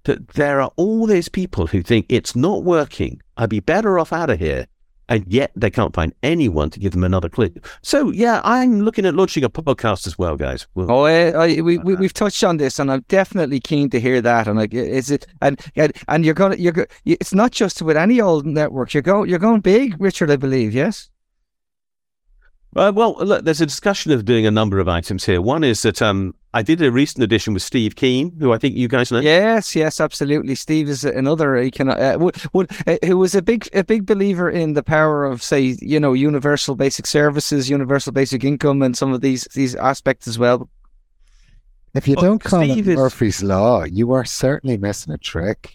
That 0.06 0.30
there 0.30 0.62
are 0.62 0.71
all 0.78 1.06
these 1.06 1.28
people 1.28 1.67
who 1.67 1.82
think 1.82 2.06
it's 2.08 2.34
not 2.34 2.63
working. 2.63 3.21
I'd 3.36 3.49
be 3.49 3.60
better 3.60 3.99
off 3.99 4.13
out 4.13 4.30
of 4.30 4.39
here 4.39 4.67
and 5.10 5.26
yet 5.28 5.52
they 5.56 5.69
can't 5.69 5.93
find 5.93 6.13
anyone 6.24 6.69
to 6.69 6.80
give 6.80 6.93
them 6.93 7.04
another 7.04 7.28
clue. 7.28 7.54
So 7.82 8.12
yeah, 8.12 8.39
I'm 8.43 8.82
looking 8.82 9.06
at 9.06 9.15
launching 9.15 9.43
a 9.43 9.50
podcast 9.50 10.08
as 10.08 10.17
well, 10.17 10.38
guys. 10.38 10.67
We'll, 10.76 10.89
oh, 10.91 11.06
eh, 11.06 11.32
I, 11.32 11.58
I, 11.58 11.62
we, 11.62 11.78
we 11.80 12.06
have 12.06 12.13
touched 12.13 12.43
on 12.43 12.58
this, 12.58 12.80
and 12.80 12.91
I'm 12.91 13.04
definitely 13.10 13.60
keen 13.60 13.89
to 13.89 14.00
hear 14.00 14.22
that. 14.22 14.48
And 14.48 14.58
like, 14.58 14.74
is 14.74 15.12
it 15.12 15.28
and 15.41 15.60
and 16.08 16.24
you're 16.24 16.34
gonna 16.34 16.56
you're 16.56 16.88
it's 17.06 17.34
not 17.34 17.52
just 17.52 17.82
with 17.82 17.98
any 17.98 18.22
old 18.22 18.45
network. 18.45 18.93
You're 18.93 19.04
going 19.04 19.30
you're 19.30 19.39
going 19.39 19.62
big, 19.62 20.00
Richard. 20.00 20.32
I 20.32 20.38
believe 20.38 20.74
yes. 20.74 21.10
Uh, 22.75 22.91
well, 22.93 23.15
look, 23.19 23.45
there's 23.45 23.62
a 23.62 23.65
discussion 23.65 24.12
of 24.12 24.25
doing 24.25 24.45
a 24.45 24.51
number 24.51 24.79
of 24.79 24.88
items 24.88 25.25
here. 25.25 25.41
One 25.41 25.63
is 25.63 25.82
that 25.82 26.03
um, 26.03 26.36
I 26.53 26.62
did 26.62 26.82
a 26.84 26.91
recent 26.91 27.23
edition 27.23 27.53
with 27.53 27.63
Steve 27.63 27.95
Keen, 27.95 28.36
who 28.39 28.53
I 28.53 28.60
think 28.60 28.75
you 28.75 28.88
guys 28.88 29.12
know. 29.12 29.19
Yes, 29.19 29.75
yes, 29.75 29.99
absolutely. 29.99 30.53
Steve 30.53 30.88
is 30.88 31.03
another 31.03 31.55
he 31.55 31.71
can, 31.71 31.89
uh, 31.89 32.17
would, 32.19 32.36
would, 32.53 32.71
uh, 32.86 32.97
who 33.03 33.17
was 33.17 33.34
a 33.34 33.41
big 33.41 33.67
a 33.73 33.84
big 33.84 34.05
believer 34.05 34.49
in 34.49 34.73
the 34.73 34.84
power 34.84 35.25
of, 35.25 35.41
say, 35.41 35.77
you 35.82 35.99
know, 35.99 36.13
universal 36.13 36.75
basic 36.75 37.08
services, 37.08 37.69
universal 37.71 38.12
basic 38.12 38.43
income, 38.43 38.84
and 38.84 38.95
some 38.95 39.13
of 39.13 39.21
these 39.21 39.45
these 39.55 39.73
aspects 39.75 40.27
as 40.27 40.38
well. 40.38 40.69
If 41.95 42.08
you 42.08 42.15
don't 42.15 42.43
call 42.43 42.63
Steve 42.63 42.88
it 42.88 42.91
is... 42.91 42.97
Murphy's 42.97 43.41
Law, 43.41 43.84
you 43.84 44.12
are 44.13 44.25
certainly 44.25 44.77
missing 44.77 45.12
a 45.12 45.17
trick. 45.17 45.73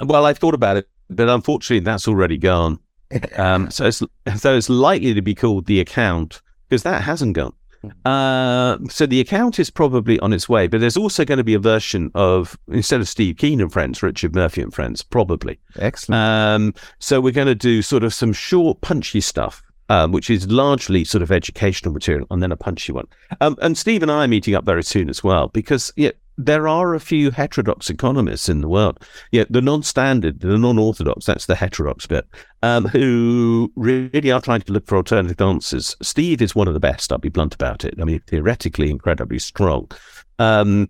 well, 0.00 0.26
I've 0.26 0.38
thought 0.38 0.54
about 0.54 0.78
it, 0.78 0.88
but 1.08 1.28
unfortunately, 1.28 1.84
that's 1.84 2.08
already 2.08 2.38
gone. 2.38 2.80
Um, 3.36 3.70
so 3.70 3.86
it's 3.86 4.02
so 4.36 4.56
it's 4.56 4.68
likely 4.68 5.14
to 5.14 5.22
be 5.22 5.34
called 5.34 5.66
the 5.66 5.80
account 5.80 6.42
because 6.68 6.82
that 6.82 7.02
hasn't 7.02 7.34
gone. 7.34 7.54
Hmm. 7.82 7.88
Uh, 8.04 8.78
so 8.88 9.06
the 9.06 9.20
account 9.20 9.58
is 9.58 9.70
probably 9.70 10.18
on 10.20 10.32
its 10.32 10.48
way, 10.48 10.66
but 10.66 10.80
there's 10.80 10.96
also 10.96 11.24
going 11.24 11.38
to 11.38 11.44
be 11.44 11.54
a 11.54 11.58
version 11.58 12.10
of 12.14 12.58
instead 12.68 13.00
of 13.00 13.08
Steve 13.08 13.36
Keen 13.36 13.60
and 13.60 13.72
friends, 13.72 14.02
Richard 14.02 14.34
Murphy 14.34 14.62
and 14.62 14.74
friends, 14.74 15.02
probably. 15.02 15.58
Excellent. 15.78 16.20
Um, 16.20 16.74
so 16.98 17.20
we're 17.20 17.32
going 17.32 17.46
to 17.46 17.54
do 17.54 17.80
sort 17.82 18.04
of 18.04 18.12
some 18.12 18.32
short, 18.32 18.80
punchy 18.80 19.20
stuff. 19.20 19.62
Um, 19.90 20.12
which 20.12 20.28
is 20.28 20.46
largely 20.50 21.02
sort 21.02 21.22
of 21.22 21.32
educational 21.32 21.94
material, 21.94 22.26
and 22.30 22.42
then 22.42 22.52
a 22.52 22.58
punchy 22.58 22.92
one. 22.92 23.06
Um, 23.40 23.56
and 23.62 23.78
Steve 23.78 24.02
and 24.02 24.12
I 24.12 24.24
are 24.24 24.28
meeting 24.28 24.54
up 24.54 24.66
very 24.66 24.82
soon 24.82 25.08
as 25.08 25.24
well, 25.24 25.48
because 25.48 25.94
yeah, 25.96 26.10
there 26.38 26.68
are 26.68 26.94
a 26.94 27.00
few 27.00 27.32
heterodox 27.32 27.90
economists 27.90 28.48
in 28.48 28.60
the 28.60 28.68
world. 28.68 29.04
Yeah, 29.32 29.44
the 29.50 29.60
non-standard, 29.60 30.40
the 30.40 30.56
non-orthodox, 30.56 31.26
that's 31.26 31.46
the 31.46 31.56
heterodox 31.56 32.06
bit, 32.06 32.26
um, 32.62 32.86
who 32.86 33.72
really 33.74 34.30
are 34.30 34.40
trying 34.40 34.60
to 34.62 34.72
look 34.72 34.86
for 34.86 34.96
alternative 34.96 35.40
answers. 35.40 35.96
Steve 36.00 36.40
is 36.40 36.54
one 36.54 36.68
of 36.68 36.74
the 36.74 36.80
best, 36.80 37.10
I'll 37.10 37.18
be 37.18 37.28
blunt 37.28 37.54
about 37.54 37.84
it. 37.84 37.94
I 38.00 38.04
mean, 38.04 38.22
theoretically 38.28 38.88
incredibly 38.88 39.40
strong. 39.40 39.90
Um, 40.38 40.88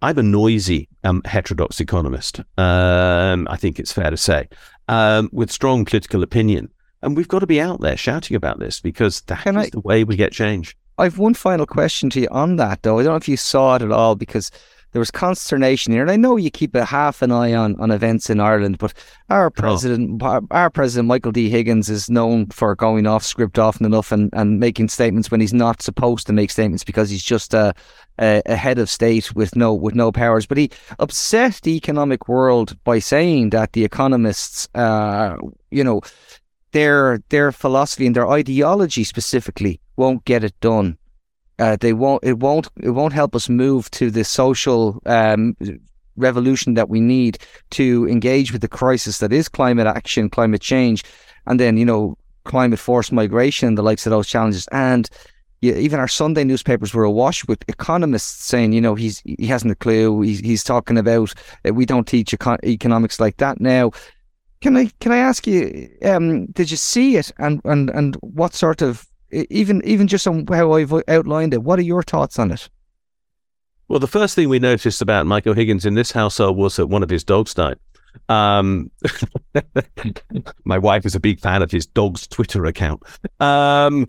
I'm 0.00 0.18
a 0.18 0.22
noisy 0.22 0.88
um, 1.04 1.20
heterodox 1.26 1.78
economist, 1.78 2.40
um, 2.56 3.46
I 3.50 3.56
think 3.56 3.78
it's 3.78 3.92
fair 3.92 4.10
to 4.10 4.16
say, 4.16 4.48
um, 4.88 5.28
with 5.30 5.50
strong 5.50 5.84
political 5.84 6.22
opinion. 6.22 6.70
And 7.02 7.16
we've 7.16 7.28
got 7.28 7.40
to 7.40 7.46
be 7.46 7.60
out 7.60 7.82
there 7.82 7.98
shouting 7.98 8.34
about 8.34 8.58
this 8.58 8.80
because 8.80 9.20
that 9.22 9.46
is 9.46 9.56
I, 9.56 9.68
the 9.70 9.80
way 9.80 10.04
we 10.04 10.16
get 10.16 10.32
change. 10.32 10.74
I've 10.98 11.18
one 11.18 11.34
final 11.34 11.66
question 11.66 12.08
to 12.10 12.20
you 12.20 12.28
on 12.30 12.56
that, 12.56 12.82
though. 12.82 12.98
I 12.98 13.02
don't 13.02 13.12
know 13.12 13.16
if 13.16 13.28
you 13.28 13.36
saw 13.36 13.76
it 13.76 13.82
at 13.82 13.92
all 13.92 14.14
because 14.14 14.50
there 14.96 15.00
was 15.00 15.10
consternation 15.10 15.92
here. 15.92 16.00
And 16.00 16.10
I 16.10 16.16
know 16.16 16.36
you 16.36 16.50
keep 16.50 16.74
a 16.74 16.82
half 16.82 17.20
an 17.20 17.30
eye 17.30 17.52
on, 17.52 17.78
on 17.78 17.90
events 17.90 18.30
in 18.30 18.40
Ireland, 18.40 18.78
but 18.78 18.94
our 19.28 19.48
oh. 19.48 19.50
president, 19.50 20.22
oh. 20.22 20.26
our, 20.26 20.42
our, 20.50 20.70
president 20.70 21.06
Michael 21.06 21.32
D. 21.32 21.50
Higgins, 21.50 21.90
is 21.90 22.08
known 22.08 22.46
for 22.46 22.74
going 22.74 23.06
off 23.06 23.22
script 23.22 23.58
often 23.58 23.84
enough 23.84 24.10
and, 24.10 24.30
and 24.32 24.58
making 24.58 24.88
statements 24.88 25.30
when 25.30 25.42
he's 25.42 25.52
not 25.52 25.82
supposed 25.82 26.26
to 26.28 26.32
make 26.32 26.50
statements 26.50 26.82
because 26.82 27.10
he's 27.10 27.22
just 27.22 27.52
a, 27.52 27.74
a, 28.18 28.40
a 28.46 28.56
head 28.56 28.78
of 28.78 28.88
state 28.88 29.34
with 29.34 29.54
no 29.54 29.74
with 29.74 29.94
no 29.94 30.10
powers. 30.10 30.46
But 30.46 30.56
he 30.56 30.70
upset 30.98 31.60
the 31.62 31.76
economic 31.76 32.26
world 32.26 32.82
by 32.82 32.98
saying 32.98 33.50
that 33.50 33.74
the 33.74 33.84
economists, 33.84 34.66
uh, 34.74 35.36
you 35.70 35.84
know, 35.84 36.00
their 36.72 37.22
their 37.28 37.52
philosophy 37.52 38.06
and 38.06 38.16
their 38.16 38.30
ideology 38.30 39.04
specifically 39.04 39.78
won't 39.96 40.24
get 40.24 40.42
it 40.42 40.58
done 40.60 40.96
uh, 41.58 41.76
they 41.80 41.92
won't. 41.92 42.22
It 42.24 42.38
won't. 42.38 42.68
It 42.82 42.90
won't 42.90 43.12
help 43.12 43.34
us 43.34 43.48
move 43.48 43.90
to 43.92 44.10
the 44.10 44.24
social 44.24 45.00
um, 45.06 45.56
revolution 46.16 46.74
that 46.74 46.88
we 46.88 47.00
need 47.00 47.38
to 47.70 48.08
engage 48.08 48.52
with 48.52 48.60
the 48.60 48.68
crisis 48.68 49.18
that 49.18 49.32
is 49.32 49.48
climate 49.48 49.86
action, 49.86 50.28
climate 50.28 50.60
change, 50.60 51.02
and 51.46 51.58
then 51.58 51.76
you 51.76 51.84
know 51.84 52.18
climate 52.44 52.78
forced 52.78 53.12
migration, 53.12 53.68
and 53.68 53.78
the 53.78 53.82
likes 53.82 54.06
of 54.06 54.10
those 54.10 54.28
challenges, 54.28 54.68
and 54.70 55.08
even 55.62 55.98
our 55.98 56.08
Sunday 56.08 56.44
newspapers 56.44 56.92
were 56.92 57.04
awash 57.04 57.46
with 57.46 57.64
economists 57.68 58.44
saying, 58.44 58.72
you 58.72 58.80
know, 58.80 58.94
he's 58.94 59.20
he 59.20 59.46
hasn't 59.46 59.72
a 59.72 59.76
clue. 59.76 60.20
He's, 60.20 60.40
he's 60.40 60.64
talking 60.64 60.98
about 60.98 61.32
uh, 61.66 61.72
we 61.72 61.86
don't 61.86 62.06
teach 62.06 62.32
econ- 62.32 62.62
economics 62.64 63.18
like 63.18 63.38
that 63.38 63.60
now. 63.60 63.92
Can 64.60 64.76
I 64.76 64.90
can 65.00 65.12
I 65.12 65.18
ask 65.18 65.46
you? 65.46 65.88
Um, 66.04 66.46
did 66.46 66.70
you 66.70 66.76
see 66.76 67.16
it, 67.16 67.32
and 67.38 67.60
and 67.64 67.90
and 67.90 68.16
what 68.16 68.54
sort 68.54 68.82
of 68.82 69.06
even 69.30 69.82
even 69.84 70.06
just 70.06 70.26
on 70.26 70.46
how 70.46 70.72
I've 70.72 70.92
outlined 71.08 71.54
it? 71.54 71.62
What 71.62 71.78
are 71.78 71.82
your 71.82 72.02
thoughts 72.02 72.38
on 72.38 72.50
it? 72.52 72.68
Well, 73.88 74.00
the 74.00 74.08
first 74.08 74.34
thing 74.34 74.48
we 74.48 74.58
noticed 74.58 75.00
about 75.00 75.26
Michael 75.26 75.54
Higgins 75.54 75.86
in 75.86 75.94
this 75.94 76.10
household 76.10 76.56
was 76.56 76.76
that 76.76 76.88
one 76.88 77.02
of 77.02 77.10
his 77.10 77.22
dogs 77.22 77.54
died. 77.54 77.78
Um, 78.28 78.90
my 80.64 80.78
wife 80.78 81.06
is 81.06 81.14
a 81.14 81.20
big 81.20 81.38
fan 81.38 81.62
of 81.62 81.70
his 81.70 81.86
dog's 81.86 82.26
Twitter 82.26 82.64
account. 82.64 83.02
Um, 83.38 84.06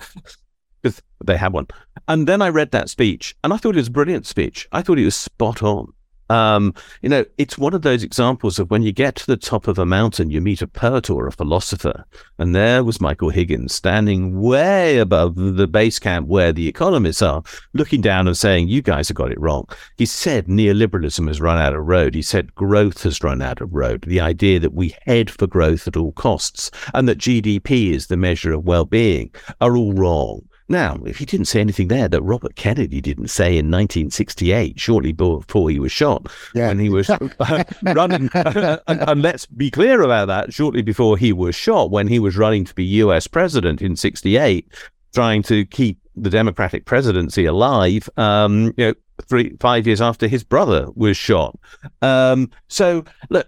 because 0.81 1.01
they 1.23 1.37
had 1.37 1.53
one. 1.53 1.67
And 2.07 2.27
then 2.27 2.41
I 2.41 2.49
read 2.49 2.71
that 2.71 2.89
speech 2.89 3.35
and 3.43 3.53
I 3.53 3.57
thought 3.57 3.75
it 3.75 3.79
was 3.79 3.87
a 3.87 3.91
brilliant 3.91 4.25
speech. 4.25 4.67
I 4.71 4.81
thought 4.81 4.99
it 4.99 5.05
was 5.05 5.15
spot 5.15 5.61
on. 5.63 5.93
Um, 6.29 6.73
you 7.01 7.09
know, 7.09 7.25
it's 7.37 7.57
one 7.57 7.73
of 7.73 7.81
those 7.81 8.03
examples 8.03 8.59
of 8.59 8.69
when 8.69 8.83
you 8.83 8.91
get 8.91 9.15
to 9.15 9.27
the 9.27 9.37
top 9.37 9.67
of 9.67 9.79
a 9.79 9.85
mountain, 9.85 10.29
you 10.29 10.41
meet 10.41 10.61
a 10.61 10.67
poet 10.67 11.09
or 11.09 11.27
a 11.27 11.31
philosopher. 11.31 12.05
And 12.37 12.55
there 12.55 12.83
was 12.83 13.01
Michael 13.01 13.29
Higgins 13.29 13.73
standing 13.73 14.39
way 14.39 14.97
above 14.97 15.35
the 15.35 15.67
base 15.67 15.99
camp 15.99 16.27
where 16.27 16.51
the 16.51 16.67
economists 16.67 17.21
are, 17.21 17.43
looking 17.73 18.01
down 18.01 18.27
and 18.27 18.37
saying, 18.37 18.67
You 18.67 18.81
guys 18.81 19.07
have 19.07 19.15
got 19.17 19.31
it 19.31 19.39
wrong. 19.39 19.67
He 19.95 20.05
said 20.05 20.47
neoliberalism 20.47 21.27
has 21.27 21.41
run 21.41 21.57
out 21.57 21.73
of 21.73 21.85
road. 21.85 22.15
He 22.15 22.21
said 22.21 22.55
growth 22.55 23.03
has 23.03 23.23
run 23.23 23.41
out 23.41 23.61
of 23.61 23.73
road. 23.73 24.03
The 24.07 24.21
idea 24.21 24.59
that 24.59 24.73
we 24.73 24.95
head 25.05 25.29
for 25.29 25.47
growth 25.47 25.87
at 25.87 25.97
all 25.97 26.11
costs 26.11 26.71
and 26.93 27.07
that 27.07 27.17
GDP 27.17 27.91
is 27.91 28.07
the 28.07 28.17
measure 28.17 28.53
of 28.53 28.65
well 28.65 28.85
being 28.85 29.31
are 29.61 29.75
all 29.75 29.93
wrong. 29.93 30.47
Now, 30.69 30.97
if 31.05 31.17
he 31.17 31.25
didn't 31.25 31.45
say 31.45 31.61
anything 31.61 31.87
there 31.87 32.09
that 32.09 32.21
Robert 32.21 32.55
Kennedy 32.55 32.99
didn't 32.99 33.29
say 33.29 33.57
in 33.57 33.71
1968, 33.71 34.79
shortly 34.79 35.13
before 35.13 35.69
he 35.69 35.79
was 35.79 35.91
shot, 35.91 36.27
yeah. 36.53 36.67
when 36.67 36.79
he 36.79 36.89
was 36.89 37.09
running, 37.81 38.29
and, 38.33 38.81
and, 38.87 39.21
let's 39.21 39.45
be 39.45 39.71
clear 39.71 40.01
about 40.01 40.27
that, 40.27 40.53
shortly 40.53 40.81
before 40.81 41.17
he 41.17 41.31
was 41.31 41.55
shot, 41.55 41.89
when 41.89 42.07
he 42.07 42.19
was 42.19 42.37
running 42.37 42.65
to 42.65 42.75
be 42.75 42.83
US 42.83 43.27
president 43.27 43.81
in 43.81 43.95
68, 43.95 44.67
trying 45.13 45.41
to 45.43 45.65
keep 45.65 45.99
the 46.17 46.29
Democratic 46.29 46.85
presidency 46.85 47.45
alive, 47.45 48.09
um, 48.17 48.73
you 48.77 48.87
know, 48.87 48.93
three, 49.23 49.55
five 49.59 49.87
years 49.87 50.01
after 50.01 50.27
his 50.27 50.43
brother 50.43 50.87
was 50.95 51.15
shot. 51.15 51.57
Um, 52.01 52.49
so, 52.67 53.05
look, 53.29 53.47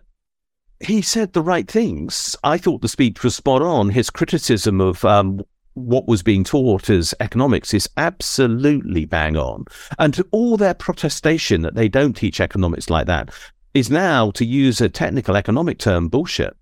he 0.79 1.01
said 1.01 1.33
the 1.33 1.41
right 1.41 1.69
things. 1.69 2.35
I 2.43 2.57
thought 2.57 2.81
the 2.81 2.87
speech 2.87 3.23
was 3.23 3.35
spot 3.35 3.61
on. 3.61 3.89
His 3.89 4.09
criticism 4.09 4.79
of 4.79 5.03
um, 5.03 5.41
what 5.79 6.07
was 6.07 6.23
being 6.23 6.43
taught 6.43 6.89
as 6.89 7.13
economics 7.19 7.73
is 7.73 7.89
absolutely 7.97 9.05
bang 9.05 9.37
on. 9.37 9.65
And 9.97 10.21
all 10.31 10.57
their 10.57 10.73
protestation 10.73 11.61
that 11.61 11.75
they 11.75 11.87
don't 11.87 12.13
teach 12.13 12.39
economics 12.39 12.89
like 12.89 13.07
that 13.07 13.29
is 13.73 13.89
now, 13.89 14.31
to 14.31 14.45
use 14.45 14.81
a 14.81 14.89
technical 14.89 15.35
economic 15.35 15.79
term, 15.79 16.09
bullshit. 16.09 16.55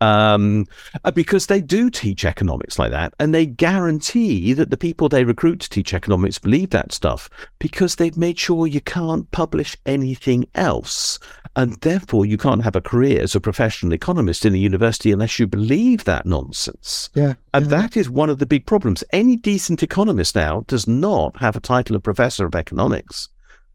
Um, 0.00 0.66
uh, 1.04 1.12
because 1.12 1.46
they 1.46 1.60
do 1.60 1.88
teach 1.88 2.24
economics 2.24 2.78
like 2.78 2.90
that, 2.90 3.14
and 3.18 3.34
they 3.34 3.46
guarantee 3.46 4.52
that 4.52 4.68
the 4.68 4.76
people 4.76 5.08
they 5.08 5.24
recruit 5.24 5.60
to 5.60 5.70
teach 5.70 5.94
economics 5.94 6.38
believe 6.38 6.70
that 6.70 6.92
stuff 6.92 7.30
because 7.58 7.94
they've 7.94 8.16
made 8.16 8.38
sure 8.38 8.66
you 8.66 8.82
can't 8.82 9.30
publish 9.30 9.76
anything 9.86 10.46
else. 10.56 11.18
And 11.56 11.74
therefore, 11.80 12.26
you 12.26 12.36
can't 12.36 12.64
have 12.64 12.74
a 12.74 12.80
career 12.80 13.22
as 13.22 13.34
a 13.34 13.40
professional 13.40 13.92
economist 13.92 14.44
in 14.44 14.54
a 14.54 14.58
university 14.58 15.12
unless 15.12 15.38
you 15.38 15.46
believe 15.46 16.04
that 16.04 16.26
nonsense. 16.26 17.10
Yeah. 17.14 17.34
And 17.52 17.66
yeah. 17.66 17.80
that 17.80 17.96
is 17.96 18.10
one 18.10 18.30
of 18.30 18.38
the 18.38 18.46
big 18.46 18.66
problems. 18.66 19.04
Any 19.12 19.36
decent 19.36 19.82
economist 19.82 20.34
now 20.34 20.64
does 20.66 20.88
not 20.88 21.36
have 21.38 21.54
a 21.54 21.60
title 21.60 21.94
of 21.94 22.02
professor 22.02 22.44
of 22.44 22.54
economics. 22.54 23.28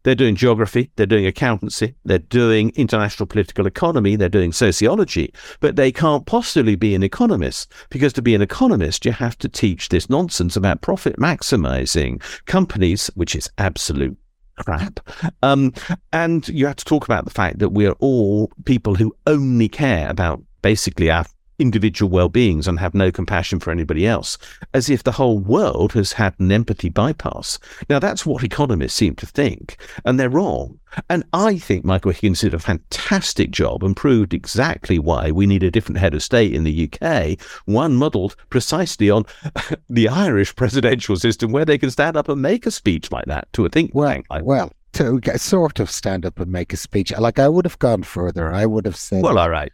They're 0.03 0.15
doing 0.15 0.35
geography, 0.35 0.91
they're 0.95 1.05
doing 1.05 1.25
accountancy, 1.25 1.93
they're 2.05 2.19
doing 2.19 2.71
international 2.75 3.27
political 3.27 3.67
economy, 3.67 4.15
they're 4.15 4.29
doing 4.29 4.53
sociology, 4.53 5.33
but 5.59 5.75
they 5.75 5.91
can't 5.91 6.25
possibly 6.25 6.75
be 6.75 6.95
an 6.95 7.03
economist 7.03 7.73
because 7.89 8.13
to 8.13 8.21
be 8.21 8.33
an 8.33 8.41
economist, 8.41 9.05
you 9.05 9.11
have 9.11 9.37
to 9.39 9.49
teach 9.49 9.89
this 9.89 10.09
nonsense 10.09 10.55
about 10.55 10.81
profit 10.81 11.17
maximizing 11.17 12.21
companies, 12.45 13.07
which 13.15 13.35
is 13.35 13.49
absolute 13.57 14.17
crap. 14.59 14.99
Um, 15.41 15.73
and 16.13 16.47
you 16.49 16.67
have 16.67 16.75
to 16.77 16.85
talk 16.85 17.05
about 17.05 17.25
the 17.25 17.31
fact 17.31 17.59
that 17.59 17.69
we're 17.69 17.93
all 17.99 18.51
people 18.65 18.95
who 18.95 19.15
only 19.25 19.67
care 19.67 20.09
about 20.09 20.41
basically 20.61 21.09
our 21.09 21.25
individual 21.59 22.09
well-beings 22.09 22.67
and 22.67 22.79
have 22.79 22.93
no 22.93 23.11
compassion 23.11 23.59
for 23.59 23.71
anybody 23.71 24.07
else, 24.07 24.37
as 24.73 24.89
if 24.89 25.03
the 25.03 25.11
whole 25.11 25.39
world 25.39 25.93
has 25.93 26.13
had 26.13 26.33
an 26.39 26.51
empathy 26.51 26.89
bypass. 26.89 27.59
Now, 27.89 27.99
that's 27.99 28.25
what 28.25 28.43
economists 28.43 28.95
seem 28.95 29.15
to 29.15 29.25
think, 29.25 29.77
and 30.05 30.19
they're 30.19 30.29
wrong. 30.29 30.79
And 31.09 31.23
I 31.33 31.57
think 31.57 31.85
Michael 31.85 32.11
Higgins 32.11 32.41
did 32.41 32.53
a 32.53 32.59
fantastic 32.59 33.51
job 33.51 33.83
and 33.83 33.95
proved 33.95 34.33
exactly 34.33 34.97
why 34.97 35.31
we 35.31 35.45
need 35.45 35.63
a 35.63 35.69
different 35.69 35.99
head 35.99 36.15
of 36.15 36.23
state 36.23 36.53
in 36.53 36.63
the 36.63 36.89
UK, 36.91 37.39
one 37.65 37.95
modelled 37.95 38.35
precisely 38.49 39.09
on 39.09 39.25
the 39.89 40.07
Irish 40.07 40.55
presidential 40.55 41.15
system, 41.15 41.51
where 41.51 41.65
they 41.65 41.77
can 41.77 41.91
stand 41.91 42.17
up 42.17 42.29
and 42.29 42.41
make 42.41 42.65
a 42.65 42.71
speech 42.71 43.11
like 43.11 43.25
that 43.25 43.51
to 43.53 43.65
a 43.65 43.69
think 43.69 43.91
well, 43.93 44.09
tank. 44.09 44.25
well, 44.41 44.71
to 44.93 45.21
sort 45.37 45.79
of 45.79 45.89
stand 45.89 46.25
up 46.25 46.39
and 46.39 46.51
make 46.51 46.73
a 46.73 46.77
speech. 46.77 47.11
Like 47.17 47.39
I 47.39 47.47
would 47.47 47.65
have 47.65 47.79
gone 47.79 48.03
further. 48.03 48.51
I 48.51 48.65
would 48.65 48.85
have 48.85 48.95
said, 48.95 49.23
"Well, 49.23 49.37
all 49.37 49.49
right." 49.49 49.71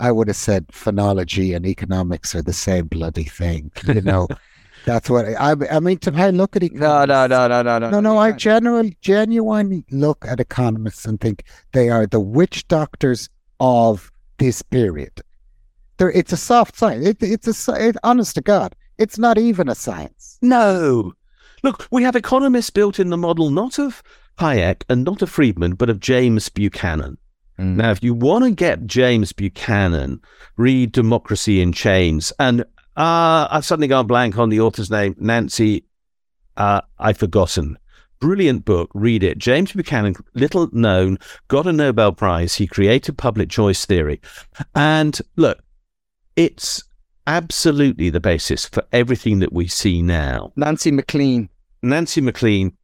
I 0.00 0.12
would 0.12 0.28
have 0.28 0.36
said 0.36 0.68
phonology 0.68 1.54
and 1.54 1.66
economics 1.66 2.34
are 2.34 2.42
the 2.42 2.52
same 2.52 2.86
bloody 2.86 3.24
thing. 3.24 3.70
You 3.86 4.00
know, 4.00 4.28
that's 4.86 5.08
what 5.08 5.26
I, 5.26 5.54
I 5.70 5.80
mean. 5.80 5.98
To 5.98 6.12
I 6.14 6.30
look 6.30 6.56
at 6.56 6.62
economists, 6.62 7.08
no, 7.08 7.26
no, 7.26 7.48
no, 7.48 7.62
no, 7.62 7.78
no, 7.78 7.90
no, 7.90 8.00
no. 8.00 8.18
I 8.18 8.32
generally, 8.32 8.96
genuinely 9.00 9.84
look 9.90 10.24
at 10.26 10.40
economists 10.40 11.04
and 11.04 11.20
think 11.20 11.44
they 11.72 11.90
are 11.90 12.06
the 12.06 12.20
witch 12.20 12.66
doctors 12.68 13.28
of 13.60 14.10
this 14.38 14.62
period. 14.62 15.20
There, 15.96 16.10
it's 16.10 16.32
a 16.32 16.36
soft 16.36 16.76
science. 16.76 17.06
It, 17.06 17.22
it's 17.22 17.68
a 17.68 17.88
it, 17.88 17.96
honest 18.02 18.34
to 18.34 18.40
God, 18.40 18.74
it's 18.98 19.18
not 19.18 19.38
even 19.38 19.68
a 19.68 19.74
science. 19.74 20.38
No, 20.42 21.12
look, 21.62 21.86
we 21.90 22.02
have 22.02 22.16
economists 22.16 22.70
built 22.70 22.98
in 22.98 23.10
the 23.10 23.16
model 23.16 23.50
not 23.50 23.78
of 23.78 24.02
Hayek 24.38 24.82
and 24.88 25.04
not 25.04 25.22
of 25.22 25.30
Friedman, 25.30 25.74
but 25.74 25.88
of 25.88 26.00
James 26.00 26.48
Buchanan. 26.48 27.18
Mm. 27.58 27.76
Now, 27.76 27.90
if 27.90 28.02
you 28.02 28.14
want 28.14 28.44
to 28.44 28.50
get 28.50 28.86
James 28.86 29.32
Buchanan, 29.32 30.20
read 30.56 30.92
Democracy 30.92 31.60
in 31.60 31.72
Chains. 31.72 32.32
And 32.38 32.62
uh, 32.96 33.48
I've 33.50 33.64
suddenly 33.64 33.88
gone 33.88 34.06
blank 34.06 34.38
on 34.38 34.48
the 34.48 34.60
author's 34.60 34.90
name, 34.90 35.14
Nancy. 35.18 35.84
Uh, 36.56 36.80
I've 36.98 37.18
forgotten. 37.18 37.78
Brilliant 38.20 38.64
book. 38.64 38.90
Read 38.94 39.22
it. 39.22 39.38
James 39.38 39.72
Buchanan, 39.72 40.14
little 40.34 40.68
known, 40.72 41.18
got 41.48 41.66
a 41.66 41.72
Nobel 41.72 42.12
Prize. 42.12 42.54
He 42.54 42.66
created 42.66 43.18
public 43.18 43.50
choice 43.50 43.84
theory. 43.84 44.20
And 44.74 45.20
look, 45.36 45.62
it's 46.36 46.82
absolutely 47.26 48.10
the 48.10 48.20
basis 48.20 48.66
for 48.66 48.84
everything 48.92 49.40
that 49.40 49.52
we 49.52 49.66
see 49.66 50.00
now. 50.02 50.52
Nancy 50.56 50.90
MacLean. 50.90 51.48
Nancy 51.82 52.20
MacLean 52.20 52.76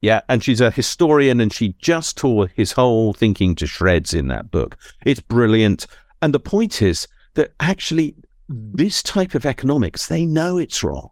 yeah, 0.00 0.20
and 0.28 0.42
she's 0.42 0.60
a 0.60 0.70
historian 0.70 1.40
and 1.40 1.52
she 1.52 1.74
just 1.78 2.16
tore 2.16 2.48
his 2.48 2.72
whole 2.72 3.12
thinking 3.12 3.54
to 3.56 3.66
shreds 3.66 4.14
in 4.14 4.28
that 4.28 4.50
book. 4.50 4.76
It's 5.04 5.20
brilliant. 5.20 5.86
And 6.22 6.32
the 6.32 6.40
point 6.40 6.82
is 6.82 7.08
that 7.34 7.52
actually, 7.60 8.14
this 8.48 9.02
type 9.02 9.34
of 9.34 9.44
economics, 9.44 10.06
they 10.06 10.24
know 10.24 10.58
it's 10.58 10.82
wrong. 10.82 11.10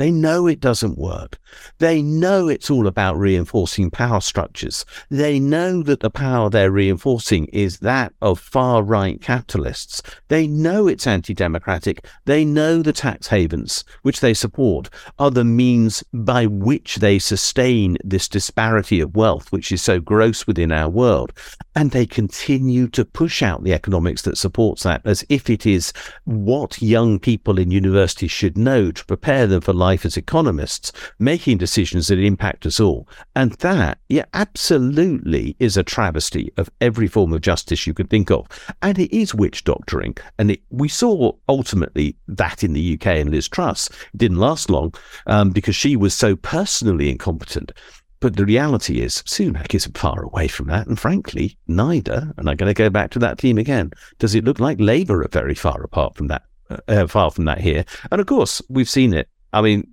They 0.00 0.10
know 0.10 0.46
it 0.46 0.60
doesn't 0.60 0.96
work. 0.96 1.38
They 1.78 2.00
know 2.00 2.48
it's 2.48 2.70
all 2.70 2.86
about 2.86 3.18
reinforcing 3.18 3.90
power 3.90 4.22
structures. 4.22 4.86
They 5.10 5.38
know 5.38 5.82
that 5.82 6.00
the 6.00 6.08
power 6.08 6.48
they're 6.48 6.70
reinforcing 6.70 7.44
is 7.48 7.80
that 7.80 8.14
of 8.22 8.40
far 8.40 8.82
right 8.82 9.20
capitalists. 9.20 10.00
They 10.28 10.46
know 10.46 10.88
it's 10.88 11.06
anti 11.06 11.34
democratic. 11.34 12.06
They 12.24 12.46
know 12.46 12.80
the 12.80 12.94
tax 12.94 13.26
havens, 13.26 13.84
which 14.00 14.20
they 14.20 14.32
support, 14.32 14.88
are 15.18 15.30
the 15.30 15.44
means 15.44 16.02
by 16.14 16.46
which 16.46 16.96
they 16.96 17.18
sustain 17.18 17.98
this 18.02 18.26
disparity 18.26 19.00
of 19.02 19.14
wealth, 19.14 19.52
which 19.52 19.70
is 19.70 19.82
so 19.82 20.00
gross 20.00 20.46
within 20.46 20.72
our 20.72 20.88
world. 20.88 21.34
And 21.76 21.90
they 21.90 22.06
continue 22.06 22.88
to 22.88 23.04
push 23.04 23.42
out 23.42 23.64
the 23.64 23.74
economics 23.74 24.22
that 24.22 24.38
supports 24.38 24.82
that 24.84 25.02
as 25.04 25.26
if 25.28 25.50
it 25.50 25.66
is 25.66 25.92
what 26.24 26.80
young 26.80 27.18
people 27.18 27.58
in 27.58 27.70
universities 27.70 28.30
should 28.30 28.56
know 28.56 28.90
to 28.92 29.04
prepare 29.04 29.46
them 29.46 29.60
for 29.60 29.74
life 29.74 29.89
life 29.90 30.06
as 30.06 30.16
economists, 30.16 30.92
making 31.18 31.58
decisions 31.58 32.06
that 32.06 32.18
impact 32.20 32.64
us 32.64 32.78
all. 32.78 33.08
And 33.34 33.52
that, 33.54 33.98
yeah, 34.08 34.26
absolutely 34.34 35.56
is 35.58 35.76
a 35.76 35.82
travesty 35.82 36.52
of 36.58 36.70
every 36.80 37.08
form 37.08 37.32
of 37.32 37.40
justice 37.40 37.88
you 37.88 37.94
could 37.94 38.08
think 38.08 38.30
of. 38.30 38.46
And 38.82 39.00
it 39.00 39.12
is 39.12 39.34
witch 39.34 39.64
doctoring. 39.64 40.16
And 40.38 40.52
it, 40.52 40.60
we 40.70 40.88
saw 40.88 41.32
ultimately 41.48 42.14
that 42.28 42.62
in 42.62 42.72
the 42.72 42.94
UK 42.94 43.06
and 43.06 43.30
Liz 43.30 43.48
Truss. 43.48 43.88
It 44.14 44.18
didn't 44.18 44.38
last 44.38 44.70
long 44.70 44.94
um, 45.26 45.50
because 45.50 45.74
she 45.74 45.96
was 45.96 46.14
so 46.14 46.36
personally 46.36 47.10
incompetent. 47.10 47.72
But 48.20 48.36
the 48.36 48.44
reality 48.44 49.00
is, 49.00 49.22
Sunak 49.22 49.74
isn't 49.74 49.98
far 49.98 50.22
away 50.22 50.46
from 50.46 50.68
that. 50.68 50.86
And 50.86 51.00
frankly, 51.00 51.56
neither, 51.66 52.32
and 52.36 52.48
I'm 52.48 52.56
going 52.56 52.72
to 52.72 52.84
go 52.84 52.90
back 52.90 53.10
to 53.12 53.18
that 53.18 53.40
theme 53.40 53.58
again, 53.58 53.90
does 54.20 54.36
it 54.36 54.44
look 54.44 54.60
like 54.60 54.78
Labour 54.78 55.22
are 55.22 55.28
very 55.32 55.54
far 55.54 55.82
apart 55.82 56.14
from 56.14 56.28
that, 56.28 56.42
uh, 56.86 57.08
far 57.08 57.32
from 57.32 57.46
that 57.46 57.60
here. 57.60 57.84
And 58.12 58.20
of 58.20 58.28
course, 58.28 58.62
we've 58.68 58.88
seen 58.88 59.14
it. 59.14 59.28
I 59.52 59.60
mean, 59.62 59.86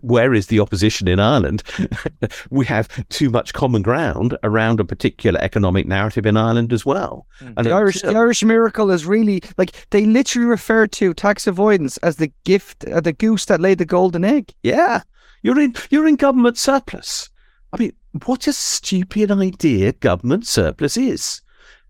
where 0.00 0.34
is 0.34 0.48
the 0.48 0.60
opposition 0.60 1.08
in 1.08 1.20
Ireland? 1.20 1.62
we 2.50 2.66
have 2.66 2.88
too 3.08 3.30
much 3.30 3.52
common 3.52 3.82
ground 3.82 4.36
around 4.42 4.80
a 4.80 4.84
particular 4.84 5.40
economic 5.40 5.86
narrative 5.86 6.26
in 6.26 6.36
Ireland 6.36 6.72
as 6.72 6.84
well. 6.84 7.26
Mm. 7.40 7.54
And 7.56 7.66
the 7.66 7.72
Irish, 7.72 8.02
the 8.02 8.16
Irish 8.16 8.42
miracle 8.42 8.90
is 8.90 9.06
really 9.06 9.42
like 9.58 9.86
they 9.90 10.06
literally 10.06 10.48
refer 10.48 10.86
to 10.88 11.14
tax 11.14 11.46
avoidance 11.46 11.96
as 11.98 12.16
the 12.16 12.32
gift, 12.44 12.84
uh, 12.86 13.00
the 13.00 13.12
goose 13.12 13.44
that 13.46 13.60
laid 13.60 13.78
the 13.78 13.84
golden 13.84 14.24
egg. 14.24 14.52
Yeah, 14.62 15.02
you're 15.42 15.60
in, 15.60 15.74
you're 15.90 16.08
in 16.08 16.16
government 16.16 16.58
surplus 16.58 17.30
I 17.72 17.78
mean, 17.78 17.92
what 18.24 18.46
a 18.46 18.52
stupid 18.52 19.30
idea 19.30 19.92
government 19.92 20.46
surplus 20.46 20.96
is. 20.96 21.42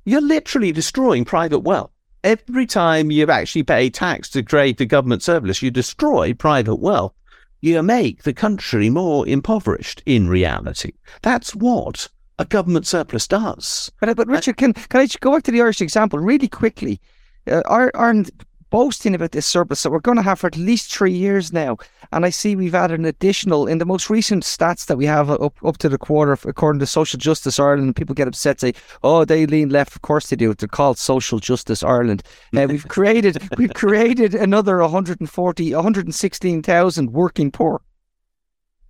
You're 0.04 0.20
literally 0.20 0.72
destroying 0.72 1.24
private 1.24 1.60
wealth. 1.60 1.92
Every 2.26 2.66
time 2.66 3.12
you 3.12 3.30
actually 3.30 3.62
pay 3.62 3.88
tax 3.88 4.28
to 4.30 4.42
create 4.42 4.80
a 4.80 4.84
government 4.84 5.22
surplus, 5.22 5.62
you 5.62 5.70
destroy 5.70 6.34
private 6.34 6.80
wealth. 6.80 7.14
You 7.60 7.80
make 7.84 8.24
the 8.24 8.32
country 8.32 8.90
more 8.90 9.28
impoverished 9.28 10.02
in 10.06 10.28
reality. 10.28 10.94
That's 11.22 11.54
what 11.54 12.08
a 12.40 12.44
government 12.44 12.84
surplus 12.84 13.28
does. 13.28 13.92
But, 14.00 14.16
but 14.16 14.26
Richard, 14.26 14.56
can, 14.56 14.72
can 14.72 15.02
I 15.02 15.08
go 15.20 15.34
back 15.34 15.44
to 15.44 15.52
the 15.52 15.60
Irish 15.60 15.80
example 15.80 16.18
really 16.18 16.48
quickly? 16.48 17.00
Uh, 17.48 17.62
Ireland 17.64 18.32
boasting 18.70 19.14
about 19.14 19.32
this 19.32 19.46
surplus 19.46 19.82
that 19.82 19.90
we're 19.90 20.00
going 20.00 20.16
to 20.16 20.22
have 20.22 20.40
for 20.40 20.46
at 20.46 20.56
least 20.56 20.94
three 20.94 21.12
years 21.12 21.52
now. 21.52 21.76
And 22.12 22.24
I 22.24 22.30
see 22.30 22.56
we've 22.56 22.74
added 22.74 22.98
an 22.98 23.06
additional 23.06 23.66
in 23.66 23.78
the 23.78 23.84
most 23.84 24.10
recent 24.10 24.44
stats 24.44 24.86
that 24.86 24.96
we 24.96 25.06
have 25.06 25.30
up 25.30 25.54
up 25.64 25.78
to 25.78 25.88
the 25.88 25.98
quarter, 25.98 26.38
according 26.48 26.80
to 26.80 26.86
Social 26.86 27.18
Justice 27.18 27.58
Ireland. 27.58 27.96
People 27.96 28.14
get 28.14 28.28
upset, 28.28 28.60
say, 28.60 28.74
"Oh, 29.02 29.24
they 29.24 29.46
lean 29.46 29.70
left." 29.70 29.96
Of 29.96 30.02
course 30.02 30.28
they 30.28 30.36
do. 30.36 30.54
They're 30.54 30.68
called 30.68 30.98
Social 30.98 31.38
Justice 31.38 31.82
Ireland. 31.82 32.22
Uh, 32.56 32.66
we've 32.68 32.88
created 32.96 33.38
we've 33.56 33.74
created 33.74 34.34
another 34.34 34.78
140, 34.78 35.74
116,000 35.74 37.12
working 37.12 37.50
poor. 37.50 37.80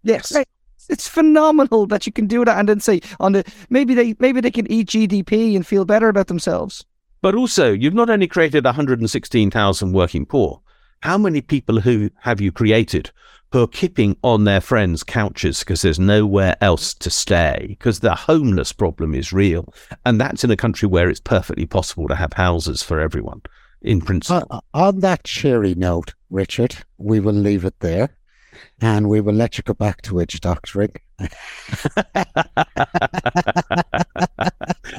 Yes. 0.03 0.35
Right 0.35 0.49
it's 0.89 1.09
phenomenal 1.09 1.87
that 1.87 2.07
you 2.07 2.13
can 2.13 2.27
do 2.27 2.45
that 2.45 2.59
and 2.59 2.69
then 2.69 2.81
say 2.81 3.01
on 3.21 3.33
the 3.33 3.45
maybe 3.71 3.95
they 3.95 4.15
maybe 4.19 4.41
they 4.41 4.51
can 4.51 4.71
eat 4.71 4.89
GDP 4.89 5.57
and 5.57 5.67
feel 5.67 5.85
better 5.85 6.09
about 6.09 6.29
themselves. 6.29 6.85
But 7.23 7.35
also, 7.35 7.73
you've 7.73 7.95
not 7.95 8.11
only 8.11 8.27
created 8.27 8.65
116,000 8.65 9.93
working 9.93 10.27
poor, 10.27 10.61
how 11.01 11.19
many 11.19 11.41
people 11.41 11.81
who 11.81 12.11
have 12.21 12.41
you 12.41 12.53
created 12.53 13.11
who 13.53 13.63
are 13.63 13.69
kipping 13.69 14.17
on 14.23 14.45
their 14.45 14.61
friends' 14.61 15.05
couches 15.05 15.61
because 15.61 15.83
there's 15.83 15.99
nowhere 15.99 16.57
else 16.61 16.95
to 16.95 17.11
stay? 17.11 17.67
Because 17.69 18.01
the 18.01 18.15
homeless 18.15 18.73
problem 18.73 19.15
is 19.15 19.33
real. 19.33 19.73
And 20.05 20.21
that's 20.21 20.45
in 20.45 20.51
a 20.51 20.57
country 20.57 20.89
where 20.89 21.09
it's 21.09 21.21
perfectly 21.21 21.67
possible 21.67 22.09
to 22.09 22.17
have 22.17 22.33
houses 22.33 22.83
for 22.83 23.01
everyone, 23.01 23.43
in 23.83 24.01
principle. 24.01 24.47
Uh, 24.51 24.61
on 24.75 25.01
that 25.01 25.25
cheery 25.25 25.75
note, 25.75 26.15
Richard, 26.31 26.77
we 26.99 27.21
will 27.21 27.33
leave 27.33 27.65
it 27.65 27.79
there 27.81 28.11
and 28.81 29.09
we 29.09 29.21
will 29.21 29.35
let 29.35 29.59
you 29.59 29.63
go 29.63 29.75
back 29.75 30.03
to 30.03 30.15
witch 30.15 30.41
doctoring. 30.41 30.93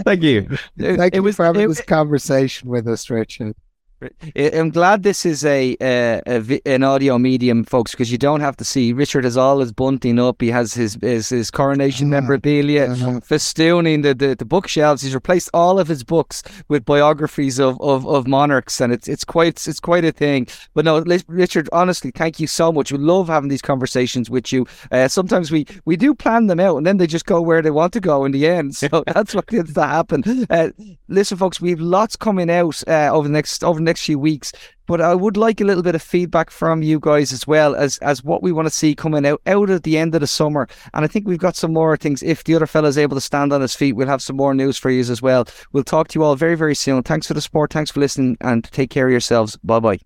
Thank 0.08 0.24
you. 0.24 0.48
Thank 0.80 1.14
it 1.14 1.18
you 1.18 1.24
was, 1.24 1.36
for 1.36 1.44
having 1.44 1.64
it, 1.64 1.68
this 1.68 1.82
conversation 1.82 2.70
with 2.70 2.88
us, 2.88 3.10
Richard. 3.10 3.56
I'm 4.36 4.70
glad 4.70 5.02
this 5.02 5.26
is 5.26 5.44
a, 5.44 5.76
a, 5.82 6.22
a 6.28 6.62
an 6.68 6.84
audio 6.84 7.18
medium, 7.18 7.64
folks, 7.64 7.92
because 7.92 8.12
you 8.12 8.20
don't 8.20 8.42
have 8.42 8.56
to 8.58 8.64
see. 8.64 8.94
Richard 8.94 9.24
has 9.24 9.38
all 9.38 9.60
his 9.60 9.72
bunting 9.72 10.20
up. 10.20 10.40
He 10.40 10.50
has 10.50 10.76
his 10.76 11.00
his, 11.02 11.30
his 11.30 11.50
coronation 11.50 12.14
uh, 12.14 12.22
memorabilia 12.22 12.92
uh, 12.92 12.96
festooning 13.22 14.04
the, 14.04 14.14
the, 14.14 14.36
the 14.36 14.46
bookshelves. 14.46 15.02
He's 15.02 15.16
replaced 15.16 15.50
all 15.52 15.80
of 15.80 15.88
his 15.88 16.04
books 16.04 16.44
with 16.68 16.86
biographies 16.86 17.60
of, 17.60 17.82
of, 17.82 18.08
of 18.08 18.28
monarchs, 18.28 18.80
and 18.80 18.94
it's 18.94 19.08
it's 19.08 19.24
quite 19.24 19.68
it's 19.68 19.80
quite 19.80 20.06
a 20.06 20.12
thing. 20.12 20.48
But 20.76 20.86
no, 20.86 21.04
Richard, 21.28 21.68
honestly, 21.72 22.12
thank 22.12 22.40
you 22.40 22.46
so 22.46 22.72
much. 22.72 22.92
We 22.92 23.00
love 23.00 23.28
having 23.30 23.50
these 23.50 23.64
conversations 23.64 24.30
with 24.30 24.54
you. 24.54 24.68
Uh, 24.92 25.08
sometimes 25.08 25.50
we 25.50 25.66
we 25.86 25.98
do 25.98 26.14
plan 26.14 26.46
them 26.46 26.60
out, 26.60 26.78
and 26.78 26.86
then 26.86 26.98
they 26.98 27.08
just 27.08 27.26
go 27.26 27.42
where 27.42 27.64
they 27.64 27.72
want 27.72 27.94
to 27.94 28.00
go 28.00 28.26
in 28.26 28.32
the 28.32 28.48
end. 28.48 28.76
So 28.76 28.88
that's 29.08 29.34
what 29.34 29.48
tends 29.48 29.74
to 29.74 29.84
happen. 29.84 30.24
Uh, 30.52 30.70
listen, 31.08 31.38
folks, 31.38 31.60
we 31.60 31.72
have 31.72 31.80
lots 31.80 32.16
coming 32.16 32.52
out 32.52 32.84
uh, 32.88 33.10
over 33.12 33.28
the 33.28 33.34
next 33.34 33.64
over 33.64 33.87
next 33.88 34.06
few 34.06 34.20
weeks. 34.20 34.52
But 34.86 35.02
I 35.02 35.14
would 35.14 35.36
like 35.36 35.60
a 35.60 35.66
little 35.66 35.84
bit 35.84 35.96
of 35.96 36.02
feedback 36.02 36.50
from 36.50 36.82
you 36.82 37.00
guys 37.00 37.34
as 37.34 37.46
well 37.46 37.76
as 37.76 37.98
as 37.98 38.24
what 38.24 38.42
we 38.42 38.52
want 38.52 38.68
to 38.68 38.74
see 38.74 38.96
coming 38.96 39.26
out 39.26 39.42
out 39.46 39.70
at 39.70 39.84
the 39.84 39.98
end 39.98 40.16
of 40.16 40.22
the 40.22 40.28
summer. 40.28 40.68
And 40.94 41.04
I 41.04 41.08
think 41.08 41.28
we've 41.28 41.38
got 41.38 41.56
some 41.56 41.74
more 41.74 41.98
things. 41.98 42.24
If 42.24 42.44
the 42.44 42.56
other 42.56 42.68
fellow 42.68 42.88
is 42.88 42.98
able 42.98 43.18
to 43.18 43.22
stand 43.22 43.52
on 43.52 43.62
his 43.62 43.76
feet, 43.76 43.94
we'll 43.94 44.08
have 44.08 44.22
some 44.22 44.38
more 44.38 44.54
news 44.54 44.78
for 44.78 44.90
you 44.90 45.02
as 45.02 45.22
well. 45.22 45.46
We'll 45.74 45.84
talk 45.84 46.08
to 46.10 46.20
you 46.20 46.24
all 46.24 46.36
very 46.36 46.56
very 46.56 46.76
soon. 46.76 47.04
Thanks 47.04 47.28
for 47.28 47.34
the 47.34 47.42
support. 47.42 47.74
Thanks 47.74 47.92
for 47.92 48.00
listening, 48.00 48.38
and 48.42 48.64
take 48.64 48.90
care 48.90 49.08
of 49.08 49.12
yourselves. 49.12 49.58
Bye 49.64 49.80
bye. 49.80 50.00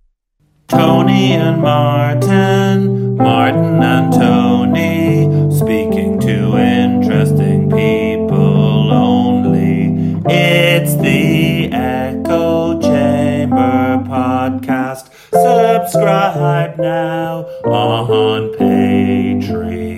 Tony 0.68 1.34
and 1.34 1.62
Martin, 1.62 3.18
Martin 3.18 3.84
and 3.84 4.14
Tony, 4.14 5.52
speaking 5.52 6.18
to 6.22 6.58
interesting 6.58 7.70
people 7.70 8.94
only. 8.94 10.16
It's 10.28 10.96
the 10.96 11.21
Subscribe 15.88 16.78
now 16.78 17.48
on 17.66 18.54
Patreon. 18.54 19.91